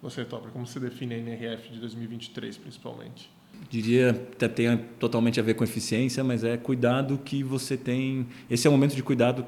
Você, 0.02 0.24
Topper, 0.24 0.50
como 0.50 0.66
você 0.66 0.78
define 0.78 1.14
a 1.14 1.18
NRF 1.18 1.70
de 1.70 1.80
2023, 1.80 2.58
principalmente? 2.58 3.30
Diria 3.70 4.10
até 4.10 4.48
tem 4.48 4.76
totalmente 4.98 5.40
a 5.40 5.42
ver 5.42 5.54
com 5.54 5.64
eficiência, 5.64 6.22
mas 6.22 6.44
é 6.44 6.56
cuidado 6.56 7.18
que 7.24 7.42
você 7.42 7.76
tem. 7.76 8.26
Esse 8.50 8.66
é 8.66 8.70
o 8.70 8.72
momento 8.72 8.94
de 8.94 9.02
cuidado 9.02 9.46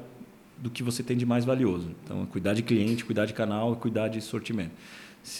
do 0.57 0.69
que 0.69 0.81
você 0.81 1.03
tem 1.03 1.15
de 1.15 1.25
mais 1.25 1.45
valioso. 1.45 1.91
Então, 2.03 2.25
cuidar 2.25 2.53
de 2.53 2.63
cliente, 2.63 3.05
cuidar 3.05 3.25
de 3.25 3.33
canal 3.33 3.73
e 3.73 3.75
cuidar 3.75 4.07
de 4.07 4.19
sortimento 4.19 4.71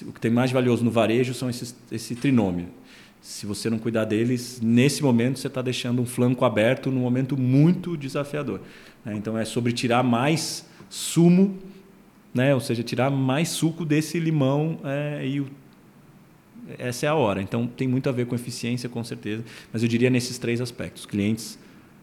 o 0.06 0.12
que 0.12 0.20
tem 0.20 0.32
mais 0.32 0.52
valioso 0.52 0.84
no 0.84 0.92
varejo 0.92 1.34
são 1.34 1.50
esses, 1.50 1.76
esse 1.92 2.16
trinômio. 2.16 2.68
Se 3.22 3.46
você 3.46 3.70
não 3.70 3.78
cuidar 3.78 4.06
deles, 4.06 4.60
nesse 4.62 5.04
momento 5.04 5.40
você 5.40 5.48
está 5.48 5.62
deixando 5.62 6.02
um 6.02 6.06
flanco 6.06 6.46
aberto 6.46 6.90
num 6.92 7.02
momento 7.02 7.38
muito 7.38 7.98
desafiador. 7.98 8.62
Né? 9.04 9.16
Então 9.16 9.38
é 9.38 9.44
sobre 9.44 9.74
tirar 9.74 10.04
mais 10.04 10.66
sumo, 10.90 11.58
né? 12.34 12.54
ou 12.54 12.62
seja, 12.62 12.84
tirar 12.84 13.10
mais 13.10 13.50
suco 13.50 13.84
desse 13.84 14.20
limão 14.20 14.80
é, 14.84 15.28
e 15.28 15.42
o, 15.42 15.48
essa 16.78 17.06
é 17.06 17.10
a 17.10 17.16
hora. 17.16 17.42
Então 17.42 17.68
tem 17.68 17.88
muito 17.88 18.08
a 18.08 18.12
ver 18.12 18.26
com 18.26 18.36
eficiência, 18.36 18.88
com 18.88 19.04
certeza, 19.04 19.44
mas 19.74 19.84
eu 19.84 19.90
diria 19.90 20.10
nesses 20.10 20.38
três 20.38 20.62
aspectos: 20.62 21.06
clientes, 21.06 21.60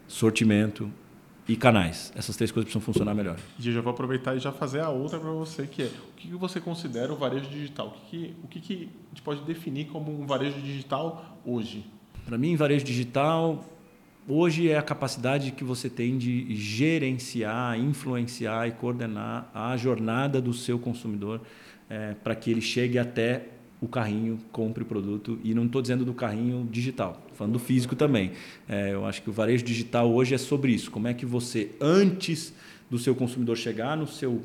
sortimento 0.07 0.91
e 1.49 1.57
canais. 1.57 2.13
Essas 2.17 2.37
três 2.37 2.51
coisas 2.51 2.65
precisam 2.65 2.81
funcionar 2.81 3.15
melhor. 3.15 3.37
E 3.59 3.69
eu 3.69 3.75
já 3.75 3.81
vou 3.81 3.93
aproveitar 3.93 4.37
e 4.37 4.41
já 4.41 4.53
fazer 4.53 4.81
a 4.81 4.91
outra 4.91 5.19
para 5.19 5.31
você, 5.31 5.67
que 5.67 5.83
é 5.83 5.87
o 5.87 6.15
que 6.17 6.29
você 6.35 6.61
considera 6.61 7.13
o 7.13 7.17
varejo 7.17 7.49
digital? 7.49 7.97
O 7.97 8.11
que, 8.11 8.35
o 8.43 8.49
que, 8.49 8.61
que 8.61 8.75
a 8.75 9.09
gente 9.11 9.23
pode 9.23 9.43
definir 9.43 9.87
como 9.87 10.21
um 10.21 10.27
varejo 10.27 10.61
digital 10.61 11.39
hoje? 11.45 11.85
Para 12.25 12.37
mim, 12.37 12.57
varejo 12.57 12.85
digital 12.85 13.65
hoje 14.29 14.69
é 14.69 14.77
a 14.77 14.83
capacidade 14.83 15.53
que 15.53 15.63
você 15.63 15.89
tem 15.89 16.19
de 16.19 16.55
gerenciar, 16.57 17.79
influenciar 17.79 18.67
e 18.67 18.73
coordenar 18.73 19.49
a 19.55 19.77
jornada 19.77 20.41
do 20.41 20.53
seu 20.53 20.79
consumidor 20.79 21.41
é, 21.89 22.15
para 22.15 22.35
que 22.35 22.51
ele 22.51 22.61
chegue 22.61 22.99
até 22.99 23.56
o 23.87 23.89
carrinho, 23.89 24.39
compre 24.53 24.83
o 24.83 24.87
produto. 24.87 25.39
E 25.43 25.55
não 25.55 25.67
estou 25.67 25.81
dizendo 25.81 26.05
do 26.05 26.13
carrinho 26.13 26.69
digital, 26.71 27.25
falando 27.35 27.55
do 27.55 27.59
físico 27.59 27.97
também. 27.97 28.33
É, 28.69 28.93
eu 28.93 29.07
acho 29.07 29.23
que 29.23 29.31
o 29.31 29.33
varejo 29.33 29.65
digital 29.65 30.13
hoje 30.13 30.35
é 30.35 30.39
sobre 30.39 30.73
isso. 30.73 30.91
Como 30.91 31.09
é 31.09 31.15
que 31.15 31.25
você, 31.25 31.71
antes 31.81 32.53
do 32.91 32.99
seu 32.99 33.15
consumidor 33.15 33.57
chegar 33.57 33.97
no 33.97 34.07
seu 34.07 34.43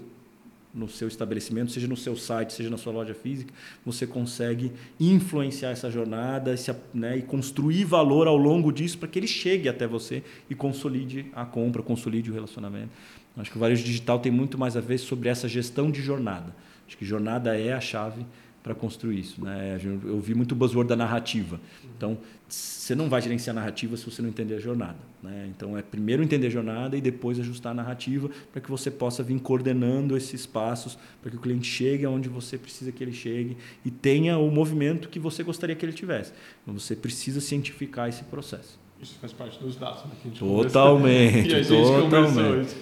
no 0.74 0.88
seu 0.88 1.08
estabelecimento, 1.08 1.72
seja 1.72 1.88
no 1.88 1.98
seu 1.98 2.16
site, 2.16 2.54
seja 2.54 2.70
na 2.70 2.78
sua 2.78 2.94
loja 2.94 3.14
física, 3.14 3.54
você 3.86 4.08
consegue 4.08 4.72
influenciar 5.00 5.72
essa 5.72 5.92
jornada 5.92 6.56
né, 6.94 7.18
e 7.18 7.22
construir 7.22 7.84
valor 7.84 8.28
ao 8.28 8.38
longo 8.38 8.72
disso 8.72 8.98
para 8.98 9.10
que 9.10 9.20
ele 9.20 9.28
chegue 9.28 9.68
até 9.68 9.86
você 9.86 10.24
e 10.50 10.56
consolide 10.56 11.26
a 11.34 11.46
compra, 11.46 11.84
consolide 11.84 12.32
o 12.32 12.34
relacionamento. 12.34 12.89
Acho 13.38 13.52
que 13.52 13.58
o 13.58 13.60
varejo 13.60 13.84
digital 13.84 14.20
tem 14.20 14.32
muito 14.32 14.58
mais 14.58 14.76
a 14.76 14.82
ver 14.82 14.98
sobre 14.98 15.30
essa 15.30 15.48
gestão 15.48 15.89
de 15.89 16.02
jornada. 16.02 16.56
Acho 16.88 16.98
que 16.98 17.06
jornada 17.06 17.58
é 17.58 17.74
a 17.74 17.80
chave 17.80 18.26
para 18.64 18.76
construir 18.76 19.20
isso. 19.20 19.43
Né? 19.43 19.80
Eu 19.84 20.20
vi 20.20 20.34
muito 20.34 20.55
buzzword 20.55 20.88
da 20.88 20.95
narrativa. 20.95 21.59
Então, 21.97 22.18
você 22.47 22.93
não 22.93 23.09
vai 23.09 23.22
gerenciar 23.22 23.55
a 23.55 23.59
narrativa 23.59 23.95
se 23.97 24.05
você 24.05 24.22
não 24.22 24.30
entender 24.30 24.55
a 24.55 24.59
jornada. 24.59 24.97
Né? 25.24 25.49
Então, 25.55 25.78
é 25.78 25.82
primeiro 25.82 26.24
entender 26.24 26.47
a 26.47 26.49
jornada 26.49 26.97
e 26.97 27.01
depois 27.01 27.39
ajustar 27.39 27.72
a 27.72 27.76
narrativa 27.76 28.30
para 28.51 28.62
que 28.62 28.70
você 28.70 28.91
possa 28.91 29.24
vir 29.24 29.39
coordenando 29.39 30.16
esses 30.16 30.45
passos 30.45 30.97
para 31.22 31.32
que 31.32 31.38
o 31.38 31.39
cliente 31.39 31.68
chegue 31.68 32.05
aonde 32.05 32.30
você 32.30 32.57
precisa 32.57 32.91
que 32.91 33.03
ele 33.03 33.14
chegue 33.14 33.57
e 33.84 33.89
tenha 33.89 34.38
o 34.38 34.51
movimento 34.51 35.09
que 35.09 35.20
você 35.20 35.43
gostaria 35.43 35.76
que 35.76 35.86
ele 35.86 35.93
tivesse. 35.93 36.34
Então, 36.62 36.78
você 36.78 36.95
precisa 36.95 37.41
cientificar 37.41 38.09
esse 38.09 38.24
processo. 38.26 38.80
Isso 39.02 39.18
faz 39.20 39.34
parte 39.34 39.60
dos 39.60 39.76
dados, 39.78 40.04
né? 40.04 40.12
Que 40.22 40.28
a 40.28 40.32
gente 40.32 40.39
totalmente, 40.39 41.49
e 41.49 41.56
a 41.56 41.64
gente 41.64 41.70
totalmente. 41.70 42.76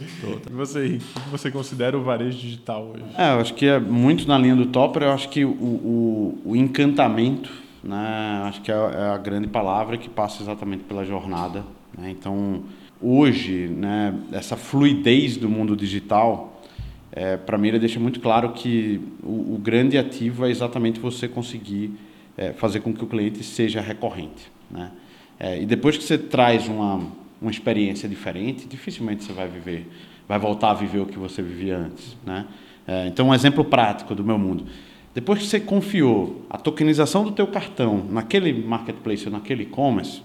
E 0.50 0.54
você, 0.54 1.00
o 1.16 1.22
que 1.22 1.30
você 1.32 1.50
considera 1.50 1.98
o 1.98 2.04
varejo 2.04 2.38
digital 2.38 2.92
hoje? 2.94 3.06
É, 3.18 3.34
eu 3.34 3.40
acho 3.40 3.54
que 3.54 3.66
é 3.66 3.80
muito 3.80 4.28
na 4.28 4.38
linha 4.38 4.56
do 4.56 4.66
Topper, 4.66 5.04
eu 5.04 5.12
acho 5.12 5.30
que 5.30 5.46
o, 5.46 5.52
o, 5.52 6.42
o 6.44 6.56
encantamento, 6.58 7.50
né? 7.82 8.42
Acho 8.44 8.62
que 8.62 8.70
é, 8.70 8.76
é 8.76 9.10
a 9.14 9.18
grande 9.18 9.48
palavra 9.48 9.98
que 9.98 10.10
passa 10.10 10.44
exatamente 10.44 10.84
pela 10.84 11.06
jornada. 11.06 11.64
Né? 11.98 12.12
Então, 12.12 12.64
hoje, 13.02 13.68
né, 13.68 14.14
essa 14.34 14.58
fluidez 14.58 15.38
do 15.38 15.48
mundo 15.48 15.74
digital, 15.74 16.62
é, 17.14 17.38
para 17.38 17.58
mim, 17.58 17.70
ele 17.70 17.80
deixa 17.80 17.98
muito 17.98 18.20
claro 18.20 18.52
que 18.52 19.00
o, 19.24 19.56
o, 19.56 19.58
grande 19.58 19.98
ativo 19.98 20.46
é 20.46 20.50
exatamente 20.50 21.00
você 21.00 21.30
conseguir 21.30 21.94
é, 22.38 22.52
fazer 22.52 22.82
com 22.82 22.94
que 22.94 23.04
o 23.04 23.08
cliente 23.08 23.42
seja 23.42 23.80
recorrente, 23.80 24.52
né? 24.70 24.92
É, 25.40 25.62
e 25.62 25.66
depois 25.66 25.98
que 25.98 26.04
você 26.04 26.18
traz 26.18 26.68
uma, 26.68 27.02
uma 27.42 27.50
experiência 27.50 28.10
diferente, 28.10 28.68
dificilmente 28.68 29.24
você 29.24 29.32
vai 29.32 29.48
viver, 29.48 29.88
vai 30.28 30.38
voltar 30.38 30.72
a 30.72 30.74
viver 30.74 31.00
o 31.00 31.06
que 31.06 31.18
você 31.18 31.42
vivia 31.42 31.78
antes. 31.78 32.18
Né? 32.26 32.46
É, 32.86 33.08
então, 33.08 33.30
um 33.30 33.34
exemplo 33.34 33.64
prático 33.64 34.14
do 34.14 34.24
meu 34.24 34.38
mundo. 34.38 34.66
Depois 35.14 35.40
que 35.40 35.46
você 35.46 35.60
confiou 35.60 36.46
a 36.50 36.58
tokenização 36.58 37.24
do 37.24 37.32
teu 37.32 37.48
cartão 37.48 38.06
naquele 38.10 38.54
marketplace 38.54 39.26
ou 39.26 39.32
naquele 39.32 39.64
e-commerce, 39.64 40.22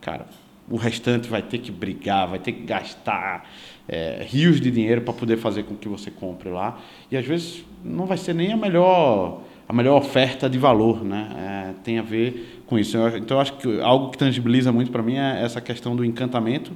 cara, 0.00 0.26
o 0.70 0.76
restante 0.76 1.28
vai 1.28 1.42
ter 1.42 1.58
que 1.58 1.70
brigar, 1.70 2.28
vai 2.28 2.38
ter 2.38 2.52
que 2.52 2.62
gastar 2.62 3.48
é, 3.88 4.26
rios 4.28 4.60
de 4.60 4.70
dinheiro 4.70 5.02
para 5.02 5.14
poder 5.14 5.36
fazer 5.38 5.62
com 5.62 5.74
que 5.74 5.88
você 5.88 6.10
compre 6.10 6.50
lá. 6.50 6.78
E 7.10 7.16
às 7.16 7.24
vezes 7.24 7.64
não 7.84 8.06
vai 8.06 8.18
ser 8.18 8.34
nem 8.34 8.52
a 8.52 8.56
melhor, 8.56 9.42
a 9.68 9.72
melhor 9.72 9.98
oferta 9.98 10.48
de 10.48 10.58
valor, 10.58 11.04
né? 11.04 11.28
É, 11.36 11.74
tem 11.84 11.98
a 11.98 12.02
ver 12.02 12.62
com 12.66 12.78
isso. 12.78 12.96
Então, 13.16 13.36
eu 13.36 13.40
acho 13.40 13.52
que 13.54 13.80
algo 13.82 14.10
que 14.10 14.16
tangibiliza 14.16 14.72
muito 14.72 14.90
para 14.90 15.02
mim 15.02 15.16
é 15.16 15.42
essa 15.42 15.60
questão 15.60 15.94
do 15.94 16.04
encantamento. 16.04 16.72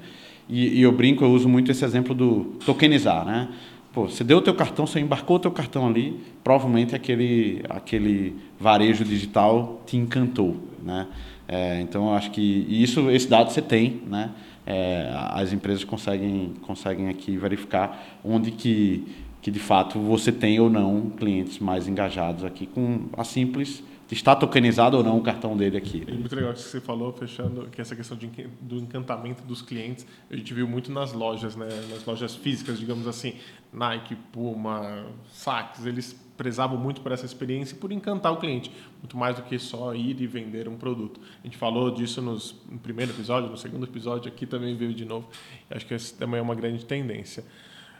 E, 0.49 0.79
e, 0.79 0.83
eu 0.83 0.93
brinco, 0.93 1.25
eu 1.25 1.31
uso 1.31 1.49
muito 1.49 1.71
esse 1.71 1.85
exemplo 1.85 2.15
do 2.15 2.57
tokenizar, 2.67 3.25
né? 3.25 3.49
Pô, 3.95 4.09
você 4.09 4.23
deu 4.23 4.39
o 4.39 4.41
teu 4.43 4.55
cartão, 4.55 4.87
você 4.87 5.01
embarcou 5.01 5.37
o 5.37 5.39
teu 5.39 5.51
cartão 5.51 5.87
ali, 5.87 6.21
provavelmente 6.45 6.95
aquele, 6.95 7.63
aquele 7.69 8.37
varejo 8.59 9.05
digital 9.05 9.83
te 9.87 9.97
encantou, 9.97 10.57
né? 10.83 11.07
É, 11.49 11.81
então, 11.81 12.09
eu 12.09 12.15
acho 12.15 12.31
que 12.31 12.67
isso, 12.69 13.11
esse 13.11 13.29
dado 13.29 13.51
você 13.51 13.63
tem, 13.63 14.03
né? 14.07 14.31
É, 14.67 15.11
as 15.31 15.53
empresas 15.53 15.83
conseguem, 15.83 16.55
conseguem 16.63 17.09
aqui 17.09 17.37
verificar 17.37 18.21
onde 18.25 18.51
que, 18.51 19.05
que, 19.43 19.51
de 19.51 19.61
fato, 19.61 19.99
você 19.99 20.33
tem 20.33 20.59
ou 20.59 20.71
não 20.71 21.11
clientes 21.11 21.59
mais 21.59 21.87
engajados 21.87 22.45
aqui 22.45 22.67
com 22.67 23.09
a 23.17 23.25
simples 23.25 23.85
está 24.15 24.37
tokenizado 24.37 24.97
ou 24.97 25.03
não 25.03 25.19
o 25.19 25.23
cartão 25.23 25.57
dele 25.57 25.77
aqui. 25.77 26.05
É 26.07 26.13
muito 26.13 26.35
legal 26.35 26.53
que 26.53 26.61
você 26.61 26.81
falou, 26.81 27.13
fechando, 27.13 27.69
que 27.71 27.81
essa 27.81 27.97
questão 27.97 28.17
de, 28.17 28.29
do 28.61 28.77
encantamento 28.77 29.43
dos 29.43 29.63
clientes, 29.63 30.07
a 30.31 30.37
gente 30.37 30.53
viu 30.53 30.69
muito 30.69 30.93
nas 30.93 31.13
lojas, 31.13 31.57
né? 31.57 31.69
nas 31.91 32.05
lojas 32.05 32.35
físicas, 32.35 32.79
digamos 32.79 33.07
assim, 33.07 33.35
Nike, 33.73 34.17
Puma, 34.31 35.07
Saks, 35.33 35.87
eles 35.87 36.13
prezavam 36.37 36.77
muito 36.77 37.01
por 37.01 37.13
essa 37.13 37.25
experiência 37.25 37.75
e 37.75 37.79
por 37.79 37.93
encantar 37.93 38.33
o 38.33 38.37
cliente, 38.37 38.71
muito 38.99 39.17
mais 39.17 39.37
do 39.37 39.43
que 39.43 39.59
só 39.59 39.95
ir 39.95 40.21
e 40.21 40.27
vender 40.27 40.69
um 40.69 40.77
produto. 40.77 41.21
A 41.43 41.47
gente 41.47 41.57
falou 41.57 41.91
disso 41.91 42.21
nos, 42.21 42.55
no 42.71 42.79
primeiro 42.79 43.13
episódio, 43.13 43.49
no 43.49 43.57
segundo 43.57 43.87
episódio, 43.87 44.31
aqui 44.31 44.47
também 44.47 44.77
veio 44.77 44.93
de 44.93 45.05
novo. 45.05 45.29
Acho 45.71 45.87
que 45.87 45.95
essa 45.95 46.15
também 46.17 46.39
é 46.39 46.43
uma 46.43 46.55
grande 46.55 46.85
tendência. 46.85 47.45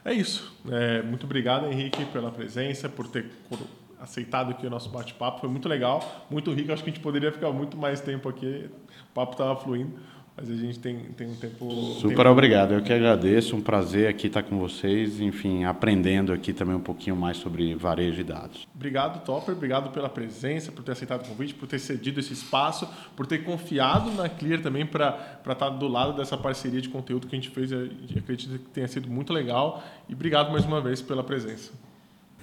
É 0.05 0.13
isso. 0.13 0.53
É, 0.69 1.01
muito 1.01 1.25
obrigado, 1.25 1.67
Henrique, 1.67 2.05
pela 2.05 2.29
presença, 2.31 2.89
por 2.89 3.07
ter 3.07 3.25
aceitado 3.99 4.51
aqui 4.51 4.67
o 4.67 4.69
nosso 4.69 4.89
bate-papo. 4.89 5.39
Foi 5.39 5.49
muito 5.49 5.69
legal, 5.69 6.25
muito 6.29 6.51
rico. 6.51 6.73
Acho 6.73 6.83
que 6.83 6.89
a 6.89 6.93
gente 6.93 7.01
poderia 7.01 7.31
ficar 7.31 7.51
muito 7.51 7.77
mais 7.77 8.01
tempo 8.01 8.27
aqui. 8.27 8.69
O 9.09 9.13
papo 9.13 9.31
estava 9.31 9.55
fluindo. 9.55 9.97
Mas 10.35 10.49
a 10.49 10.55
gente 10.55 10.79
tem, 10.79 10.97
tem 11.15 11.27
um 11.27 11.35
tempo. 11.35 11.69
Super 11.99 12.17
tempo... 12.17 12.29
obrigado. 12.29 12.73
Eu 12.73 12.81
que 12.81 12.91
agradeço. 12.91 13.55
Um 13.55 13.61
prazer 13.61 14.07
aqui 14.07 14.27
estar 14.27 14.41
com 14.41 14.57
vocês. 14.57 15.19
Enfim, 15.19 15.63
aprendendo 15.63 16.33
aqui 16.33 16.51
também 16.51 16.75
um 16.75 16.81
pouquinho 16.81 17.15
mais 17.15 17.37
sobre 17.37 17.75
varejo 17.75 18.15
de 18.15 18.23
dados. 18.23 18.67
Obrigado, 18.73 19.23
Topper. 19.23 19.55
Obrigado 19.55 19.91
pela 19.91 20.09
presença, 20.09 20.71
por 20.71 20.83
ter 20.83 20.93
aceitado 20.93 21.23
o 21.23 21.29
convite, 21.29 21.53
por 21.53 21.67
ter 21.67 21.77
cedido 21.77 22.19
esse 22.19 22.33
espaço, 22.33 22.89
por 23.15 23.27
ter 23.27 23.43
confiado 23.43 24.11
na 24.11 24.27
Clear 24.27 24.61
também 24.61 24.85
para 24.85 25.37
estar 25.47 25.69
do 25.69 25.87
lado 25.87 26.13
dessa 26.13 26.35
parceria 26.35 26.81
de 26.81 26.89
conteúdo 26.89 27.27
que 27.27 27.35
a 27.35 27.39
gente 27.39 27.51
fez. 27.51 27.71
Acredito 27.71 28.57
que 28.57 28.69
tenha 28.71 28.87
sido 28.87 29.07
muito 29.09 29.31
legal. 29.31 29.83
E 30.09 30.13
obrigado 30.13 30.51
mais 30.51 30.65
uma 30.65 30.81
vez 30.81 30.99
pela 30.99 31.23
presença. 31.23 31.71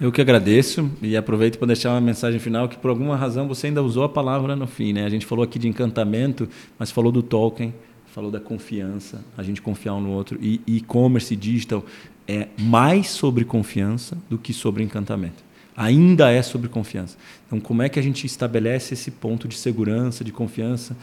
Eu 0.01 0.11
que 0.11 0.22
agradeço 0.22 0.90
e 1.03 1.14
aproveito 1.14 1.59
para 1.59 1.66
deixar 1.66 1.90
uma 1.90 2.01
mensagem 2.01 2.40
final 2.40 2.66
que 2.66 2.78
por 2.78 2.88
alguma 2.88 3.16
razão 3.16 3.46
você 3.46 3.66
ainda 3.66 3.82
usou 3.82 4.03
a 4.03 4.09
palavra 4.09 4.57
no 4.57 4.66
fim, 4.66 4.94
né? 4.94 5.05
A 5.05 5.11
gente 5.11 5.26
falou 5.26 5.44
aqui 5.44 5.59
de 5.59 5.68
encantamento, 5.68 6.48
mas 6.78 6.90
falou 6.90 7.12
do 7.12 7.22
Tolkien, 7.22 7.74
falou 8.07 8.30
da 8.30 8.40
confiança, 8.40 9.22
a 9.36 9.42
gente 9.42 9.61
confiar 9.61 9.92
um 9.92 10.01
no 10.01 10.11
outro 10.12 10.38
e 10.40 10.59
e-commerce 10.66 11.36
digital 11.36 11.84
é 12.26 12.48
mais 12.57 13.11
sobre 13.11 13.44
confiança 13.44 14.16
do 14.30 14.38
que 14.38 14.55
sobre 14.55 14.82
encantamento. 14.82 15.44
Ainda 15.76 16.30
é 16.30 16.40
sobre 16.40 16.70
confiança. 16.70 17.18
Então, 17.46 17.61
como 17.61 17.82
é 17.82 17.88
que 17.90 17.98
a 17.98 18.03
gente 18.03 18.26
estabelece 18.26 18.94
esse 18.94 19.11
ponto 19.11 19.46
de 19.46 19.57
segurança, 19.57 20.24
de 20.24 20.32
confiança 20.32 20.96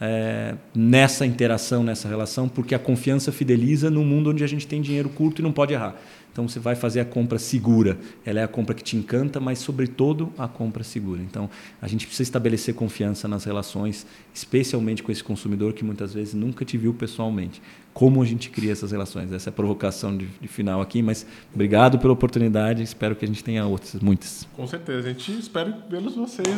é, 0.00 0.54
nessa 0.72 1.26
interação, 1.26 1.82
nessa 1.82 2.08
relação? 2.08 2.48
Porque 2.48 2.74
a 2.74 2.78
confiança 2.78 3.32
fideliza 3.32 3.90
no 3.90 4.04
mundo 4.04 4.30
onde 4.30 4.44
a 4.44 4.46
gente 4.46 4.64
tem 4.64 4.80
dinheiro 4.80 5.08
curto 5.08 5.40
e 5.40 5.42
não 5.42 5.52
pode 5.52 5.72
errar. 5.72 5.96
Então 6.34 6.48
você 6.48 6.58
vai 6.58 6.74
fazer 6.74 6.98
a 6.98 7.04
compra 7.04 7.38
segura. 7.38 7.96
Ela 8.26 8.40
é 8.40 8.42
a 8.42 8.48
compra 8.48 8.74
que 8.74 8.82
te 8.82 8.96
encanta, 8.96 9.38
mas 9.38 9.60
sobretudo 9.60 10.32
a 10.36 10.48
compra 10.48 10.82
segura. 10.82 11.22
Então 11.22 11.48
a 11.80 11.86
gente 11.86 12.08
precisa 12.08 12.24
estabelecer 12.24 12.74
confiança 12.74 13.28
nas 13.28 13.44
relações, 13.44 14.04
especialmente 14.34 15.00
com 15.00 15.12
esse 15.12 15.22
consumidor 15.22 15.74
que 15.74 15.84
muitas 15.84 16.12
vezes 16.12 16.34
nunca 16.34 16.64
te 16.64 16.76
viu 16.76 16.92
pessoalmente. 16.92 17.62
Como 17.92 18.20
a 18.20 18.26
gente 18.26 18.50
cria 18.50 18.72
essas 18.72 18.90
relações? 18.90 19.30
Essa 19.30 19.50
é 19.50 19.52
a 19.52 19.54
provocação 19.54 20.16
de, 20.16 20.26
de 20.26 20.48
final 20.48 20.80
aqui, 20.80 21.02
mas 21.02 21.24
obrigado 21.54 22.00
pela 22.00 22.12
oportunidade. 22.12 22.82
Espero 22.82 23.14
que 23.14 23.24
a 23.24 23.28
gente 23.28 23.44
tenha 23.44 23.64
outras, 23.64 24.02
muitas. 24.02 24.48
Com 24.56 24.66
certeza. 24.66 25.08
A 25.08 25.12
gente 25.12 25.38
espera 25.38 25.86
vê-los 25.88 26.16
vocês 26.16 26.48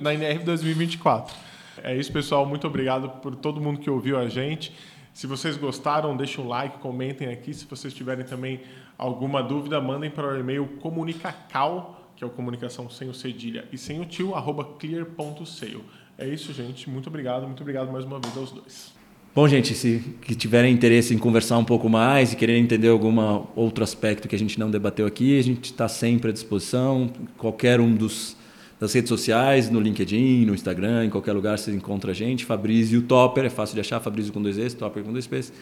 na 0.00 0.14
NR 0.14 0.42
2024. 0.44 1.36
É 1.84 1.94
isso, 1.94 2.10
pessoal. 2.10 2.46
Muito 2.46 2.66
obrigado 2.66 3.10
por 3.20 3.36
todo 3.36 3.60
mundo 3.60 3.80
que 3.80 3.90
ouviu 3.90 4.18
a 4.18 4.30
gente. 4.30 4.74
Se 5.12 5.26
vocês 5.26 5.56
gostaram, 5.56 6.16
deixem 6.16 6.42
um 6.42 6.48
like, 6.48 6.78
comentem 6.78 7.28
aqui. 7.28 7.52
Se 7.52 7.66
vocês 7.66 7.92
tiverem 7.92 8.24
também 8.24 8.60
alguma 9.00 9.42
dúvida, 9.42 9.80
mandem 9.80 10.10
para 10.10 10.34
o 10.34 10.38
e-mail 10.38 10.66
comunicacal, 10.82 12.12
que 12.14 12.22
é 12.22 12.26
o 12.26 12.30
comunicação 12.30 12.90
sem 12.90 13.08
o 13.08 13.14
cedilha 13.14 13.64
e 13.72 13.78
sem 13.78 13.98
o 13.98 14.04
tio, 14.04 14.34
arroba 14.34 14.62
clear.sale. 14.78 15.82
É 16.18 16.28
isso, 16.28 16.52
gente. 16.52 16.90
Muito 16.90 17.08
obrigado. 17.08 17.46
Muito 17.46 17.62
obrigado 17.62 17.90
mais 17.90 18.04
uma 18.04 18.20
vez 18.20 18.36
aos 18.36 18.52
dois. 18.52 18.92
Bom, 19.34 19.48
gente, 19.48 19.74
se 19.74 20.00
tiverem 20.36 20.74
interesse 20.74 21.14
em 21.14 21.18
conversar 21.18 21.56
um 21.56 21.64
pouco 21.64 21.88
mais 21.88 22.34
e 22.34 22.36
quererem 22.36 22.62
entender 22.62 22.88
algum 22.88 23.16
outro 23.56 23.82
aspecto 23.82 24.28
que 24.28 24.36
a 24.36 24.38
gente 24.38 24.58
não 24.58 24.70
debateu 24.70 25.06
aqui, 25.06 25.38
a 25.38 25.42
gente 25.42 25.66
está 25.66 25.88
sempre 25.88 26.28
à 26.28 26.32
disposição. 26.32 27.10
Qualquer 27.38 27.80
um 27.80 27.94
dos 27.94 28.36
das 28.80 28.94
redes 28.94 29.10
sociais, 29.10 29.68
no 29.68 29.78
LinkedIn, 29.78 30.46
no 30.46 30.54
Instagram, 30.54 31.04
em 31.04 31.10
qualquer 31.10 31.32
lugar 31.32 31.58
você 31.58 31.70
encontra 31.70 32.12
a 32.12 32.14
gente. 32.14 32.46
Fabrício 32.46 33.02
Topper, 33.02 33.44
é 33.44 33.50
fácil 33.50 33.74
de 33.74 33.80
achar, 33.80 34.00
Fabrício 34.00 34.32
com 34.32 34.40
dois 34.40 34.58
S, 34.58 34.74
Topper 34.74 35.04
com 35.04 35.12
dois 35.12 35.26
P's. 35.26 35.52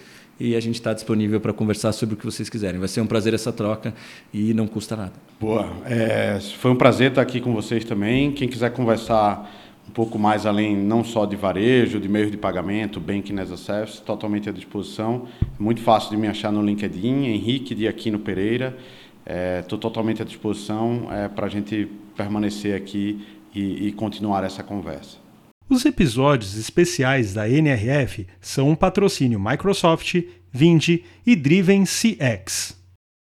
E 0.40 0.54
a 0.54 0.60
gente 0.60 0.76
está 0.76 0.92
disponível 0.92 1.40
para 1.40 1.52
conversar 1.52 1.92
sobre 1.92 2.14
o 2.14 2.18
que 2.18 2.24
vocês 2.24 2.48
quiserem. 2.48 2.78
Vai 2.78 2.88
ser 2.88 3.00
um 3.00 3.06
prazer 3.06 3.34
essa 3.34 3.52
troca 3.52 3.92
e 4.32 4.54
não 4.54 4.66
custa 4.66 4.96
nada. 4.96 5.12
Boa. 5.40 5.68
É, 5.84 6.38
foi 6.58 6.70
um 6.70 6.76
prazer 6.76 7.10
estar 7.10 7.22
aqui 7.22 7.40
com 7.40 7.52
vocês 7.52 7.84
também. 7.84 8.30
Quem 8.30 8.48
quiser 8.48 8.70
conversar 8.72 9.50
um 9.88 9.92
pouco 9.92 10.18
mais 10.18 10.46
além, 10.46 10.76
não 10.76 11.02
só 11.02 11.24
de 11.24 11.34
varejo, 11.34 11.98
de 11.98 12.08
meios 12.08 12.30
de 12.30 12.36
pagamento, 12.36 13.00
Banking 13.00 13.38
as 13.38 13.50
a 13.50 13.56
Service, 13.56 14.02
totalmente 14.02 14.48
à 14.48 14.52
disposição. 14.52 15.26
Muito 15.58 15.80
fácil 15.80 16.10
de 16.10 16.16
me 16.16 16.28
achar 16.28 16.52
no 16.52 16.62
LinkedIn, 16.62 17.24
Henrique 17.24 17.74
de 17.74 17.88
Aquino 17.88 18.18
Pereira. 18.18 18.76
Estou 19.60 19.78
é, 19.78 19.80
totalmente 19.80 20.22
à 20.22 20.24
disposição 20.24 21.08
é, 21.10 21.28
para 21.28 21.46
a 21.46 21.48
gente 21.48 21.88
permanecer 22.16 22.76
aqui 22.76 23.24
e, 23.54 23.88
e 23.88 23.92
continuar 23.92 24.44
essa 24.44 24.62
conversa. 24.62 25.27
Os 25.68 25.84
episódios 25.84 26.56
especiais 26.56 27.34
da 27.34 27.46
NRF 27.46 28.26
são 28.40 28.70
um 28.70 28.74
patrocínio 28.74 29.38
Microsoft, 29.38 30.22
Vindi 30.50 31.04
e 31.26 31.36
Driven 31.36 31.84
CX. 31.84 32.77